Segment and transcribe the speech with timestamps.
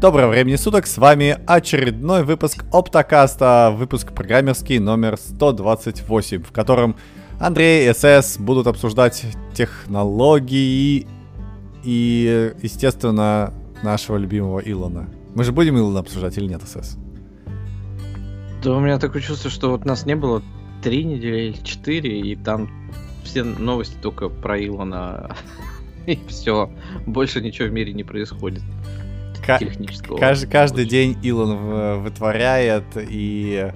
[0.00, 6.94] Доброго времени суток, с вами очередной выпуск Оптокаста, выпуск программерский номер 128, в котором
[7.40, 11.08] Андрей и СС будут обсуждать технологии
[11.82, 13.52] и, естественно,
[13.82, 15.08] нашего любимого Илона.
[15.34, 16.96] Мы же будем Илона обсуждать или нет, СС?
[18.62, 20.44] Да у меня такое чувство, что вот нас не было
[20.80, 22.70] три недели или четыре, и там
[23.24, 25.34] все новости только про Илона,
[26.06, 26.70] и все.
[27.04, 28.62] Больше ничего в мире не происходит
[29.46, 30.18] технического.
[30.18, 33.72] Каждый, каждый день Илон вытворяет и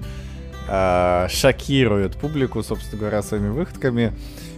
[0.67, 4.13] э, шокирует публику, собственно говоря, своими выходками.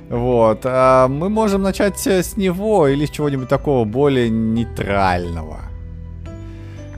[0.09, 0.61] Вот.
[0.65, 5.61] А мы можем начать с него или с чего-нибудь такого более нейтрального.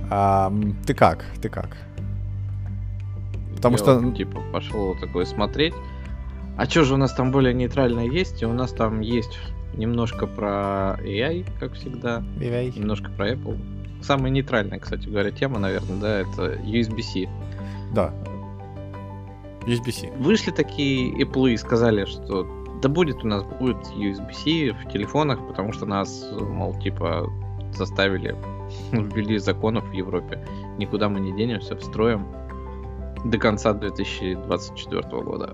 [0.10, 0.54] А,
[0.86, 1.26] ты как?
[1.42, 1.78] Ты как?
[3.56, 4.12] Потому Я что...
[4.12, 5.74] Типа, пошел такой смотреть.
[6.58, 8.42] А что же у нас там более нейтральное есть?
[8.42, 9.38] И у нас там есть
[9.76, 12.24] немножко про AI, как всегда.
[12.40, 12.78] AI.
[12.78, 13.60] Немножко про Apple.
[14.08, 17.28] Самая нейтральная, кстати говоря, тема, наверное, да, это USB-C.
[17.94, 18.14] Да.
[19.66, 20.14] USB-C.
[20.18, 22.48] Вышли такие Apple и сказали, что
[22.82, 27.30] да будет у нас будет USB-C в телефонах, потому что нас, мол, типа,
[27.74, 28.34] заставили,
[28.94, 30.40] ввели законов в Европе.
[30.78, 32.26] Никуда мы не денемся, встроим
[33.26, 35.54] до конца 2024 года.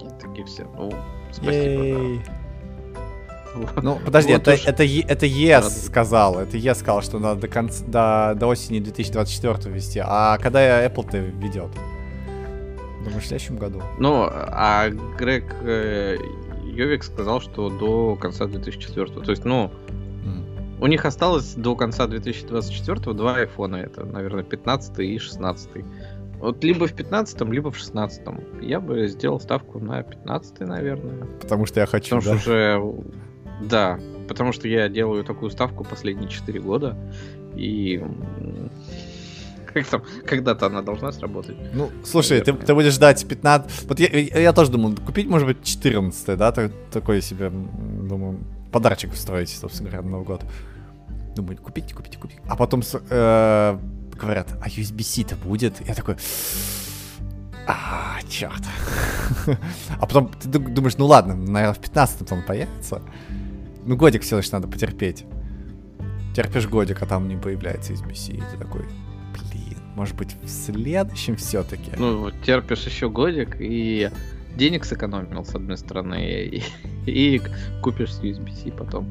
[0.00, 0.64] И такие все.
[0.76, 0.92] Ну,
[1.32, 2.22] спасибо.
[2.24, 2.43] Да.
[3.82, 6.38] Ну, подожди, это, это, это ЕС сказал.
[6.38, 10.00] Это ЕС сказал, что надо до, конца, до, до осени 2024 ввести.
[10.04, 11.70] А когда Apple-то ведет?
[13.04, 13.82] Думаю, в следующем году.
[13.98, 14.88] Ну, а
[15.18, 16.16] Грег э,
[16.64, 19.06] Йовик сказал, что до конца 2004.
[19.06, 20.80] То есть, ну, mm.
[20.80, 23.76] у них осталось до конца 2024 два айфона.
[23.76, 25.70] Это, наверное, 15 и 16.
[26.38, 28.22] Вот либо в 15 либо в 16
[28.60, 31.26] Я бы сделал ставку на 15 наверное.
[31.40, 32.40] Потому что я хочу, Потому да?
[32.40, 33.04] что уже
[33.60, 36.96] да, потому что я делаю такую ставку последние 4 года,
[37.56, 38.02] и
[39.74, 41.56] как там, когда-то она должна сработать.
[41.74, 43.88] Ну, слушай, ты, ты будешь ждать 15...
[43.88, 46.52] Вот я, я тоже думал, купить, может быть, 14 да,
[46.92, 48.38] такой себе, думаю,
[48.72, 50.44] подарочек устроить, собственно говоря, на Новый год.
[51.34, 52.40] Думаю, купите, купите, купите.
[52.46, 53.78] А потом э,
[54.20, 55.86] говорят, а USB-C-то будет?
[55.86, 56.16] Я такой...
[57.66, 58.62] А, черт.
[60.00, 63.02] а потом ты думаешь, ну ладно, наверное, в 15 он появится.
[63.86, 65.24] Ну, годик все лишь надо потерпеть.
[66.34, 68.82] Терпишь годик, а там не появляется SBC, и ты такой,
[69.32, 71.92] блин, может быть, в следующем все-таки.
[71.96, 74.10] Ну, терпишь еще годик, и
[74.56, 76.62] денег сэкономил, с одной стороны, и,
[77.06, 77.40] и
[77.82, 79.06] купишь USB-C потом.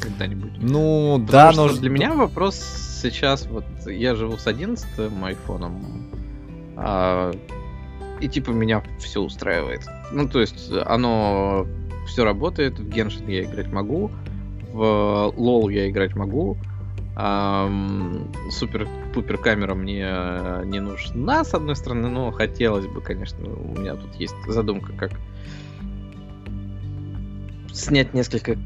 [0.00, 0.52] Когда-нибудь.
[0.60, 1.78] Ну, Потому да, но...
[1.78, 2.56] Для меня вопрос
[3.02, 4.86] сейчас, вот, я живу с 11
[5.22, 6.10] айфоном,
[6.76, 7.32] а,
[8.20, 9.82] и типа меня все устраивает.
[10.12, 11.66] Ну, то есть, оно
[12.06, 12.78] все работает.
[12.78, 14.10] В Genshin я играть могу.
[14.72, 16.56] В LoL я играть могу.
[18.50, 20.08] Супер-пупер камера мне
[20.64, 25.12] не нужна, с одной стороны, но хотелось бы, конечно, у меня тут есть задумка, как
[27.72, 28.56] снять несколько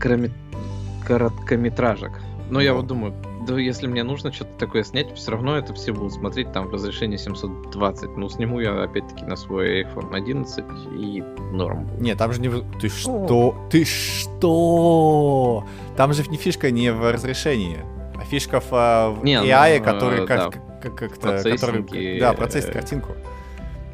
[1.06, 2.12] короткометражек.
[2.48, 3.12] Но я вот думаю,
[3.48, 6.72] да если мне нужно что-то такое снять, все равно это все будут смотреть там в
[6.72, 8.16] разрешении 720.
[8.16, 10.64] Ну, сниму я опять-таки на свой iPhone 11
[10.98, 11.22] и
[11.53, 11.88] норм.
[11.98, 12.50] Не, там же не...
[12.78, 13.56] Ты что?
[13.70, 15.64] Ты что?
[15.97, 17.78] Там же не фишка не в разрешении,
[18.14, 21.42] а фишка в, в не, AI, ну, который как, да, как, как-то...
[21.42, 23.12] Который, да, процессит картинку.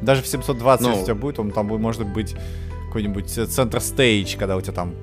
[0.01, 2.35] Даже в 720 ну, у тебя будет, он там может быть
[2.87, 4.93] какой-нибудь центр стейдж, когда у тебя там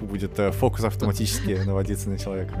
[0.00, 2.54] будет э, фокус автоматически наводиться на человека.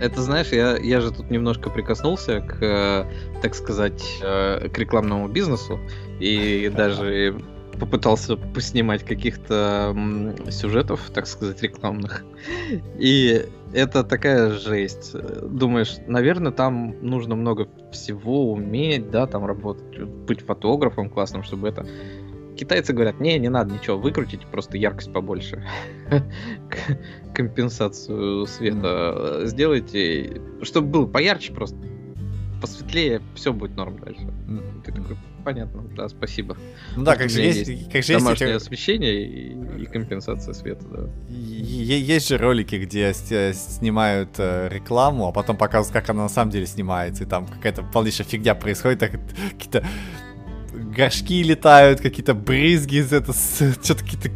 [0.00, 3.04] Это знаешь, я, я же тут немножко прикоснулся к, э,
[3.40, 5.78] так сказать, э, к рекламному бизнесу
[6.18, 7.36] и даже
[7.78, 9.96] попытался поснимать каких-то
[10.50, 12.24] сюжетов, так сказать, рекламных.
[12.98, 15.14] И это такая жесть.
[15.42, 21.86] Думаешь, наверное, там нужно много всего уметь, да, там работать, быть фотографом классным, чтобы это
[22.56, 25.66] Китайцы говорят, не, не надо ничего выкрутить, просто яркость побольше.
[27.34, 31.76] Компенсацию света сделайте, чтобы было поярче просто,
[32.62, 34.32] посветлее, все будет норм дальше.
[34.84, 36.56] Ты такой, понятно, да, спасибо.
[36.96, 40.84] Ну да, как же есть, есть как же домашнее есть освещение и, и компенсация света,
[40.88, 41.10] да.
[41.28, 46.66] Есть же ролики, где снимают э, рекламу, а потом показывают, как она на самом деле
[46.66, 49.12] снимается, и там какая-то полнейшая фигня происходит, так
[49.50, 49.84] какие-то
[50.92, 54.30] горшки летают, какие-то брызги из этого, что-то какие-то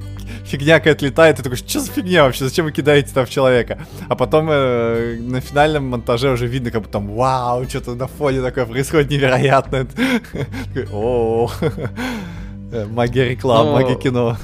[0.45, 3.79] фигня какая-то летает, и такой, что за фигня вообще, зачем вы кидаете там в человека?
[4.09, 8.41] А потом э, на финальном монтаже уже видно, как будто там, вау, что-то на фоне
[8.43, 9.87] такое происходит невероятное.
[10.93, 11.51] О,
[12.91, 14.37] магия рекламы, магия кино.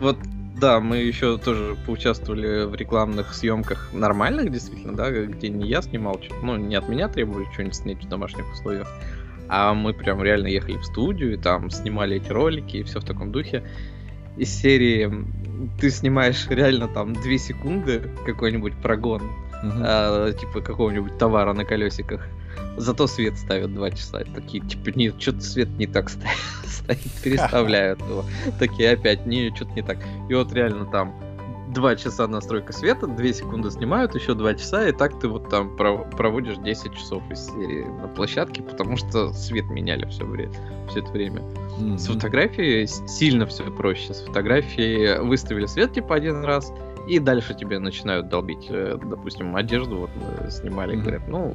[0.00, 0.18] Вот
[0.60, 6.20] да, мы еще тоже поучаствовали в рекламных съемках нормальных, действительно, да, где не я снимал,
[6.42, 8.88] ну, не от меня требовали что-нибудь снять в домашних условиях,
[9.48, 13.04] а мы прям реально ехали в студию, и там снимали эти ролики, и все в
[13.04, 13.62] таком духе.
[14.36, 15.10] Из серии
[15.80, 19.22] ты снимаешь реально там 2 секунды какой-нибудь прогон,
[19.62, 19.82] uh-huh.
[19.82, 22.28] а, типа какого-нибудь товара на колесиках,
[22.78, 24.22] Зато свет ставят два часа.
[24.34, 26.08] Такие, типа, нет, что-то свет не так
[26.64, 28.24] стоит, переставляют его.
[28.58, 29.98] Такие опять, не, что-то не так.
[30.28, 31.12] И вот реально там
[31.72, 35.76] два часа настройка света, две секунды снимают, еще два часа, и так ты вот там
[35.76, 40.52] проводишь 10 часов из серии на площадке, потому что свет меняли все, время,
[40.88, 41.40] все это время.
[41.40, 41.98] Mm-hmm.
[41.98, 44.14] С фотографией сильно все проще.
[44.14, 46.72] С фотографией выставили свет типа один раз,
[47.06, 51.00] и дальше тебе начинают долбить, э, допустим, одежду вот мы снимали, mm-hmm.
[51.00, 51.54] говорят, ну,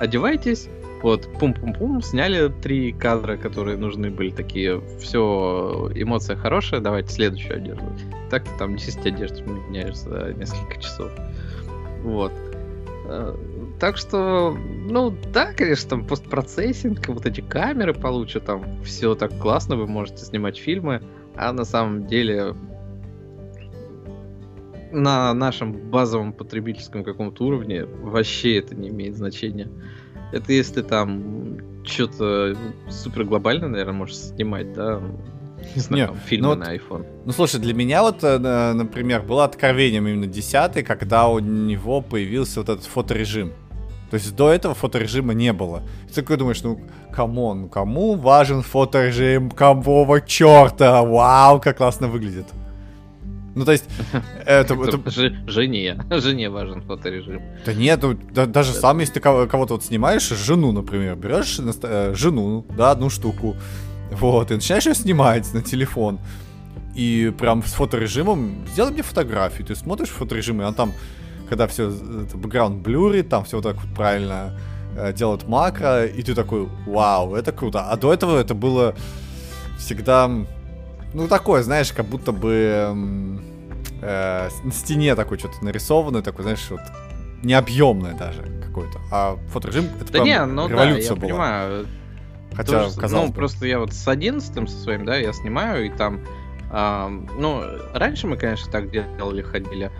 [0.00, 0.68] одевайтесь,
[1.02, 7.84] вот, пум-пум-пум, сняли три кадра, которые нужны были, такие, все, эмоция хорошая, давайте следующую одежду.
[8.30, 11.10] Так ты там 10 одежд меняешь за несколько часов.
[12.02, 12.32] Вот.
[13.06, 13.34] Э,
[13.78, 14.56] так что,
[14.90, 20.24] ну да, конечно, там постпроцессинг, вот эти камеры получше, там все так классно, вы можете
[20.24, 21.02] снимать фильмы,
[21.34, 22.54] а на самом деле
[24.92, 29.68] на нашем базовом потребительском каком-то уровне вообще это не имеет значения.
[30.32, 32.56] Это если там что-то
[32.88, 35.00] супер глобальное, наверное, можешь снимать, да,
[35.74, 37.06] не знаю, Нет, фильмы ну, на iPhone.
[37.24, 38.38] Ну слушай, для меня вот, э,
[38.72, 43.52] например, было откровением именно 10 когда у него появился вот этот фоторежим.
[44.10, 45.82] То есть до этого фоторежима не было.
[46.06, 46.80] И ты такой думаешь, ну,
[47.12, 52.46] come on, кому важен фоторежим, какого черта, вау, как классно выглядит.
[53.54, 53.84] Ну, то есть,
[54.46, 54.74] это...
[54.74, 55.10] это...
[55.46, 57.42] Жене, жене важен фоторежим.
[57.64, 62.14] Да нет, ну, да, даже сам, если ты кого-то вот снимаешь, жену, например, берешь э,
[62.14, 63.56] жену, да, одну штуку,
[64.10, 66.20] вот, и начинаешь ее снимать на телефон,
[66.94, 70.92] и прям с фоторежимом сделай мне фотографию, ты смотришь фоторежим, и он там,
[71.48, 74.58] когда все, это бэкграунд блюрит, там все вот так вот правильно
[74.96, 77.88] э, делает макро, и ты такой, вау, это круто.
[77.90, 78.94] А до этого это было
[79.78, 80.30] всегда
[81.14, 83.38] ну, такое, знаешь, как будто бы
[84.00, 86.80] э, на стене такой что-то нарисованное, такой, знаешь, вот
[87.42, 88.98] необъемное даже какое-то.
[89.10, 91.28] А фоторежим это да не, ну революция да, я была.
[91.28, 91.86] понимаю.
[92.54, 93.36] Хотя, Тоже, казалось Ну, бы.
[93.38, 96.20] просто я вот с 11 со своим, да, я снимаю, и там...
[96.72, 97.08] Э,
[97.38, 97.62] ну,
[97.94, 99.90] раньше мы, конечно, так делали, ходили.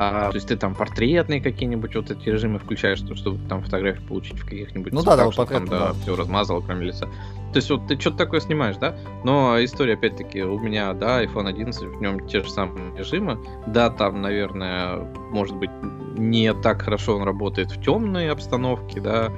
[0.00, 4.38] А, то есть ты там портретные какие-нибудь вот эти режимы включаешь, чтобы там фотографию получить
[4.38, 7.08] в каких-нибудь ну, цветах, да, да, там, да, да, все размазал, кроме лица.
[7.52, 8.96] То есть вот ты что-то такое снимаешь, да?
[9.24, 13.38] Но история, опять-таки, у меня, да, iPhone 11, в нем те же самые режимы.
[13.66, 14.98] Да, там, наверное,
[15.30, 15.70] может быть,
[16.16, 19.32] не так хорошо он работает в темной обстановке, да,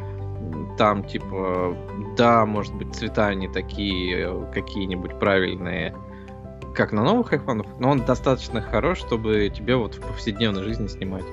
[0.77, 1.77] там, типа,
[2.17, 5.95] да, может быть, цвета не такие какие-нибудь правильные,
[6.75, 11.25] как на новых айфонах, но он достаточно хорош, чтобы тебе вот в повседневной жизни снимать.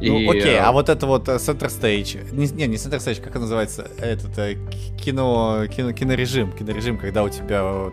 [0.00, 3.20] Ну, окей, э, а вот это вот э, Center Stage, не, не, не Center Stage,
[3.20, 4.56] как это называется, этот э,
[4.96, 7.90] кино, кино, кинорежим, кинорежим, когда у тебя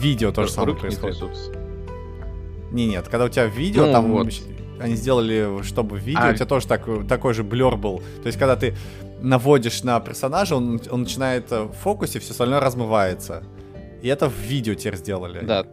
[0.00, 1.22] видео тоже самое происходит.
[2.72, 4.32] Не, нет, когда у тебя видео, ну, там вот.
[4.80, 6.30] они сделали, чтобы видео, а...
[6.30, 8.02] у тебя тоже так, такой же блер был.
[8.22, 8.74] То есть, когда ты
[9.20, 13.44] наводишь на персонажа, он, он начинает в фокусе, все остальное размывается.
[14.02, 15.44] И это в видео теперь сделали.
[15.44, 15.64] Да.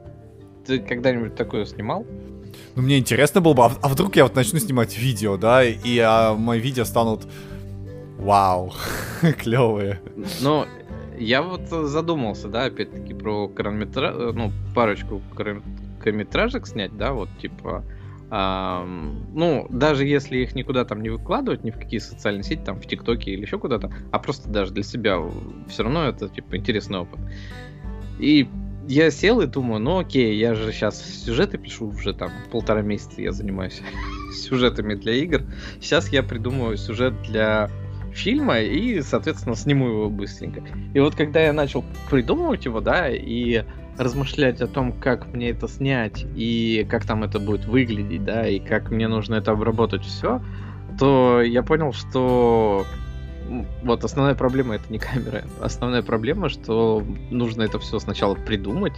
[0.65, 2.05] Ты когда-нибудь такое снимал?
[2.75, 5.99] Ну, мне интересно было бы, а, а вдруг я вот начну снимать видео, да, и
[5.99, 7.27] а, мои видео станут
[8.17, 8.73] вау,
[9.39, 9.99] клевые.
[10.41, 10.65] Ну,
[11.17, 17.83] я вот задумался, да, опять-таки про короткометраж, ну, парочку короткометражек снять, да, вот, типа,
[18.31, 22.79] Um, ну, даже если их никуда там не выкладывать, ни в какие социальные сети, там
[22.79, 25.19] в ТикТоке или еще куда-то, а просто даже для себя,
[25.67, 27.19] все равно это, типа, интересный опыт.
[28.19, 28.47] И
[28.87, 33.21] я сел и думаю, ну окей, я же сейчас сюжеты пишу уже там полтора месяца
[33.21, 33.81] я занимаюсь
[34.33, 35.43] сюжетами для игр.
[35.79, 37.69] Сейчас я придумаю сюжет для
[38.13, 40.63] фильма и, соответственно, сниму его быстренько.
[40.93, 43.63] И вот когда я начал придумывать его, да, и
[43.97, 48.59] размышлять о том, как мне это снять и как там это будет выглядеть, да, и
[48.59, 50.41] как мне нужно это обработать все,
[50.99, 52.85] то я понял, что
[53.83, 55.43] вот основная проблема это не камера.
[55.59, 58.93] Основная проблема, что нужно это все сначала придумать,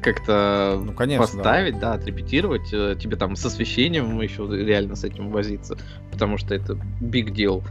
[0.00, 1.92] как-то ну, конечно, поставить, да.
[1.92, 5.76] да, отрепетировать, э, тебе там с освещением еще реально с этим возиться,
[6.10, 7.62] потому что это big deal.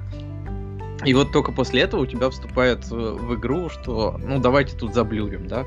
[1.05, 5.47] И вот только после этого у тебя вступает в игру, что ну давайте тут заблюрим,
[5.47, 5.65] да.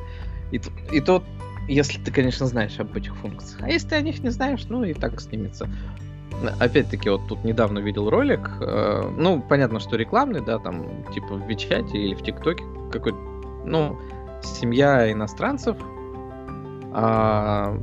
[0.53, 0.61] И,
[0.93, 1.23] и то,
[1.69, 3.61] если ты, конечно, знаешь об этих функциях.
[3.63, 5.69] А если ты о них не знаешь, ну и так снимется
[6.59, 11.49] опять-таки, вот тут недавно видел ролик, э, ну, понятно, что рекламный, да, там, типа в
[11.49, 13.19] Вичате или в ТикТоке какой-то,
[13.65, 13.99] ну,
[14.43, 15.77] семья иностранцев,
[16.95, 17.79] э,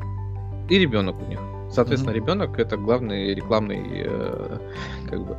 [0.70, 1.40] и ребенок у них.
[1.70, 2.16] Соответственно, mm-hmm.
[2.16, 4.58] ребенок это главный рекламный э,
[5.10, 5.38] как бы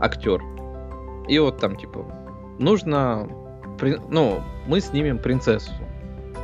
[0.00, 0.42] актер.
[1.28, 2.04] И вот там типа
[2.58, 3.28] нужно,
[4.08, 5.72] ну мы снимем принцессу.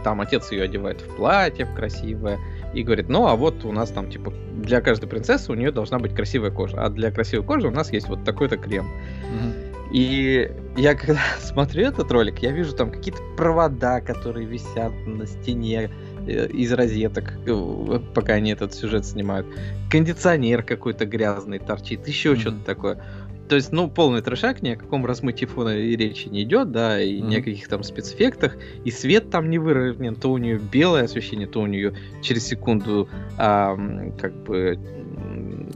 [0.04, 2.38] Там отец ее одевает в платье в красивое
[2.74, 5.98] и говорит, ну а вот у нас там типа для каждой принцессы у нее должна
[5.98, 8.86] быть красивая кожа, а для красивой кожи у нас есть вот такой-то крем.
[8.86, 9.72] Mm-hmm.
[9.92, 15.90] И я когда смотрю этот ролик, я вижу там какие-то провода, которые висят на стене
[16.26, 19.46] э, из розеток, э, пока они этот сюжет снимают.
[19.90, 22.40] Кондиционер какой-то грязный торчит, еще mm-hmm.
[22.40, 23.04] что-то такое.
[23.52, 26.98] То есть, ну, полный трешак, ни о каком размытии фона и речи не идет, да,
[26.98, 27.28] и mm-hmm.
[27.28, 28.56] ни о каких там спецэффектах,
[28.86, 31.92] и свет там не выровнен, то у нее белое освещение, то у нее
[32.22, 33.76] через секунду а,
[34.18, 34.78] как бы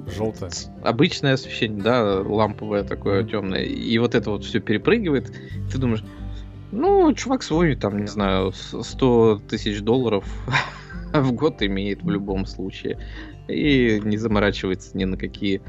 [0.07, 0.51] желтое.
[0.85, 3.31] Обычное освещение, да, ламповое такое mm-hmm.
[3.31, 3.65] темное.
[3.65, 5.31] И вот это вот все перепрыгивает.
[5.71, 6.03] Ты думаешь,
[6.73, 10.25] ну, чувак свой, там, не знаю, 100 тысяч долларов
[11.13, 12.99] в год имеет в любом случае.
[13.49, 15.61] И не заморачивается ни на какие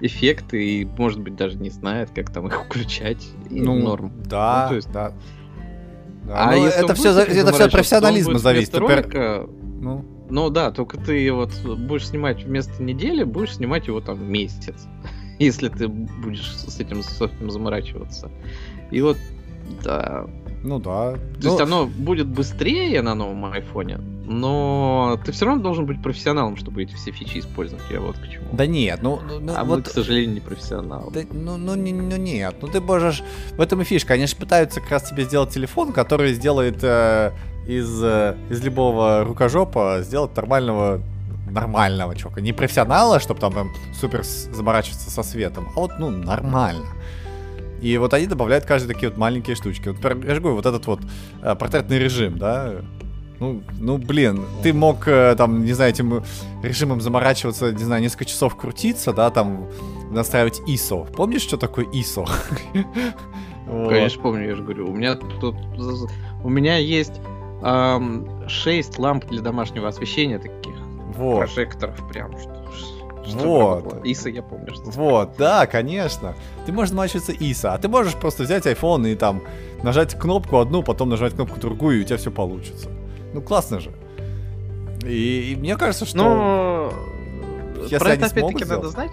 [0.00, 3.26] эффекты и, может быть, даже не знает, как там их включать.
[3.50, 4.12] И ну, норм.
[4.24, 4.92] Да, ну, то есть...
[4.92, 5.12] да.
[6.24, 6.48] да.
[6.48, 8.76] А ну, это все, это все от профессионализма зависит.
[8.76, 9.48] Ролика,
[9.80, 10.04] ну.
[10.28, 14.86] ну да, только ты вот будешь снимать вместо недели, будешь снимать его там месяц.
[15.38, 18.30] Если ты будешь с этим, с этим заморачиваться.
[18.90, 19.16] И вот,
[19.82, 20.26] да,
[20.62, 21.12] ну да.
[21.12, 21.48] То ну...
[21.50, 26.82] есть оно будет быстрее на новом айфоне, но ты все равно должен быть профессионалом, чтобы
[26.82, 27.84] эти все фичи использовать.
[27.90, 28.46] Я вот к чему.
[28.52, 29.20] Да нет, ну...
[29.20, 29.78] ну, ну а вот...
[29.78, 31.12] мы, к сожалению, не профессионалы.
[31.12, 33.22] Да, ну, ну, не, ну нет, ну ты можешь...
[33.56, 34.14] В этом и фишка.
[34.14, 37.32] Они же пытаются как раз тебе сделать телефон, который сделает э,
[37.66, 41.00] из, э, из любого рукожопа сделать нормального
[41.50, 42.40] нормального чувака.
[42.40, 46.86] Не профессионала, чтобы там, там супер заморачиваться со светом, а вот, ну, нормально.
[47.80, 49.88] И вот они добавляют каждые такие вот маленькие штучки.
[49.88, 51.00] Вот, я же говорю, вот этот вот
[51.42, 52.76] э, портретный режим, да,
[53.40, 56.22] ну, ну, блин, ты мог, э, там, не знаю, этим
[56.62, 59.68] режимом заморачиваться, не знаю, несколько часов крутиться, да, там,
[60.10, 61.10] настраивать ISO.
[61.12, 62.28] Помнишь, что такое ISO?
[63.66, 64.88] Конечно, помню, я же говорю.
[64.88, 65.56] У меня тут...
[66.44, 67.20] У меня есть
[67.62, 70.74] эм, 6 ламп для домашнего освещения таких.
[71.16, 71.38] Вот.
[71.38, 72.64] Прожекторов прям, что
[73.26, 74.04] вот.
[74.04, 74.74] Иса, я помню.
[74.74, 76.34] Что вот, да, конечно.
[76.66, 79.42] Ты можешь замачиваться Иса, а ты можешь просто взять iPhone и там
[79.82, 82.90] нажать кнопку одну, потом нажать кнопку другую, и у тебя все получится.
[83.34, 83.90] Ну, классно же.
[85.04, 86.92] И, и мне кажется, что...
[87.74, 89.12] Ну, если про это опять-таки надо знать.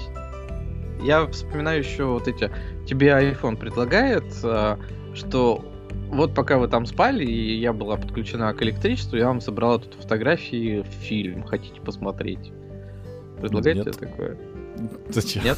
[1.01, 2.51] Я вспоминаю еще вот эти...
[2.87, 4.79] Тебе iPhone предлагает, а,
[5.13, 5.65] что
[6.09, 9.95] вот пока вы там спали, и я была подключена к электричеству, я вам собрала тут
[9.95, 11.43] фотографии в фильм.
[11.43, 12.51] Хотите посмотреть?
[13.39, 14.37] Предлагает тебе такое?
[15.09, 15.43] Зачем?
[15.43, 15.57] Нет?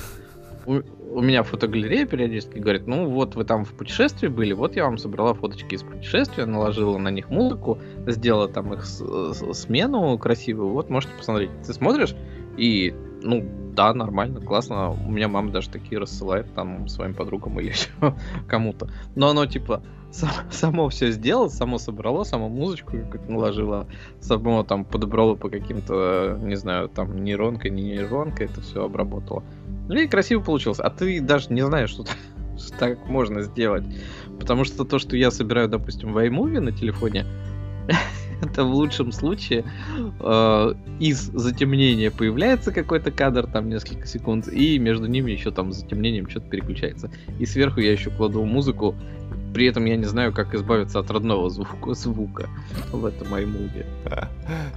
[1.14, 4.98] У, меня фотогалерея периодически говорит, ну вот вы там в путешествии были, вот я вам
[4.98, 11.14] собрала фоточки из путешествия, наложила на них музыку, сделала там их смену красивую, вот можете
[11.14, 11.52] посмотреть.
[11.66, 12.16] Ты смотришь,
[12.58, 12.94] и,
[13.24, 14.92] ну, да, нормально, классно.
[14.92, 17.90] У меня мама даже такие рассылает там своим подругам или еще
[18.48, 18.90] кому-то.
[19.16, 23.88] Но оно типа сам, само все сделало, само собрало, само музычку какую-то наложило,
[24.20, 29.44] само там подобрало по каким-то, не знаю, там нейронкой, не нейронкой, это все обработало.
[29.88, 30.80] Ну и красиво получилось.
[30.80, 32.06] А ты даже не знаешь, что,
[32.58, 33.84] что так можно сделать.
[34.40, 37.26] Потому что то, что я собираю, допустим, в iMovie на телефоне,
[38.44, 39.66] это в лучшем случае
[40.20, 45.78] э, из затемнения появляется какой-то кадр, там несколько секунд, и между ними еще там с
[45.78, 47.10] затемнением что-то переключается.
[47.40, 48.96] И сверху я еще кладу музыку,
[49.54, 52.50] при этом я не знаю, как избавиться от родного звука, звука
[52.92, 53.86] в этом iMovie.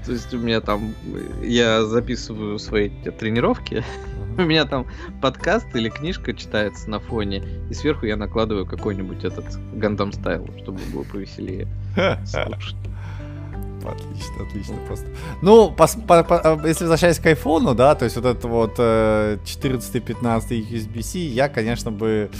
[0.07, 0.95] То есть у меня там,
[1.43, 3.83] я записываю свои тренировки,
[4.39, 4.87] у меня там
[5.23, 9.45] подкаст или книжка читается на фоне, и сверху я накладываю какой-нибудь этот
[9.75, 11.67] Гандам стайл, чтобы было повеселее
[12.25, 12.77] слушать.
[13.90, 15.07] Отлично, отлично просто.
[15.43, 20.71] Ну, пос, по, по, если возвращаясь к айфону, да, то есть вот это вот 14-15
[20.71, 22.31] USB-C, я, конечно, бы...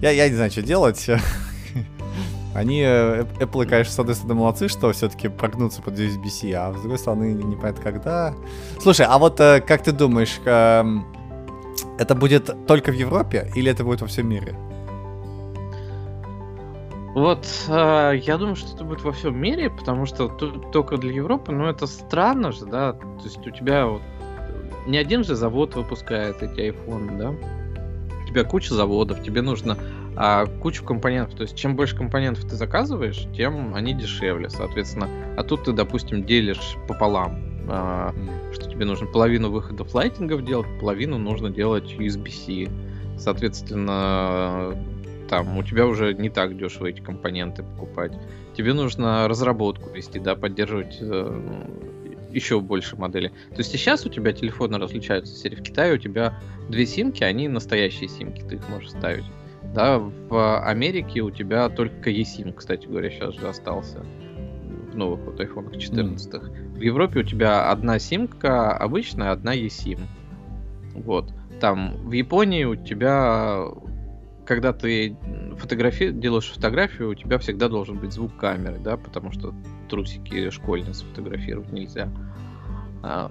[0.00, 1.06] Я, я не знаю, что делать.
[2.54, 6.80] Они, э, Apple, конечно, с одной стороны молодцы, что все-таки прогнутся под USB-C, а с
[6.80, 8.34] другой стороны непонятно когда.
[8.80, 11.06] Слушай, а вот э, как ты думаешь, эм,
[11.98, 14.56] это будет только в Европе или это будет во всем мире?
[17.14, 21.50] Вот, э, я думаю, что это будет во всем мире, потому что только для Европы,
[21.50, 24.02] ну это странно же, да, то есть у тебя вот
[24.86, 29.76] не один же завод выпускает эти айфоны, да, у тебя куча заводов, тебе нужно
[30.16, 35.42] а, кучу компонентов, то есть чем больше компонентов ты заказываешь, тем они дешевле, соответственно, а
[35.42, 38.14] тут ты, допустим, делишь пополам, а,
[38.52, 42.70] что тебе нужно половину выходов лайтингов делать, половину нужно делать USB-C,
[43.18, 44.76] соответственно,
[45.30, 48.12] там у тебя уже не так дешево эти компоненты покупать.
[48.56, 51.40] Тебе нужно разработку вести, да, поддерживать э,
[52.32, 53.28] еще больше моделей.
[53.28, 55.32] То есть и сейчас у тебя телефоны различаются.
[55.36, 56.34] Серии в Китае у тебя
[56.68, 59.24] две симки, они настоящие симки, ты их можешь ставить.
[59.72, 64.04] Да, в Америке у тебя только eSIM, кстати говоря, сейчас же остался
[64.92, 66.34] в новых вот iPhone 14.
[66.34, 66.76] Mm.
[66.76, 70.00] В Европе у тебя одна симка обычная, одна eSIM.
[70.94, 71.32] Вот.
[71.60, 73.66] Там в Японии у тебя,
[74.50, 75.16] когда ты
[75.58, 76.10] фотографи...
[76.10, 79.54] делаешь фотографию, у тебя всегда должен быть звук камеры, да, потому что
[79.88, 82.12] трусики школьные сфотографировать нельзя.
[83.00, 83.30] А,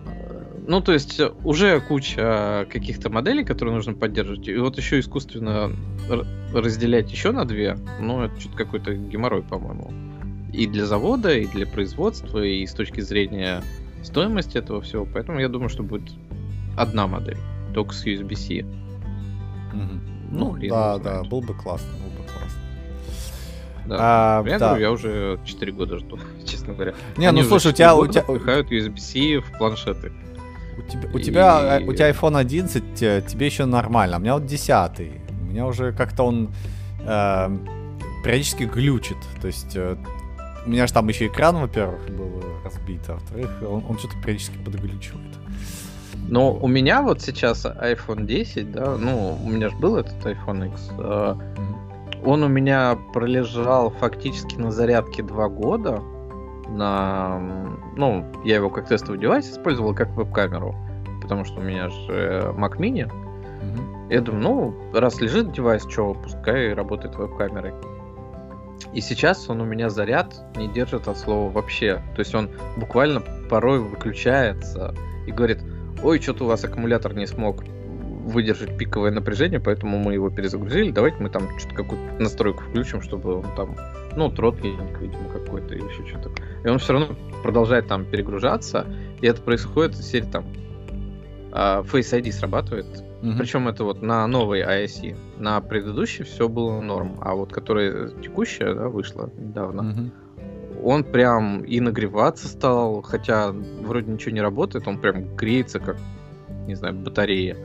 [0.65, 4.47] ну, то есть уже куча каких-то моделей, которые нужно поддерживать.
[4.47, 5.69] И вот еще искусственно
[6.53, 9.91] разделять еще на две, ну, это что-то какой-то геморрой, по-моему.
[10.53, 13.61] И для завода, и для производства, и с точки зрения
[14.03, 15.05] стоимости этого всего.
[15.05, 16.13] Поэтому я думаю, что будет
[16.77, 17.39] одна модель,
[17.73, 18.63] только с USB-C.
[19.73, 20.08] Угу.
[20.31, 22.59] Ну, ну да, да, был бы классно, был бы классно.
[23.85, 23.97] Да.
[23.99, 24.67] А, я, да.
[24.69, 26.93] говорю, я уже 4 года жду, честно говоря.
[27.17, 27.95] Не, Они ну слушай, у тебя...
[27.95, 28.21] У тебя...
[28.21, 30.11] Впихают USB-C в планшеты.
[30.77, 32.95] У тебя, у, тебя, у тебя iPhone 11,
[33.27, 34.71] тебе еще нормально, а у меня вот 10.
[35.41, 36.51] У меня уже как-то он
[37.01, 37.57] э,
[38.23, 39.17] периодически глючит.
[39.41, 39.97] То есть э,
[40.65, 44.57] у меня же там еще экран, во-первых, был разбит, а во-вторых, он, он что-то периодически
[44.63, 45.35] подглючивает.
[46.29, 50.71] Но у меня вот сейчас iPhone 10, да, ну, у меня же был этот iPhone
[50.71, 50.91] X.
[50.99, 51.35] Э,
[52.23, 56.01] он у меня пролежал фактически на зарядке два года.
[56.67, 57.39] На,
[57.97, 60.75] ну, я его как тестовый девайс использовал как веб-камеру,
[61.23, 63.09] потому что у меня же Mac Mini.
[63.09, 64.13] Mm-hmm.
[64.13, 67.73] Я думаю, ну, раз лежит девайс, что, пускай работает веб-камерой.
[68.93, 72.03] И сейчас он у меня заряд не держит от слова вообще.
[72.13, 74.93] То есть он буквально порой выключается
[75.25, 75.59] и говорит,
[76.03, 77.63] ой, что-то у вас аккумулятор не смог
[78.29, 80.91] выдержать пиковое напряжение, поэтому мы его перезагрузили.
[80.91, 83.75] Давайте мы там что-то какую-то настройку включим, чтобы он там,
[84.15, 86.31] ну, тротлинг, видимо, какой-то или еще что-то.
[86.63, 88.85] И он все равно продолжает там перегружаться,
[89.21, 90.45] и это происходит в серии там
[91.51, 92.85] а, Face ID срабатывает.
[93.21, 93.37] Mm-hmm.
[93.37, 95.17] Причем это вот на новой ISE.
[95.37, 100.11] На предыдущей все было норм, а вот которая текущая, да, вышла недавно, mm-hmm
[100.83, 105.97] он прям и нагреваться стал, хотя вроде ничего не работает, он прям греется как,
[106.67, 107.57] не знаю, батарея.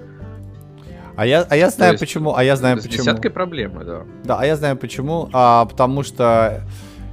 [1.17, 3.03] А я, а я знаю есть, почему, а я знаю с почему.
[3.03, 4.03] С десяткой проблемы, да.
[4.25, 6.65] Да, а я знаю почему, а, потому что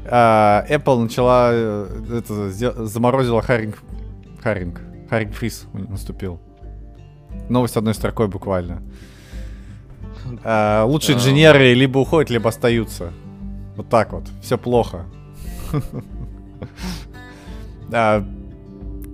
[0.10, 3.78] а, Apple начала, э, это, заморозила Харинг,
[4.42, 6.40] Харинг, Харинг Фриз наступил.
[7.50, 8.82] Новость одной строкой буквально.
[10.44, 13.12] А, лучшие инженеры либо уходят, либо остаются.
[13.76, 14.24] Вот так вот.
[14.42, 15.06] Все плохо.
[17.94, 18.24] А,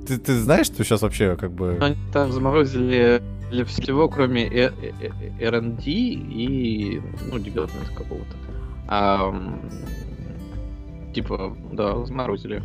[0.07, 1.79] ты, ты знаешь, что сейчас вообще как бы...
[1.81, 8.35] Они там заморозили для всего, кроме R&D и, ну, development какого-то.
[8.87, 9.33] А,
[11.13, 12.61] типа, да, заморозили.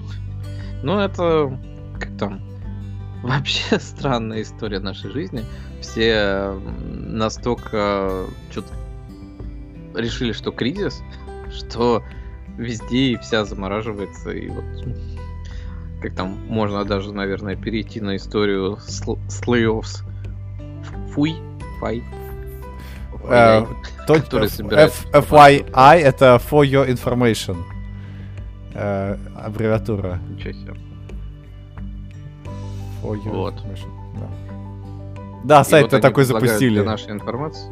[0.83, 1.59] Ну, это
[1.99, 2.41] как там
[3.23, 5.43] вообще странная история нашей жизни.
[5.81, 6.61] Все
[6.93, 8.69] настолько что-то
[9.95, 11.03] решили, что кризис,
[11.51, 12.03] что
[12.57, 14.65] везде и вся замораживается, и вот
[16.01, 18.79] как там можно даже, наверное, перейти на историю
[19.29, 19.87] слоев
[21.15, 21.37] фуй,
[21.81, 22.03] фай,
[23.25, 23.69] Uh,
[24.05, 24.93] который собирает...
[25.13, 27.57] FYI это for your information.
[28.75, 30.19] Uh, аббревиатура.
[30.29, 30.75] Ничего себе.
[33.01, 33.55] For your вот.
[33.55, 33.89] information.
[34.19, 34.29] Да,
[35.45, 36.81] да сайт-то вот такой запустили.
[36.81, 37.71] Для нашей информации.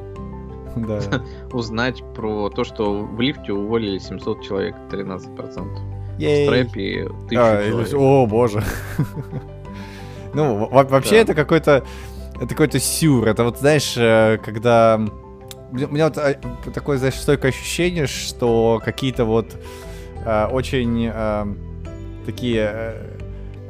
[0.77, 1.01] Да.
[1.53, 6.19] узнать про то, что в лифте уволили 700 человек, 13%.
[6.19, 6.47] Ей.
[6.47, 7.95] В стрэпе 1000 а, человек.
[7.95, 8.63] О, боже.
[10.35, 11.85] ну, вообще это какой-то...
[12.37, 13.29] Это какой-то сюр.
[13.29, 14.99] Это вот, знаешь, э, когда...
[15.73, 16.39] У меня вот э,
[16.73, 19.57] такое, знаешь, стойкое ощущение, что какие-то вот
[20.25, 21.47] э, очень э,
[22.25, 23.17] такие, э,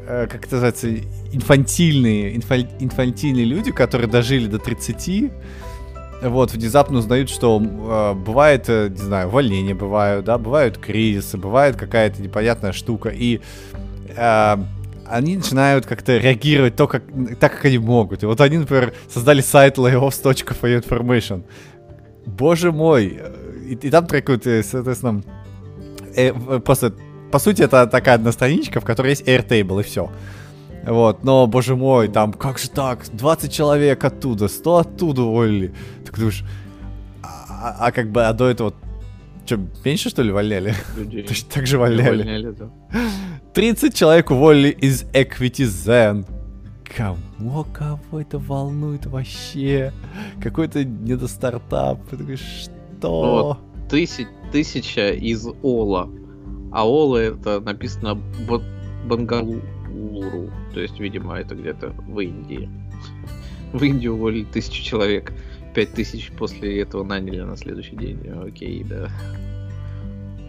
[0.06, 0.88] э, как это называется,
[1.32, 5.32] инфантильные, инфаль, инфантильные люди, которые дожили до 30,
[6.22, 11.76] вот, внезапно узнают, что э, бывает, э, не знаю, увольнения бывают, да, бывают кризисы, бывает
[11.76, 13.40] какая-то непонятная штука, и
[14.16, 14.56] э,
[15.06, 17.02] они начинают как-то реагировать то, как,
[17.38, 18.22] так, как они могут.
[18.22, 21.42] И вот они, например, создали сайт layoffs.for
[22.26, 23.20] Боже мой!
[23.66, 25.22] И, и там трекают, э, соответственно,
[26.14, 26.94] э, просто,
[27.30, 30.10] по сути, это такая одна страничка, в которой есть Airtable, и все.
[30.86, 35.74] Вот, но, боже мой, там, как же так, 20 человек оттуда, 100 оттуда уволили.
[36.06, 36.44] Так думаешь,
[37.22, 38.72] а, а как бы, а до этого,
[39.44, 40.74] что, меньше, что ли, увольняли?
[40.96, 41.22] Людей.
[41.28, 42.22] Точно так же увольняли.
[42.22, 42.70] увольняли да.
[43.52, 46.26] 30 человек уволили из Equity Zen.
[46.96, 49.92] Кому, кого это волнует вообще?
[50.42, 52.00] Какой-то недостартап.
[52.08, 52.70] Ты такой, что?
[53.02, 56.08] Ну, вот, тысяч, тысяча из Ола.
[56.72, 58.18] А Ола это написано
[59.06, 60.50] Бангалу Mail.ru.
[60.72, 62.68] То есть, видимо, это где-то в Индии.
[63.72, 65.32] В Индию уволили тысячу человек.
[65.74, 68.18] Пять тысяч после этого наняли на следующий день.
[68.44, 69.08] Окей, да.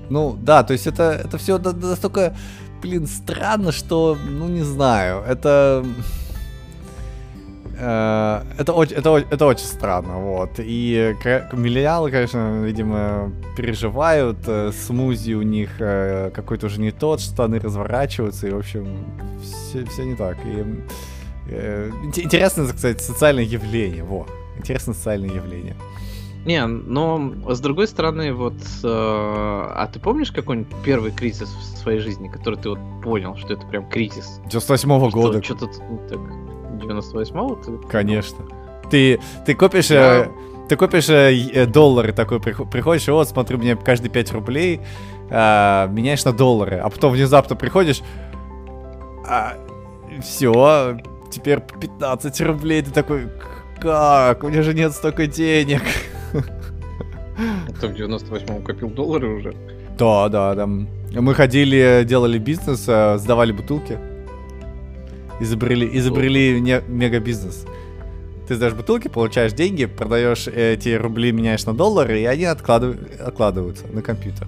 [0.10, 2.36] Ну, да, то есть это, это все настолько,
[2.82, 5.86] блин, странно, что, ну, не знаю, это...
[7.84, 10.52] Э, это, очень, это, это очень странно, вот.
[10.60, 11.15] И
[11.54, 18.48] миллениалы, конечно, видимо, переживают, э, смузи у них э, какой-то уже не тот, штаны разворачиваются,
[18.48, 18.88] и, в общем,
[19.41, 20.38] все, все не так.
[20.46, 20.63] И,
[22.22, 25.76] интересное, кстати, социальное явление, во, интересное социальное явление.
[26.46, 32.00] Не, но с другой стороны, вот, э, а ты помнишь какой-нибудь первый кризис в своей
[32.00, 34.39] жизни, который ты вот понял, что это прям кризис?
[34.50, 35.44] 98-го года.
[35.44, 35.67] Что-то
[36.10, 36.20] так,
[36.91, 37.56] 98-го?
[37.56, 37.88] Ты...
[37.88, 38.45] Конечно.
[38.89, 39.89] Ты, ты копишь...
[39.89, 40.25] Да.
[40.25, 40.27] Э,
[40.69, 44.82] ты копишь э, э доллары такой, приходишь, и вот, смотрю, мне каждые 5 рублей
[45.30, 48.01] э, меняешь на доллары, а потом внезапно приходишь,
[49.27, 49.54] а,
[50.21, 50.97] все,
[51.32, 53.27] теперь 15 рублей, ты такой,
[53.80, 54.43] как?
[54.43, 55.82] У меня же нет столько денег.
[56.34, 59.56] А ты в 98-м копил доллары уже?
[59.97, 60.67] Да, да, да.
[60.67, 63.97] Мы ходили, делали бизнес, сдавали бутылки.
[65.41, 67.65] Изобрели, изобрели не, мега-бизнес.
[68.47, 72.97] Ты сдаешь бутылки, получаешь деньги, продаешь эти рубли, меняешь на доллары, и они откладыв...
[73.19, 74.47] откладываются на компьютер.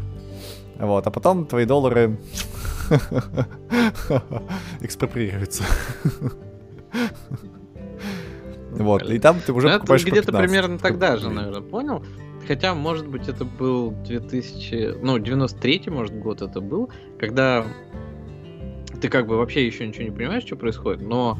[0.77, 2.19] Вот, а потом твои доллары
[4.81, 5.63] экспроприируются.
[8.75, 12.03] Вот, и там ты уже ну, покупаешь где-то примерно тогда же, наверное, понял?
[12.47, 17.65] Хотя, может быть, это был 2000, ну, 93 может, год это был, когда
[19.03, 21.37] ты как бы вообще еще ничего не понимаешь, что происходит, но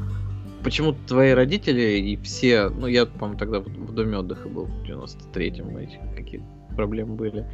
[0.65, 5.77] почему-то твои родители и все, ну, я, по-моему, тогда в доме отдыха был в 93-м,
[5.77, 6.43] эти какие
[6.75, 7.49] проблемы были,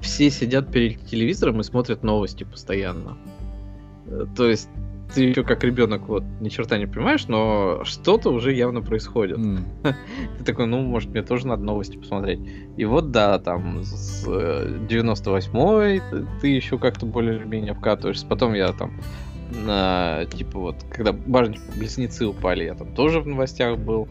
[0.00, 3.18] все сидят перед телевизором и смотрят новости постоянно.
[4.06, 4.68] Э, то есть
[5.12, 9.38] ты еще как ребенок вот ни черта не понимаешь, но что-то уже явно происходит.
[9.38, 9.60] Mm.
[10.38, 12.40] ты такой, ну, может, мне тоже надо новости посмотреть.
[12.76, 18.26] И вот, да, там, с 98-й ты, ты еще как-то более-менее вкатываешься.
[18.26, 18.92] Потом я там,
[19.50, 24.08] на, типа вот, когда башни-близнецы упали, я там тоже в новостях был.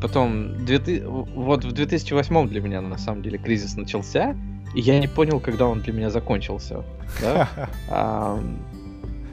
[0.00, 4.36] Потом, 2000, вот в 2008 для меня, на самом деле, кризис начался,
[4.74, 6.84] и я не понял, когда он для меня закончился.
[7.20, 7.48] Да?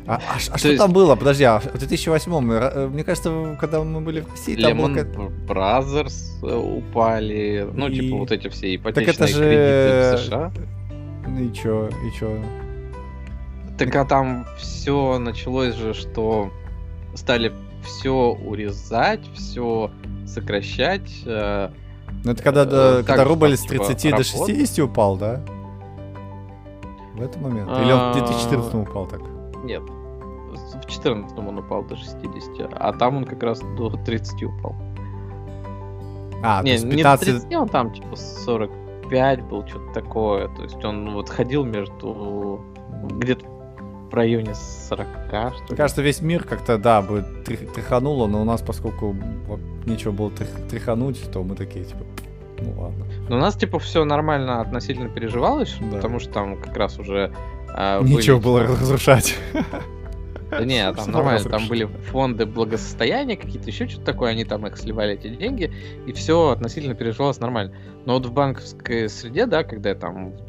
[0.09, 0.79] А, а, а что есть...
[0.79, 1.15] там было?
[1.15, 5.29] Подожди, а в 2008 э, мне кажется, когда мы были в России, там Lehman было...
[5.47, 7.99] Brothers э, упали, ну, и...
[7.99, 9.39] типа вот эти все ипотечные так это же...
[9.39, 10.51] кредиты в США.
[11.27, 12.41] Ну и чё, и чё?
[13.79, 16.51] Так а там все началось же, что
[17.15, 19.89] стали все урезать, все
[20.27, 21.09] сокращать.
[21.25, 21.69] Э,
[22.25, 25.41] ну это когда, э, когда рубль с 30 типа, до 60 упал, да?
[27.13, 27.69] В этот момент?
[27.69, 29.21] Или он в 2014 а, упал так?
[29.63, 34.75] Нет, в 14 он упал до 60, а там он как раз до 30 упал.
[36.43, 36.95] А, не, то есть 15...
[36.95, 40.49] не до 30, он там типа 45 был, что-то такое.
[40.49, 42.61] То есть он вот ходил между
[43.03, 43.58] где-то
[44.09, 48.61] в районе 40, что Мне кажется, весь мир как-то, да, бы тряхануло, но у нас,
[48.61, 49.15] поскольку
[49.85, 50.31] нечего было
[50.69, 52.01] тряхануть, то мы такие, типа,
[52.59, 53.05] ну ладно.
[53.29, 55.97] Но у нас, типа, все нормально относительно переживалось, да.
[55.97, 57.31] потому что там как раз уже...
[57.75, 59.37] Э, Нечего были, было разрушать.
[60.49, 64.77] Да не, там нормально, там были фонды благосостояния какие-то, еще что-то такое, они там их
[64.77, 65.71] сливали, эти деньги,
[66.07, 67.73] и все относительно переживалось нормально.
[68.05, 70.47] Но вот в банковской среде, да, когда я там в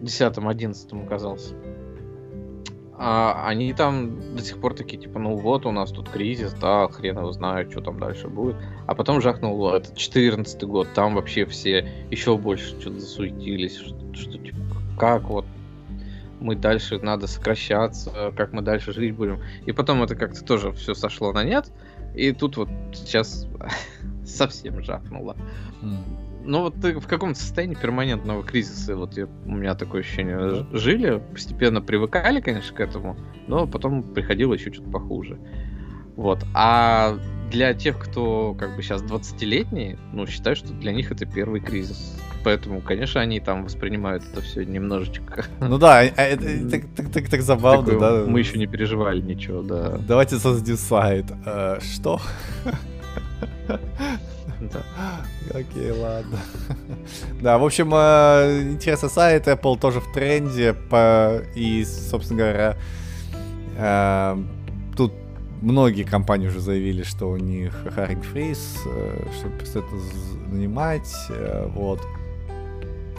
[0.00, 1.54] 2010-2011 а, оказался,
[2.98, 6.88] а, они там до сих пор такие, типа, ну вот у нас тут кризис, да,
[6.88, 8.56] хрен его знает, что там дальше будет.
[8.86, 14.38] А потом жахнул этот 14 год, там вообще все еще больше что-то засуетились, что, что
[14.38, 14.58] типа,
[14.98, 15.44] как вот
[16.40, 19.42] мы дальше надо сокращаться, как мы дальше жить будем.
[19.66, 21.70] И потом это как-то тоже все сошло на нет.
[22.14, 23.46] И тут вот сейчас
[24.24, 25.36] совсем жахнуло.
[25.82, 26.25] Mm.
[26.46, 31.20] Ну вот ты в каком-то состоянии перманентного кризиса, вот я, у меня такое ощущение, жили,
[31.32, 33.16] постепенно привыкали, конечно, к этому,
[33.48, 35.38] но потом приходило еще что-то похуже.
[36.14, 36.44] Вот.
[36.54, 37.18] А
[37.50, 42.16] для тех, кто как бы сейчас 20-летние, ну, считаю, что для них это первый кризис
[42.46, 45.46] поэтому, конечно, они там воспринимают это все немножечко.
[45.58, 48.30] Ну да, а это так, так, так, так забавно, Такое, да.
[48.30, 49.98] Мы еще не переживали ничего, да.
[50.06, 51.26] Давайте создадим сайт.
[51.44, 52.20] А, что?
[54.60, 54.82] Да.
[55.50, 56.38] Окей, ладно.
[57.40, 61.42] Да, в общем, э, интересный сайт, Apple тоже в тренде, по...
[61.54, 62.76] и, собственно говоря,
[63.76, 64.42] э,
[64.96, 65.12] тут
[65.60, 69.88] многие компании уже заявили, что у них hiring freeze, э, что это
[70.50, 71.14] занимать,
[71.74, 72.00] вот.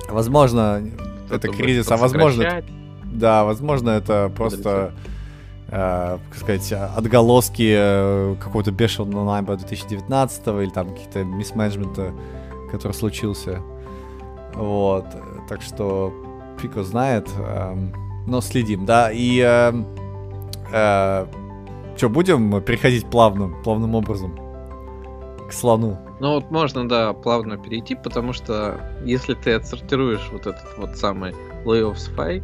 [0.10, 0.82] Возможно,
[1.30, 2.64] это кризис, а возможно...
[3.06, 4.94] Да, возможно, это просто,
[5.70, 12.14] э, как сказать, отголоски э, какого-то бешеного найма 2019 или там каких-то мисс-менеджмента,
[12.72, 13.62] который случился.
[14.54, 15.06] Вот,
[15.48, 16.14] так что
[16.64, 17.76] его знает, э,
[18.26, 19.74] но следим, да, и э,
[20.74, 21.26] э,
[21.96, 24.38] что, будем переходить плавным, плавным образом
[25.48, 25.98] к слону?
[26.20, 31.34] Ну вот можно, да, плавно перейти, потому что если ты отсортируешь вот этот вот самый
[31.66, 32.44] layoffs file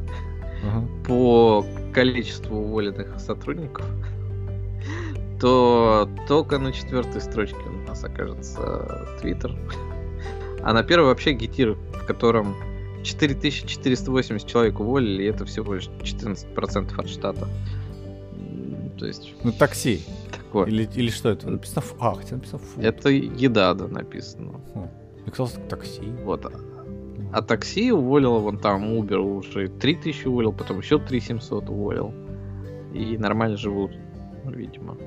[0.63, 1.05] uh-huh.
[1.05, 3.85] по количеству уволенных сотрудников,
[5.39, 9.57] то только на четвертой строчке у нас окажется Twitter.
[10.63, 12.55] А на первой вообще гитир, в котором
[13.03, 17.47] 4480 человек уволили, и это всего лишь 14% от штата.
[18.97, 19.33] То есть...
[19.43, 20.01] Ну, такси.
[20.31, 20.67] Такое.
[20.67, 21.49] Или, или что это?
[21.49, 21.95] Написано фу.
[21.99, 22.79] А, хотя написано фу.
[22.79, 24.61] Это еда, да, написано.
[24.73, 24.87] Хм.
[25.23, 26.03] Мне казалось, такси.
[26.23, 26.45] Вот.
[27.33, 32.13] А такси уволил вон там Uber уже 3000 уволил, потом еще 3700 уволил.
[32.93, 33.91] И нормально живут,
[34.45, 34.97] видимо.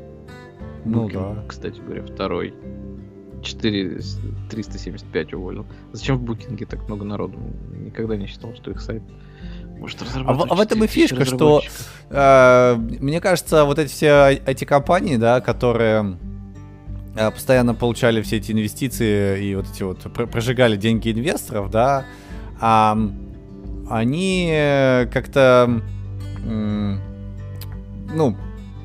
[0.84, 1.44] Ну Booking, да.
[1.46, 2.52] Кстати говоря, второй.
[3.42, 4.00] 4
[4.50, 5.66] 375 уволил.
[5.92, 7.38] Зачем в букинге так много народу?
[7.72, 9.02] Никогда не считал, что их сайт
[9.78, 11.62] может а, в, а в этом и фишка, что
[12.10, 16.18] э, мне кажется, вот эти все эти компании, да, которые
[17.16, 20.00] постоянно получали все эти инвестиции и вот эти вот
[20.30, 22.04] прожигали деньги инвесторов, да,
[22.60, 22.94] э,
[23.88, 24.48] они
[25.12, 25.82] как-то,
[26.44, 26.96] э,
[28.14, 28.36] ну,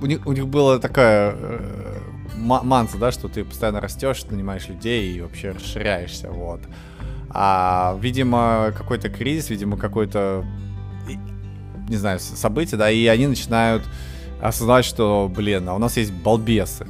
[0.01, 1.99] у них, у них была такая э,
[2.37, 6.61] манса, да, что ты постоянно растешь, нанимаешь людей и вообще расширяешься, вот.
[7.29, 10.45] А, видимо, какой-то кризис, видимо, какой-то
[11.91, 13.83] не знаю, события, да, и они начинают
[14.41, 16.87] осознавать, что, блин, а у нас есть балбесы,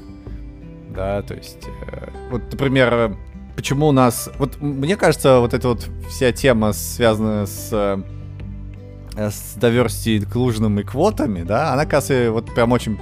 [0.93, 3.15] да, то есть, э, вот, например,
[3.55, 8.01] почему у нас, вот мне кажется, вот эта вот вся тема, связанная с э,
[9.15, 12.97] с diversity inclusion и квотами, да, она, кажется, вот прям очень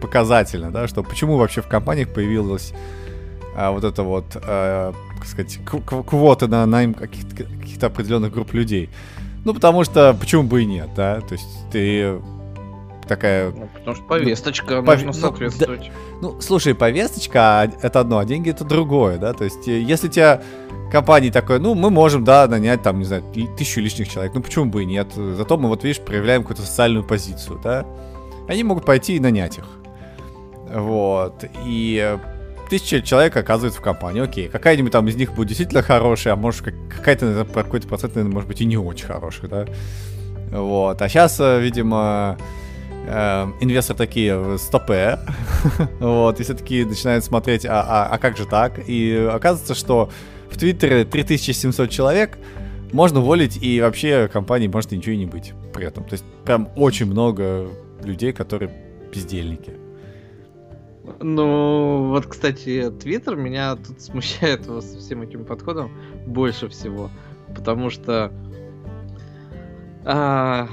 [0.00, 2.72] показательна, да, что почему вообще в компаниях появилась
[3.56, 8.90] а, вот это вот, а, как сказать, квоты на найм каких-то, каких-то определенных групп людей.
[9.44, 11.20] Ну, потому что почему бы и нет, да?
[11.20, 12.18] То есть ты
[13.06, 13.50] такая...
[13.50, 15.80] Ну, потому что повесточка, ну, нужно соответствовать.
[15.88, 19.32] Да, ну, слушай, повесточка а, это одно, а деньги это другое, да?
[19.32, 20.42] То есть, э, если у тебя
[20.90, 23.24] компания такой, ну, мы можем, да, нанять там, не знаю,
[23.56, 25.08] тысячу лишних человек, ну, почему бы и нет?
[25.14, 27.86] Зато мы, вот видишь, проявляем какую-то социальную позицию, да?
[28.48, 29.64] Они могут пойти и нанять их.
[30.72, 31.44] Вот.
[31.64, 32.18] И
[32.68, 34.22] тысяча человек оказывается в компании.
[34.22, 38.48] Окей, какая-нибудь там из них будет действительно хорошая, а может какая-то какой-то процент, наверное, может
[38.48, 39.66] быть и не очень хороший, да.
[40.50, 41.00] Вот.
[41.00, 42.38] А сейчас, э, видимо,
[43.06, 45.18] э, инвесторы такие, стопе,
[46.00, 48.80] вот, и все таки начинают смотреть, а, а, а как же так?
[48.88, 50.10] И оказывается, что
[50.50, 52.38] в Твиттере 3700 человек,
[52.92, 56.04] можно уволить, и вообще компании может ничего и не быть при этом.
[56.04, 57.68] То есть прям очень много
[58.04, 58.70] людей, которые
[59.12, 59.72] бездельники.
[61.20, 65.90] Ну, вот, кстати, Твиттер меня тут смущает со всем этим подходом
[66.26, 67.10] больше всего.
[67.54, 68.32] Потому что...
[70.04, 70.68] А,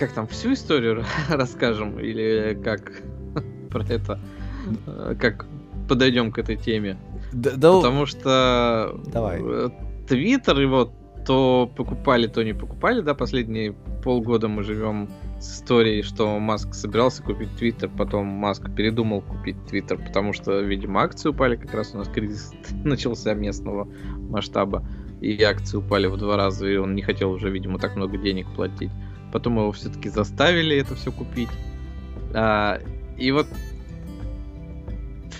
[0.00, 2.00] как там, всю историю расскажем?
[2.00, 3.02] Или как
[3.70, 4.18] про это?
[5.20, 5.46] Как
[5.88, 6.98] подойдем к этой теме?
[7.32, 8.98] Да, да, потому что...
[9.12, 9.42] Давай.
[10.08, 10.92] Твиттер его
[11.26, 17.22] то покупали, то не покупали, да, последние полгода мы живем с историей, что Маск собирался
[17.22, 21.98] купить Твиттер, потом Маск передумал купить Твиттер, потому что, видимо, акции упали, как раз у
[21.98, 22.52] нас кризис
[22.84, 23.86] начался местного
[24.30, 24.82] масштаба,
[25.20, 28.46] и акции упали в два раза, и он не хотел уже, видимо, так много денег
[28.56, 28.90] платить.
[29.32, 31.50] Потом его все-таки заставили это все купить.
[32.34, 32.80] А,
[33.16, 33.46] и вот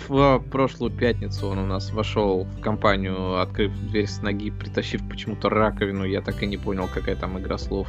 [0.07, 5.49] в прошлую пятницу он у нас вошел в компанию, открыв дверь с ноги, притащив почему-то
[5.49, 6.03] раковину.
[6.03, 7.87] Я так и не понял, какая там игра слов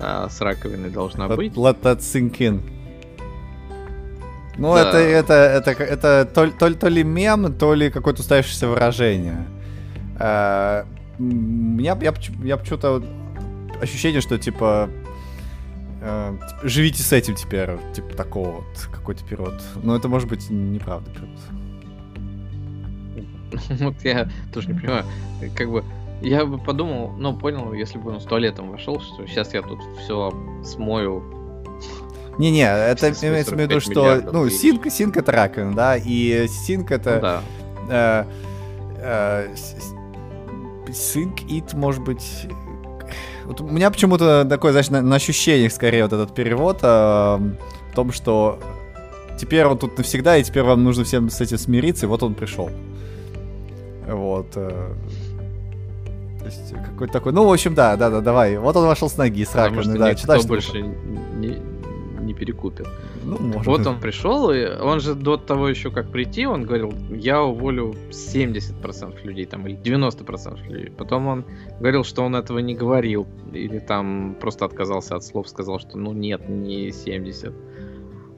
[0.00, 1.52] а, с раковиной должна let, быть.
[1.54, 2.60] Let that sink in.
[4.56, 4.88] Ну, да.
[4.88, 9.46] это, это, это, это то, то, то ли мем, то ли какое-то устоявшееся выражение.
[10.18, 10.86] А,
[11.18, 13.02] меня, я, я почему-то
[13.80, 14.90] ощущение, что типа
[16.00, 19.60] э, живите с этим теперь, типа такого вот, какой теперь вот.
[19.82, 21.10] Но это может быть неправда.
[23.80, 25.04] Вот я тоже не понимаю,
[25.56, 25.82] как бы
[26.22, 29.80] я бы подумал, ну, понял, если бы он с туалетом вошел, что сейчас я тут
[29.98, 30.32] все
[30.64, 31.22] смою.
[32.38, 37.14] Не-не, это имеется в виду, что, ну, синк, синк это раковина, да, и синк это...
[37.14, 38.26] Ну, да.
[38.98, 42.46] Э, э, синк, ит, может быть...
[43.50, 47.94] Вот у меня почему-то такое, знаешь, на, на ощущениях скорее вот этот перевод э, в
[47.96, 48.60] том, что
[49.40, 52.34] теперь он тут навсегда, и теперь вам нужно всем с этим смириться, и вот он
[52.34, 52.70] пришел.
[54.06, 54.52] Вот.
[54.54, 54.92] Э,
[56.44, 58.56] есть какой-то такой, ну, в общем, да, да, да, давай.
[58.56, 60.44] Вот он вошел с ноги, с раковины, да, читаешь.
[60.44, 61.60] больше не
[62.40, 62.88] перекупит.
[63.22, 66.94] Ну, может вот он пришел, и он же до того еще как прийти, он говорил,
[67.10, 70.90] я уволю 70% людей, там, или 90% людей.
[70.90, 71.44] Потом он
[71.80, 76.12] говорил, что он этого не говорил, или там просто отказался от слов, сказал, что ну
[76.12, 77.52] нет, не 70.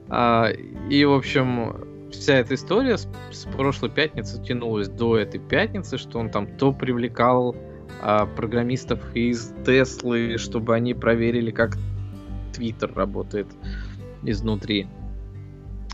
[0.09, 0.49] А,
[0.89, 6.19] и, в общем, вся эта история с, с прошлой пятницы тянулась до этой пятницы, что
[6.19, 7.55] он там то привлекал
[8.01, 11.77] а, программистов из Теслы, чтобы они проверили, как
[12.53, 13.47] Твиттер работает
[14.25, 14.87] изнутри.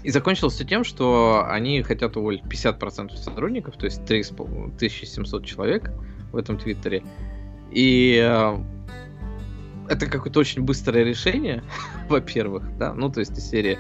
[0.04, 5.92] И закончилось все тем, что они хотят уволить 50% сотрудников, то есть 3700 человек
[6.32, 7.04] в этом Твиттере.
[7.72, 8.58] И э,
[9.90, 11.64] это какое-то очень быстрое решение,
[12.10, 13.78] во-первых, да, ну то есть из серии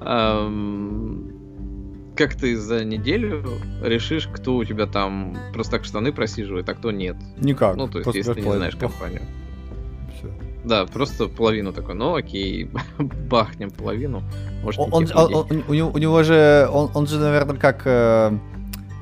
[0.00, 1.38] эм,
[2.16, 3.44] как ты за неделю
[3.82, 7.16] решишь, кто у тебя там просто так штаны просиживает, а кто нет.
[7.38, 7.76] Никак.
[7.76, 9.22] Ну то есть если ты не знаешь компанию.
[10.64, 14.22] Да, просто половину такой, ну окей, бахнем половину.
[14.62, 17.82] Может, он, он, он, он, у, него, у него же, он, он же, наверное, как,
[17.84, 18.36] э,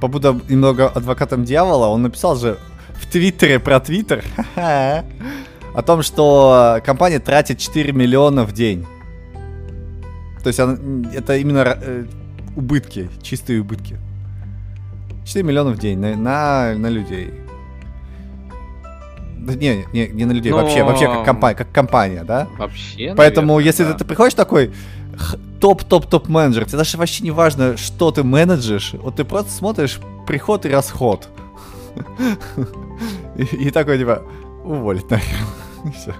[0.01, 2.59] побуда немного адвокатом дьявола, он написал же
[2.95, 4.25] в Твиттере про Твиттер
[4.57, 8.87] о том, что компания тратит 4 миллиона в день.
[10.42, 10.79] То есть она,
[11.12, 12.05] это именно э,
[12.55, 13.99] убытки, чистые убытки.
[15.25, 17.33] 4 миллиона в день на, на, на людей.
[19.54, 20.59] Не, не, не на людей, Но...
[20.59, 22.48] вообще, вообще как компания, как компания, да?
[22.59, 23.14] Вообще.
[23.16, 23.92] Поэтому, наверное, если да.
[23.94, 24.72] ты, приходишь такой
[25.61, 30.66] топ-топ-топ менеджер, тебе даже вообще не важно, что ты менеджешь, вот ты просто смотришь приход
[30.66, 31.28] и расход.
[33.37, 34.22] И, и такой, типа,
[34.64, 35.37] уволить нахер.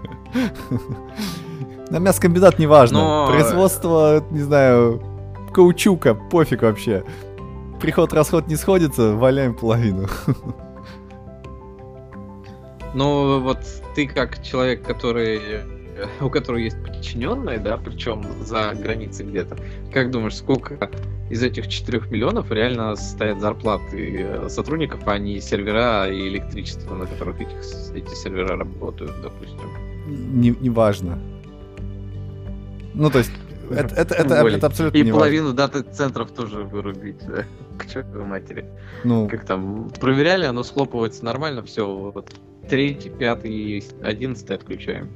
[1.91, 2.99] На мясокомбинат не важно.
[2.99, 3.27] Но...
[3.31, 5.03] Производство, не знаю,
[5.55, 7.05] каучука, пофиг вообще.
[7.81, 10.09] Приход-расход не сходится, валяем половину.
[12.95, 13.59] Ну, вот
[13.95, 15.41] ты как человек, который
[16.21, 19.57] у которого есть подчиненные, да, причем за границей где-то.
[19.93, 20.91] Как думаешь, сколько
[21.31, 27.07] из этих 4 миллионов реально стоят зарплаты э, сотрудников, а не сервера и электричество, на
[27.07, 27.59] которых этих,
[27.95, 29.59] эти сервера работают, допустим?
[30.07, 31.19] Не, не важно.
[32.95, 33.33] Ну, то есть,
[33.71, 37.45] это, это, это, это абсолютно И не половину дата-центров тоже вырубить, да?
[37.79, 38.65] К чертовой матери.
[39.03, 39.29] Ну.
[39.29, 42.33] Как там, проверяли, оно схлопывается нормально, все, вот
[42.69, 45.11] третий, пятый, одиннадцатый отключаем.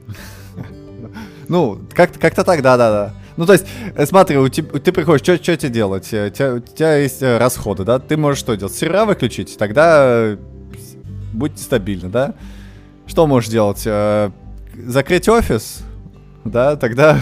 [1.48, 3.14] Ну, как-то как так, да-да-да.
[3.36, 6.04] Ну, то есть, э, смотри, у тебя, ты приходишь, что тебе делать?
[6.12, 7.98] У тебя, у тебя есть э, расходы, да?
[7.98, 8.74] Ты можешь что делать?
[8.74, 9.56] Сервера выключить?
[9.56, 10.36] Тогда э,
[11.32, 12.34] будьте стабильны, да?
[13.06, 13.88] Что можешь делать?
[14.76, 15.82] Закрыть офис?
[16.44, 17.18] Да, тогда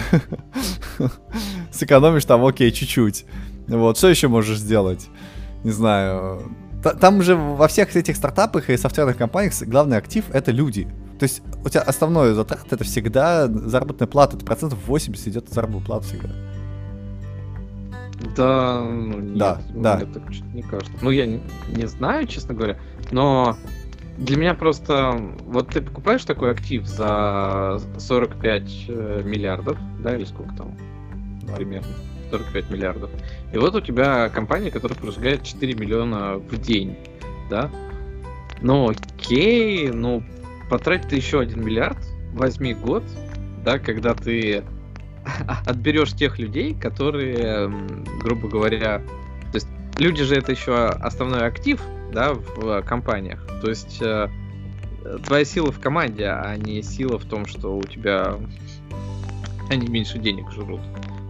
[1.71, 3.25] сэкономишь там, окей, чуть-чуть.
[3.67, 5.07] Вот, что еще можешь сделать?
[5.63, 6.41] Не знаю,
[6.81, 10.87] там же во всех этих стартапах и софтверных компаниях главный актив это люди.
[11.19, 14.37] То есть у тебя основной затрат это всегда заработная плата.
[14.37, 16.29] Это процентов 80 идет заработная плата всегда.
[18.35, 19.97] Да, ну, нет, да, да.
[19.97, 20.93] мне так не кажется.
[21.01, 22.77] Ну, я не, не знаю, честно говоря,
[23.11, 23.57] но
[24.17, 25.13] для меня просто...
[25.45, 30.77] Вот ты покупаешь такой актив за 45 э, миллиардов, да, или сколько там
[31.43, 31.55] да.
[31.55, 31.87] примерно?
[32.29, 33.09] 45 миллиардов.
[33.53, 36.97] И вот у тебя компания, которая прожигает 4 миллиона в день,
[37.49, 37.69] да?
[38.61, 40.23] Ну, окей, ну,
[40.69, 41.97] потратить ты еще 1 миллиард,
[42.33, 43.03] возьми год,
[43.63, 44.63] да, когда ты
[45.65, 47.71] отберешь тех людей, которые,
[48.21, 48.99] грубо говоря,
[49.51, 51.81] то есть люди же это еще основной актив,
[52.13, 53.45] да, в компаниях.
[53.61, 54.29] То есть э,
[55.25, 58.37] твоя сила в команде, а не сила в том, что у тебя
[59.69, 60.81] они меньше денег жрут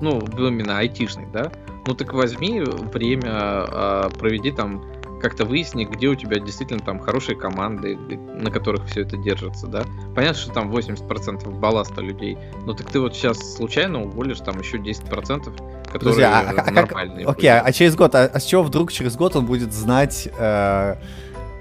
[0.02, 1.52] ну, именно айтишных, да,
[1.88, 4.84] ну так возьми время, а, проведи там,
[5.20, 9.84] как-то выясни, где у тебя действительно там хорошие команды, на которых все это держится, да.
[10.16, 14.78] Понятно, что там 80% балласта людей, но так ты вот сейчас случайно уволишь там еще
[14.78, 15.54] 10%,
[15.86, 17.26] которые Друзья, а, а, нормальные.
[17.26, 20.30] Как, окей, а через год, а, а с чего вдруг через год он будет знать,
[20.38, 20.96] э,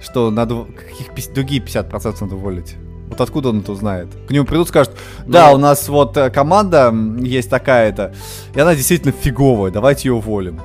[0.01, 2.77] что надо каких другие 50% надо уволить?
[3.09, 4.09] Вот откуда он это узнает?
[4.27, 4.94] К нему придут, скажут,
[5.27, 8.14] да, ну, у нас вот э, команда есть такая-то,
[8.55, 10.61] и она действительно фиговая, давайте ее уволим.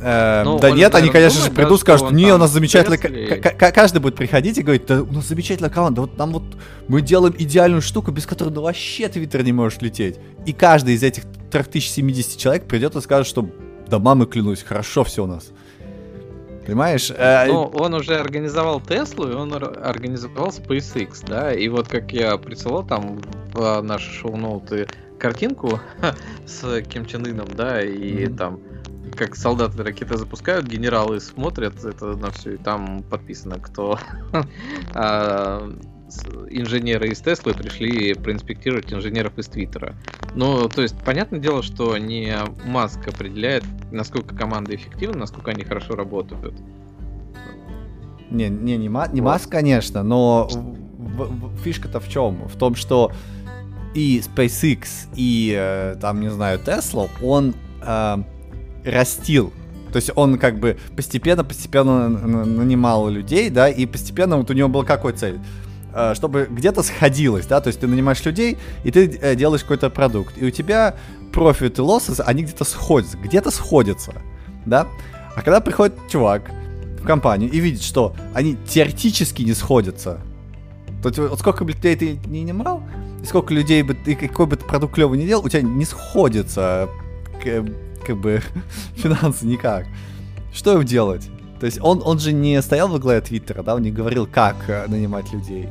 [0.00, 2.98] Э, ну, да нет, они, конечно думает, же, придут, скажут, не, у нас замечательная...
[2.98, 6.44] Каждый будет приходить и говорить, да у нас замечательная команда, вот нам вот
[6.88, 10.18] мы делаем идеальную штуку, без которой ну вообще твиттер не можешь лететь.
[10.44, 13.48] И каждый из этих 3070 человек придет и скажет, что
[13.88, 15.48] да мамы клянусь, хорошо все у нас.
[16.66, 17.12] Понимаешь?
[17.16, 22.36] Э, ну, он уже организовал Теслу, и он организовал SpaceX, да, и вот как я
[22.38, 23.20] присылал там
[23.52, 24.88] в наши шоу-ноуты
[25.18, 25.80] картинку
[26.46, 28.36] с Ким Чен Ыном, да, и mm-hmm.
[28.36, 28.60] там
[29.16, 33.98] как солдаты ракеты запускают, генералы смотрят это на все, и там подписано, кто
[36.50, 39.94] инженеры из Теслы пришли проинспектировать инженеров из Твиттера.
[40.34, 42.34] Ну, то есть, понятное дело, что не
[42.64, 46.54] Маск определяет, насколько команда эффективна, насколько они хорошо работают.
[48.30, 49.12] Не, не, не, не вот.
[49.20, 50.48] Маск, конечно, но
[51.62, 52.48] фишка-то в чем?
[52.48, 53.12] В том, что
[53.94, 58.16] и SpaceX, и э, там, не знаю, Tesla, он э,
[58.84, 59.52] растил.
[59.92, 64.84] То есть он как бы постепенно-постепенно нанимал людей, да, и постепенно вот у него была
[64.84, 65.38] какой цель?
[65.98, 69.88] Э, чтобы где-то сходилось, да, то есть ты нанимаешь людей, и ты э, делаешь какой-то
[69.88, 70.94] продукт, и у тебя
[71.32, 74.12] профит и лоссы, они где-то сходятся, где-то сходятся,
[74.66, 74.88] да.
[75.34, 76.50] А когда приходит чувак
[77.00, 80.20] в компанию и видит, что они теоретически не сходятся,
[81.02, 82.82] то есть, вот сколько бы людей ты не нанимал,
[83.22, 85.86] и сколько людей бы ты, какой бы ты продукт клевый не делал, у тебя не
[85.86, 86.90] сходится
[88.04, 88.42] как бы
[88.96, 89.86] финансы никак.
[90.52, 91.30] Что им делать?
[91.58, 94.56] То есть он, он же не стоял во главе Твиттера, да, он не говорил, как
[94.68, 95.70] э, нанимать людей.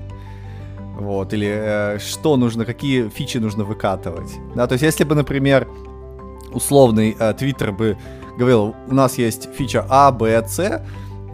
[0.98, 4.32] Вот, или э, что нужно, какие фичи нужно выкатывать.
[4.56, 5.68] Да, то есть если бы, например,
[6.54, 7.98] условный э, Твиттер бы
[8.38, 10.84] говорил, у нас есть фича А, Б, С,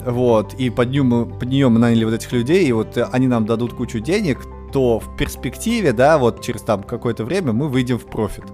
[0.05, 3.27] вот, и под, нее мы, под нее мы наняли вот этих людей, и вот они
[3.27, 4.39] нам дадут кучу денег,
[4.73, 8.45] то в перспективе, да, вот через там какое-то время мы выйдем в профит.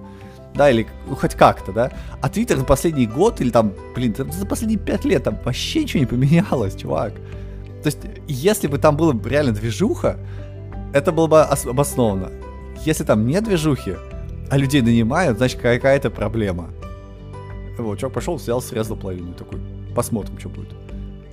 [0.55, 1.91] Да, или ну, хоть как-то, да.
[2.19, 5.99] А Твиттер за последний год или там, блин, за последние пять лет там вообще ничего
[5.99, 7.13] не поменялось, чувак.
[7.83, 10.19] То есть, если бы там была реально движуха,
[10.93, 12.31] это было бы обосновано.
[12.85, 13.95] Если там нет движухи,
[14.49, 16.69] а людей нанимают, значит какая-то проблема.
[17.77, 19.59] Вот, чувак пошел, взял, срезал половину, такой,
[19.95, 20.69] посмотрим, что будет.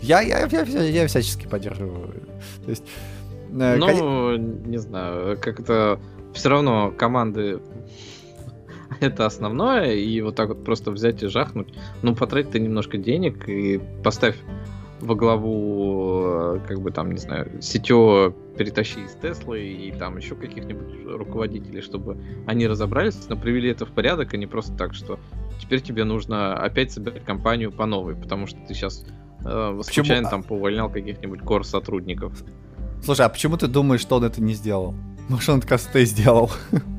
[0.03, 2.13] Я, я, я, я, я всячески поддерживаю.
[2.65, 2.85] То есть,
[3.51, 4.63] э, ну, кон...
[4.65, 5.99] не знаю, как-то
[6.35, 7.61] все равно команды
[9.01, 11.73] это основное, и вот так вот просто взять и жахнуть.
[12.03, 14.37] Ну, потрать ты немножко денег и поставь
[15.01, 16.23] во главу,
[16.57, 21.81] э, как бы там, не знаю, сетё перетащи из Теслы и там еще каких-нибудь руководителей,
[21.81, 25.19] чтобы они разобрались, но привели это в порядок, а не просто так, что
[25.61, 29.05] теперь тебе нужно опять собирать компанию по новой, потому что ты сейчас
[29.45, 32.43] э, случайно там поувольнял каких-нибудь кор сотрудников.
[33.03, 34.95] Слушай, а почему ты думаешь, что он это не сделал?
[35.29, 36.51] Может, он это, ты сделал?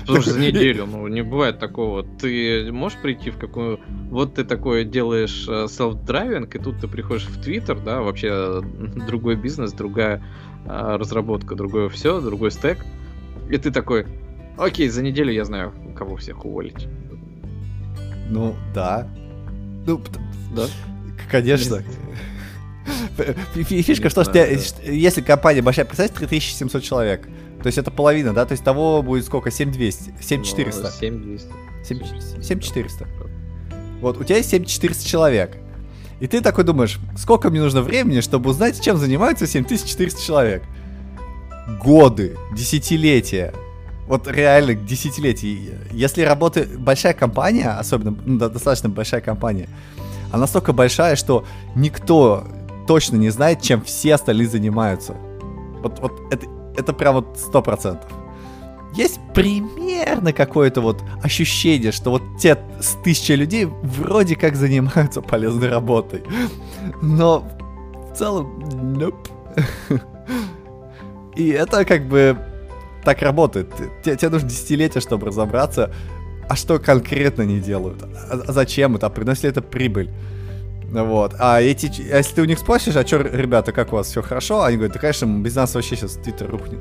[0.00, 2.04] Потому что за неделю, ну, не бывает такого.
[2.04, 3.80] Ты можешь прийти в какую...
[4.10, 8.62] Вот ты такое делаешь э, self-driving, и тут ты приходишь в Twitter, да, вообще
[9.06, 10.22] другой бизнес, другая
[10.66, 12.84] э, разработка, другое все, другой стек.
[13.50, 14.06] И ты такой,
[14.58, 16.86] окей, за неделю я знаю, кого всех уволить.
[18.30, 19.08] Ну, да.
[19.86, 20.00] Ну,
[20.54, 20.66] да.
[21.30, 21.82] Конечно.
[23.54, 24.22] Фишка, что
[24.84, 27.28] если компания большая, представьте, 3700 человек.
[27.62, 28.44] То есть это половина, да?
[28.44, 29.50] То есть того будет сколько?
[29.50, 30.14] 7200?
[30.20, 30.90] 7400?
[30.90, 32.42] 7200.
[32.42, 33.06] 7400.
[34.00, 35.56] Вот, у тебя есть 7400 человек.
[36.18, 40.62] И ты такой думаешь, сколько мне нужно времени, чтобы узнать, чем занимаются 7400 человек?
[41.80, 43.54] Годы, десятилетия.
[44.08, 45.78] Вот реально десятилетия.
[45.92, 49.68] Если работает большая компания, особенно ну, достаточно большая компания,
[50.30, 51.44] она настолько большая, что
[51.76, 52.44] никто
[52.86, 55.14] точно не знает, чем все остальные занимаются.
[55.82, 56.46] Вот, вот это
[56.76, 58.10] это прям вот сто процентов.
[58.94, 65.70] Есть примерно какое-то вот ощущение, что вот те с тысячи людей вроде как занимаются полезной
[65.70, 66.22] работой.
[67.00, 67.48] Но
[68.12, 68.58] в целом,
[68.98, 69.30] nope.
[71.36, 72.36] И это как бы
[73.04, 73.72] так работает.
[74.04, 75.92] Тебе, тебе нужно десятилетия, чтобы разобраться,
[76.48, 80.10] а что конкретно не делают, а, а зачем это, а приносит ли это прибыль.
[80.92, 81.34] Вот.
[81.38, 84.20] А эти, а если ты у них спросишь, а что, ребята, как у вас все
[84.20, 84.62] хорошо?
[84.62, 86.80] Они говорят, да, конечно, без нас вообще сейчас Твиттер рухнет.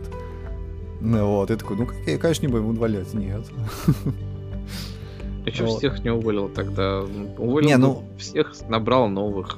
[0.99, 1.87] Ну вот, и такой, ну,
[2.19, 3.13] конечно, не будем удвалять.
[3.13, 3.45] Нет.
[5.45, 5.77] Я что вот.
[5.79, 7.01] всех не уволил тогда?
[7.37, 8.03] Уволил не, ну...
[8.17, 9.57] всех, набрал новых.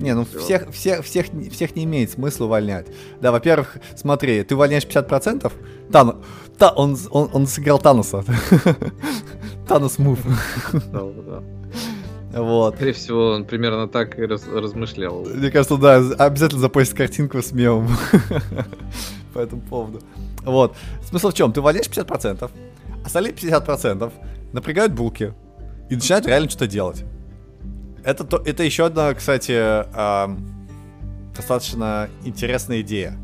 [0.00, 2.86] Не, ну всех, всех, всех, всех не имеет смысла увольнять.
[3.20, 5.52] Да, во-первых, смотри, ты увольняешь 50%,
[5.90, 6.22] Тан,
[6.56, 8.24] та, он, он, он сыграл Тануса.
[9.68, 10.20] Танус мув.
[12.32, 12.74] Вот.
[12.74, 15.24] Скорее всего, он примерно так и раз, размышлял.
[15.24, 17.88] Мне кажется, да, обязательно запостить картинку с мемом
[19.34, 20.00] по этому поводу.
[20.44, 20.76] Вот.
[21.08, 21.52] Смысл в чем?
[21.52, 22.50] Ты владеешь 50%,
[23.04, 24.12] остальные 50%
[24.52, 25.34] напрягают булки
[25.88, 27.04] и начинают реально что-то делать.
[28.04, 30.36] Это, то, это еще одна, кстати, э,
[31.34, 33.18] достаточно интересная идея.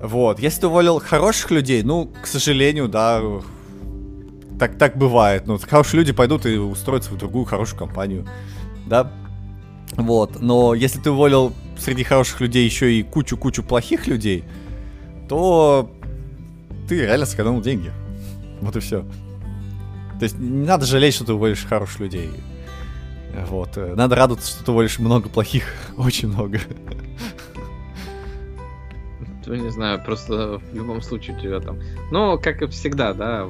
[0.00, 0.40] Вот.
[0.40, 3.22] Если ты уволил хороших людей, ну, к сожалению, да,
[4.62, 5.48] так, так бывает.
[5.48, 8.24] Ну, хорошие люди пойдут и устроятся в другую хорошую компанию.
[8.86, 9.10] Да?
[9.96, 10.40] Вот.
[10.40, 14.44] Но если ты уволил среди хороших людей еще и кучу-кучу плохих людей,
[15.28, 15.90] то
[16.88, 17.90] ты реально сэкономил деньги.
[18.60, 19.00] Вот и все.
[20.20, 22.30] То есть не надо жалеть, что ты уволишь хороших людей.
[23.48, 23.76] Вот.
[23.76, 25.64] э, Надо радоваться, что ты уволишь много плохих.
[25.96, 26.60] Очень много.
[29.44, 31.80] Ну, не знаю, просто в любом случае у тебя там...
[32.12, 33.48] Ну, как и всегда, да,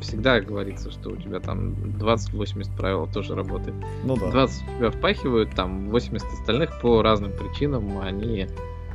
[0.00, 3.74] всегда говорится, что у тебя там 20-80 правил тоже работает.
[4.04, 4.30] Ну да.
[4.30, 8.46] 20 у тебя впахивают, там 80 остальных по разным причинам они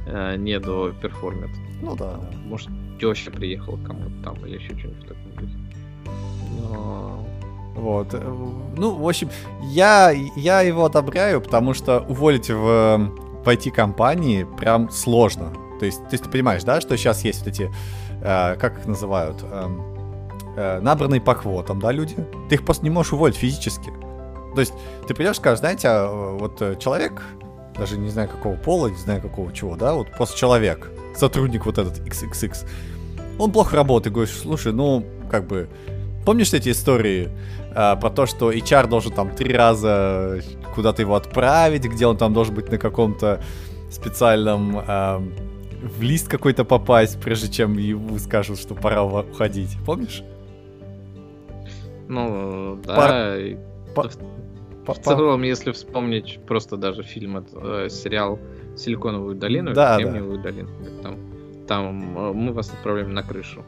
[0.06, 1.49] э, не до перформят.
[1.82, 2.20] Ну да.
[2.45, 5.58] Может, теща приехала кому-то там или еще что-нибудь в таком духе.
[6.62, 7.26] Но...
[7.76, 8.14] Вот.
[8.14, 8.36] э,
[8.78, 9.30] Ну, в общем,
[9.64, 12.54] я, я его одобряю, потому что уволить в,
[13.43, 15.51] в IT-компании прям сложно.
[15.80, 17.74] То есть, то есть ты понимаешь, да, что сейчас есть вот эти,
[18.22, 19.82] э, как их называют, эм,
[20.56, 22.16] э, набранные по квотам, да, люди?
[22.49, 23.91] Ты их просто не можешь уволить физически.
[24.54, 24.74] То есть
[25.08, 27.24] ты придешь, скажешь, знаете, а, вот э, человек,
[27.78, 31.78] даже не знаю какого пола, не знаю какого чего, да, вот просто человек, сотрудник вот
[31.78, 32.68] этот XXX,
[33.39, 35.68] он плохо работает, говоришь, слушай, ну, как бы,
[36.26, 37.30] помнишь эти истории
[37.76, 40.41] а, про то, что HR должен там три раза
[40.76, 43.41] куда-то его отправить, где он там должен быть на каком-то
[43.89, 45.24] специальном а,
[45.82, 49.78] в лист какой-то попасть, прежде чем ему скажут, что пора уходить.
[49.86, 50.24] Помнишь?
[52.08, 52.95] Ну, да.
[52.95, 54.10] Пар-
[54.86, 58.39] Па- в- В целом, если вспомнить просто даже фильм, э, сериал
[58.76, 60.12] «Силиконовую долину», Да, или да.
[60.12, 60.70] «Кремниевую долину»,
[61.01, 61.16] там,
[61.68, 63.64] там э, мы вас отправляем на крышу.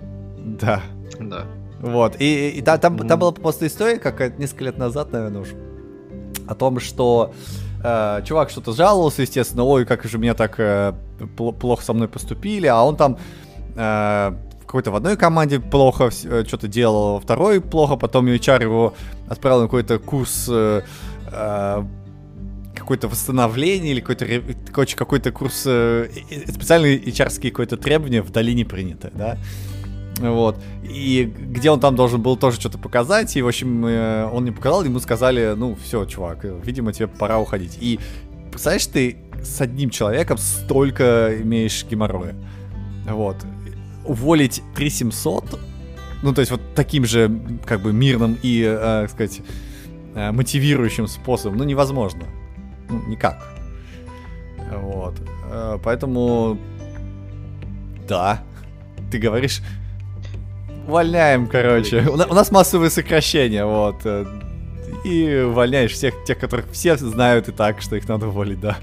[0.62, 0.82] Да.
[1.20, 1.46] Да.
[1.80, 2.16] Вот.
[2.20, 5.56] И, и та- там, там была просто история, как несколько лет назад, наверное, уже,
[6.48, 7.32] о том, что
[7.84, 10.94] э, чувак что-то жаловался, естественно, ой, как же меня так э,
[11.38, 13.18] пл- плохо со мной поступили, а он там
[13.78, 14.32] э,
[14.66, 18.94] какой-то в одной команде плохо что-то делал, второй плохо, потом HR его
[19.28, 20.82] отправил на какой-то курс э,
[21.32, 21.84] э,
[22.76, 24.26] какое-то восстановление или какой-то,
[24.72, 29.38] короче, какой-то курс, э, э, специальные HR-ские какое-то требования в долине принято, да,
[30.20, 30.58] вот.
[30.84, 34.52] И где он там должен был тоже что-то показать, и, в общем, э, он не
[34.52, 37.78] показал, ему сказали, ну, все, чувак, э, видимо, тебе пора уходить.
[37.82, 38.00] И,
[38.52, 42.36] представляешь, ты с одним человеком столько имеешь геморроя.
[43.08, 43.38] Вот.
[44.08, 45.60] Уволить 3700,
[46.24, 47.30] ну, то есть вот таким же,
[47.66, 49.42] как бы, мирным и, э, так сказать,
[50.16, 52.24] э, мотивирующим способом, ну, невозможно.
[52.90, 53.48] Ну, никак.
[54.82, 55.16] Вот.
[55.52, 56.58] Э, Поэтому,
[58.08, 58.42] да,
[59.12, 59.62] ты говоришь,
[60.88, 62.08] увольняем, короче.
[62.10, 63.96] У, на- у нас массовые сокращения, вот.
[64.06, 64.26] э,
[65.04, 68.78] И увольняешь всех тех, которых все знают и так, что их надо уволить, да.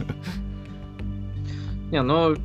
[1.90, 2.36] Не, ну,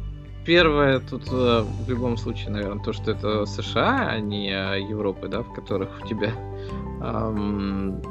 [0.48, 5.28] первое тут э, в любом случае, наверное, то, что это США, а не э, Европы,
[5.28, 6.32] да, в которых у тебя
[7.02, 8.02] ам,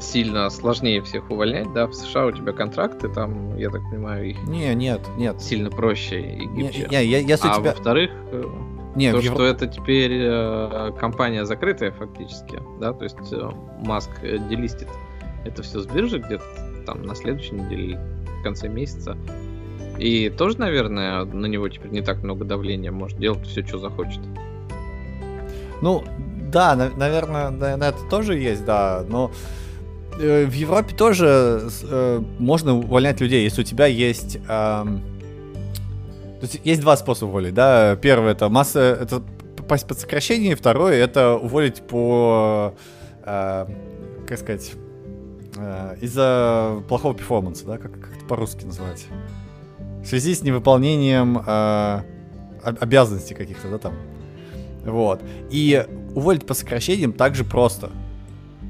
[0.00, 4.42] сильно сложнее всех увольнять, да, в США у тебя контракты, там, я так понимаю, их
[4.48, 5.40] Не, нет, нет.
[5.42, 6.88] сильно проще и Не, гибче.
[6.90, 7.72] не, я- если а тебя...
[7.72, 8.44] во-вторых, э,
[8.94, 13.50] Не, то, Евро- что это теперь э, компания закрытая фактически, да, то есть э,
[13.84, 14.88] Маск делистит
[15.44, 16.44] это все с биржи где-то
[16.86, 18.00] там на следующей неделе,
[18.40, 19.16] в конце месяца.
[19.98, 24.20] И тоже, наверное, на него теперь не так много давления, может делать все, что захочет.
[25.80, 26.04] Ну,
[26.52, 29.30] да, на- наверное, на, это тоже есть, да, но
[30.18, 34.36] э, в Европе тоже э, можно увольнять людей, если у тебя есть...
[34.48, 35.00] эм,
[36.40, 37.96] то есть есть два способа уволить, да.
[37.96, 39.22] Первый это масса, это
[39.56, 42.74] попасть под сокращение, и второй это уволить по,
[43.24, 43.66] э,
[44.26, 44.72] как сказать,
[45.56, 49.06] э, из-за плохого перформанса, да, как, как это по-русски называть?
[50.06, 51.42] В связи с невыполнением э,
[52.62, 53.94] об- обязанностей каких-то, да, там.
[54.84, 55.20] Вот.
[55.50, 55.84] И
[56.14, 57.90] уволить по сокращениям также просто.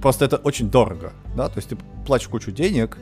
[0.00, 1.76] Просто это очень дорого, да, то есть ты
[2.06, 2.96] платишь кучу денег,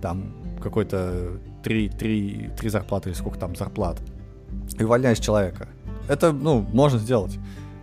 [0.00, 4.00] там какой-то три, три, три зарплаты или сколько там зарплат,
[4.78, 5.66] и увольняешь человека.
[6.08, 7.36] Это, ну, можно сделать.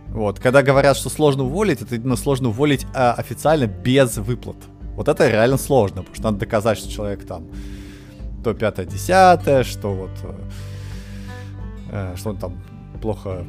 [0.08, 0.40] Вот.
[0.40, 4.56] Когда говорят, что сложно уволить, это именно сложно уволить а, официально без выплат.
[4.96, 7.48] Вот это реально сложно, потому что надо доказать, что человек там
[8.42, 10.10] то пятое, десятое, что вот
[11.90, 12.62] э, что он там
[13.00, 13.44] плохо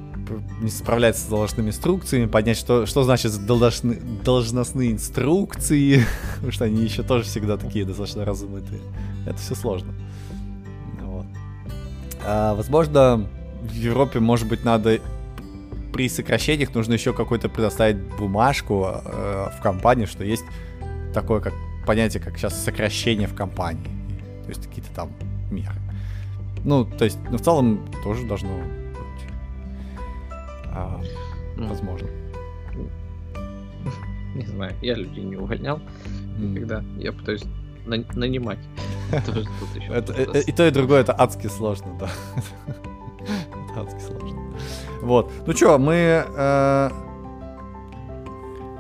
[0.62, 6.84] не справляется с должностными инструкциями, понять, что, что значит должны, должностные инструкции, потому что они
[6.84, 8.82] еще тоже всегда такие достаточно размытые.
[9.26, 9.94] Это все сложно.
[11.02, 11.26] Вот.
[12.26, 13.28] А, возможно,
[13.62, 15.00] в Европе, может быть, надо
[15.92, 20.46] при сокращениях нужно еще какой-то предоставить бумажку э, в компании, что есть
[21.14, 21.54] такое как
[21.86, 24.01] понятие, как сейчас сокращение в компании.
[24.44, 25.10] То есть какие-то там
[25.52, 25.76] меры.
[26.64, 29.26] Ну, то есть, ну, в целом тоже должно быть
[30.74, 31.02] а,
[31.58, 32.08] Ну, возможно.
[34.36, 35.80] Не знаю, я людей не увольнял
[36.38, 36.84] никогда.
[36.98, 37.44] Я пытаюсь
[37.86, 38.60] на- нанимать.
[39.12, 42.10] Э, и то, и другое это адски сложно, да.
[43.72, 44.40] Это адски сложно.
[45.02, 45.32] Вот.
[45.46, 45.94] Ну чё, мы...
[46.26, 46.90] э,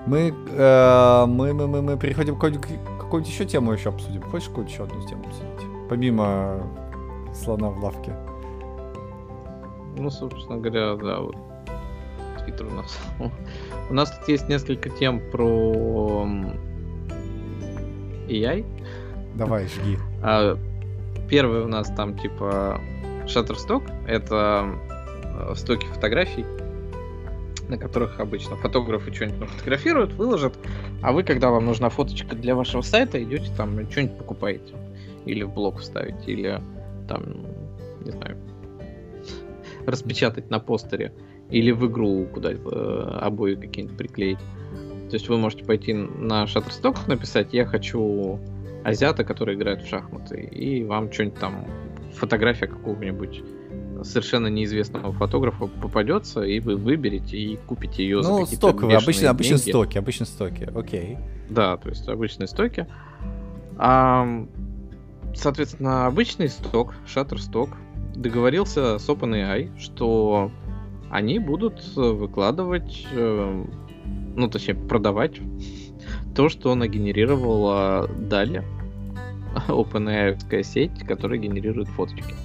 [0.07, 4.21] Мы, э, мы, мы, мы, мы переходим к какой-нибудь, еще тему еще обсудим?
[4.21, 5.50] Хочешь какую-нибудь еще одну тему обсудить?
[5.91, 6.65] Помимо
[7.33, 8.15] слона в лавке.
[9.97, 11.35] Ну, собственно говоря, да, вот
[12.39, 12.97] Твиттер у нас.
[13.89, 16.25] У нас тут есть несколько тем про
[18.29, 18.65] AI.
[19.35, 19.97] Давай, жги.
[20.23, 20.57] А,
[21.29, 22.79] первый у нас там типа
[23.25, 23.83] Shutterstock.
[24.07, 24.73] Это
[25.25, 26.45] э, стоки фотографий,
[27.67, 30.53] на которых обычно фотографы что-нибудь фотографируют, выложат,
[31.01, 34.73] а вы, когда вам нужна фоточка для вашего сайта, идете там что-нибудь покупаете.
[35.25, 36.61] Или в блог вставить, или
[37.07, 37.23] там,
[38.03, 38.37] не знаю,
[39.85, 41.13] распечатать на постере,
[41.49, 44.39] или в игру куда э, обои какие-нибудь приклеить.
[45.09, 48.39] То есть вы можете пойти на Shutterstock, написать «Я хочу
[48.83, 51.65] азиата, который играет в шахматы», и вам что-нибудь там,
[52.13, 53.43] фотография какого-нибудь
[54.03, 59.57] совершенно неизвестного фотографа попадется, и вы выберете и купите ее ну, за стоковые, обычно, обычно
[59.57, 59.69] деньги.
[59.69, 61.17] стоки, обычно стоки, окей.
[61.49, 62.87] Да, то есть обычные стоки.
[63.77, 64.47] А,
[65.35, 67.69] соответственно, обычный сток, Shutterstock,
[68.15, 70.51] договорился с OpenAI, что
[71.09, 73.65] они будут выкладывать, э,
[74.35, 75.39] ну, точнее, продавать
[76.35, 78.63] то, что нагенерировала далее
[79.67, 82.35] OpenAI сеть, которая генерирует фоточки.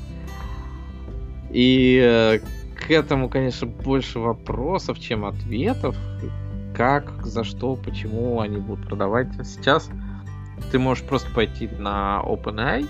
[1.51, 2.41] И э,
[2.75, 5.97] к этому, конечно, больше вопросов, чем ответов.
[6.75, 9.29] Как, за что, почему они будут продавать.
[9.45, 9.89] Сейчас
[10.71, 12.87] ты можешь просто пойти на OpenAI.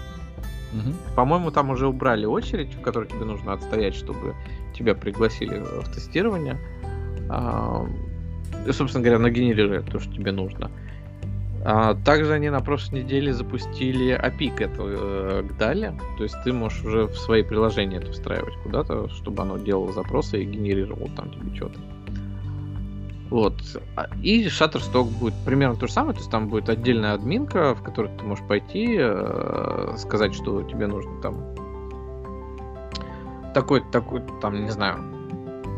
[0.72, 0.94] Мгм.
[1.14, 4.34] По-моему, там уже убрали очередь, в которой тебе нужно отстоять, чтобы
[4.74, 6.58] тебя пригласили в тестирование.
[7.28, 7.86] А,
[8.72, 10.70] собственно говоря, нагенерирует то, что тебе нужно.
[11.64, 16.36] А, также они на прошлой неделе запустили API к, этого, э, к DALI, то есть
[16.44, 21.10] ты можешь уже в свои приложения это встраивать куда-то, чтобы оно делало запросы и генерировало
[21.16, 21.80] там тебе что-то.
[23.30, 23.54] Вот.
[23.96, 27.82] А- И Shutterstock будет примерно то же самое, то есть там будет отдельная админка, в
[27.82, 31.36] которой ты можешь пойти, э, сказать, что тебе нужно там
[33.52, 34.98] такой, такой, там, не знаю,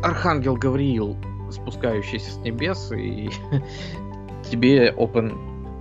[0.03, 1.15] Архангел Гавриил,
[1.51, 3.29] спускающийся с небес, и
[4.51, 5.35] тебе Open,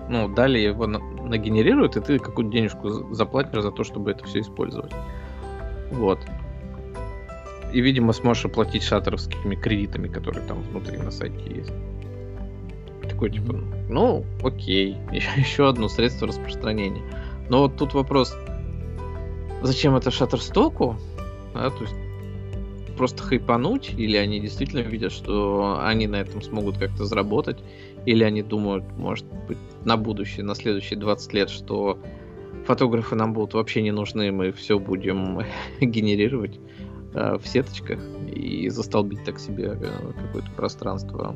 [0.08, 4.24] ну, далее его на- нагенерирует, и ты какую-то денежку за- заплатишь за то, чтобы это
[4.24, 4.92] все использовать.
[5.90, 6.18] Вот.
[7.72, 11.72] И, видимо, сможешь оплатить шаттеровскими кредитами, которые там внутри на сайте есть.
[13.02, 13.54] Такой, типа,
[13.88, 17.02] ну, окей, еще, еще одно средство распространения.
[17.48, 18.36] Но вот тут вопрос,
[19.62, 20.96] зачем это шаттерстоку?
[21.54, 21.94] Да, то есть
[22.98, 27.58] просто хайпануть, или они действительно видят, что они на этом смогут как-то заработать,
[28.04, 31.98] или они думают, может быть, на будущее, на следующие 20 лет, что
[32.66, 35.40] фотографы нам будут вообще не нужны, мы все будем
[35.80, 36.58] генерировать
[37.12, 41.34] в сеточках и застолбить так себе э, какое-то пространство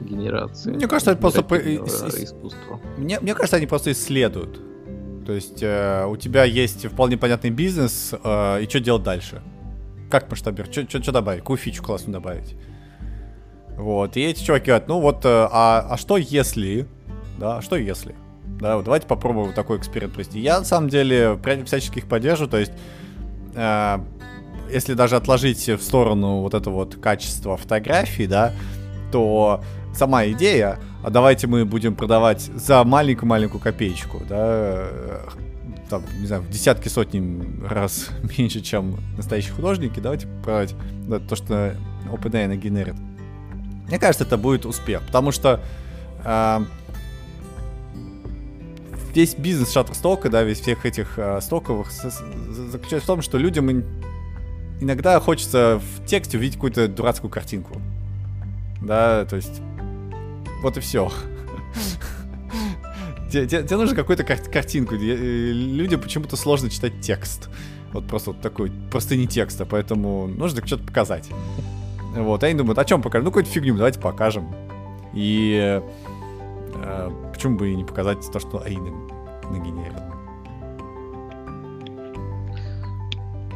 [0.00, 0.72] генерации.
[0.72, 2.80] Мне кажется, это просто по- искусства.
[2.96, 4.60] Мне, мне кажется, они просто исследуют.
[5.26, 9.42] То есть э, у тебя есть вполне понятный бизнес, э, и что делать дальше?
[10.10, 10.90] Как масштабировать?
[10.90, 11.40] Что добавить?
[11.40, 12.56] Какую фичу классную добавить?
[13.76, 16.86] Вот, и эти чуваки говорят, ну вот, э, а, а что если,
[17.38, 18.14] да, а что если?
[18.60, 20.40] Да, вот давайте попробуем вот такой эксперимент провести.
[20.40, 22.72] Я, на самом деле, всячески их поддерживаю, то есть,
[23.54, 23.98] э,
[24.72, 28.52] если даже отложить в сторону вот это вот качество фотографий, да,
[29.12, 29.62] то
[29.94, 35.28] сама идея, а давайте мы будем продавать за маленькую-маленькую копеечку, да, э,
[35.88, 38.08] там, не знаю, в десятки, сотни раз
[38.38, 40.74] меньше, чем настоящие художники, давайте продавать
[41.08, 41.74] да, то, что
[42.10, 42.94] OpenAI нагенерит.
[43.88, 45.60] Мне кажется, это будет успех, потому что
[46.24, 46.60] э,
[49.14, 53.84] весь бизнес Shutterstock, да, весь всех этих э, стоковых заключается в том, что людям
[54.80, 57.80] иногда хочется в тексте увидеть какую-то дурацкую картинку.
[58.82, 59.60] Да, то есть
[60.62, 61.10] вот и все.
[63.30, 64.94] Тебе, нужно какую-то кар- картинку.
[64.94, 67.48] Э, Людям почему-то сложно читать текст.
[67.92, 71.28] Вот просто вот такой, просто не текста, поэтому нужно что-то показать.
[72.14, 73.24] Вот, а они думают, о чем покажем?
[73.24, 74.48] Ну, какую-то фигню, давайте покажем.
[75.12, 75.80] И
[76.74, 78.90] э, почему бы и не показать то, что Аина
[79.50, 80.09] нагенерит?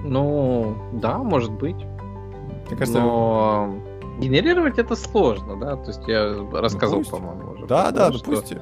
[0.05, 1.76] Ну, да, может быть.
[1.76, 3.74] Мне кажется, Но
[4.20, 5.76] генерировать это сложно, да?
[5.76, 7.11] То есть я рассказывал, пусть.
[7.11, 7.66] по-моему, уже.
[7.66, 8.61] да, да, допустим.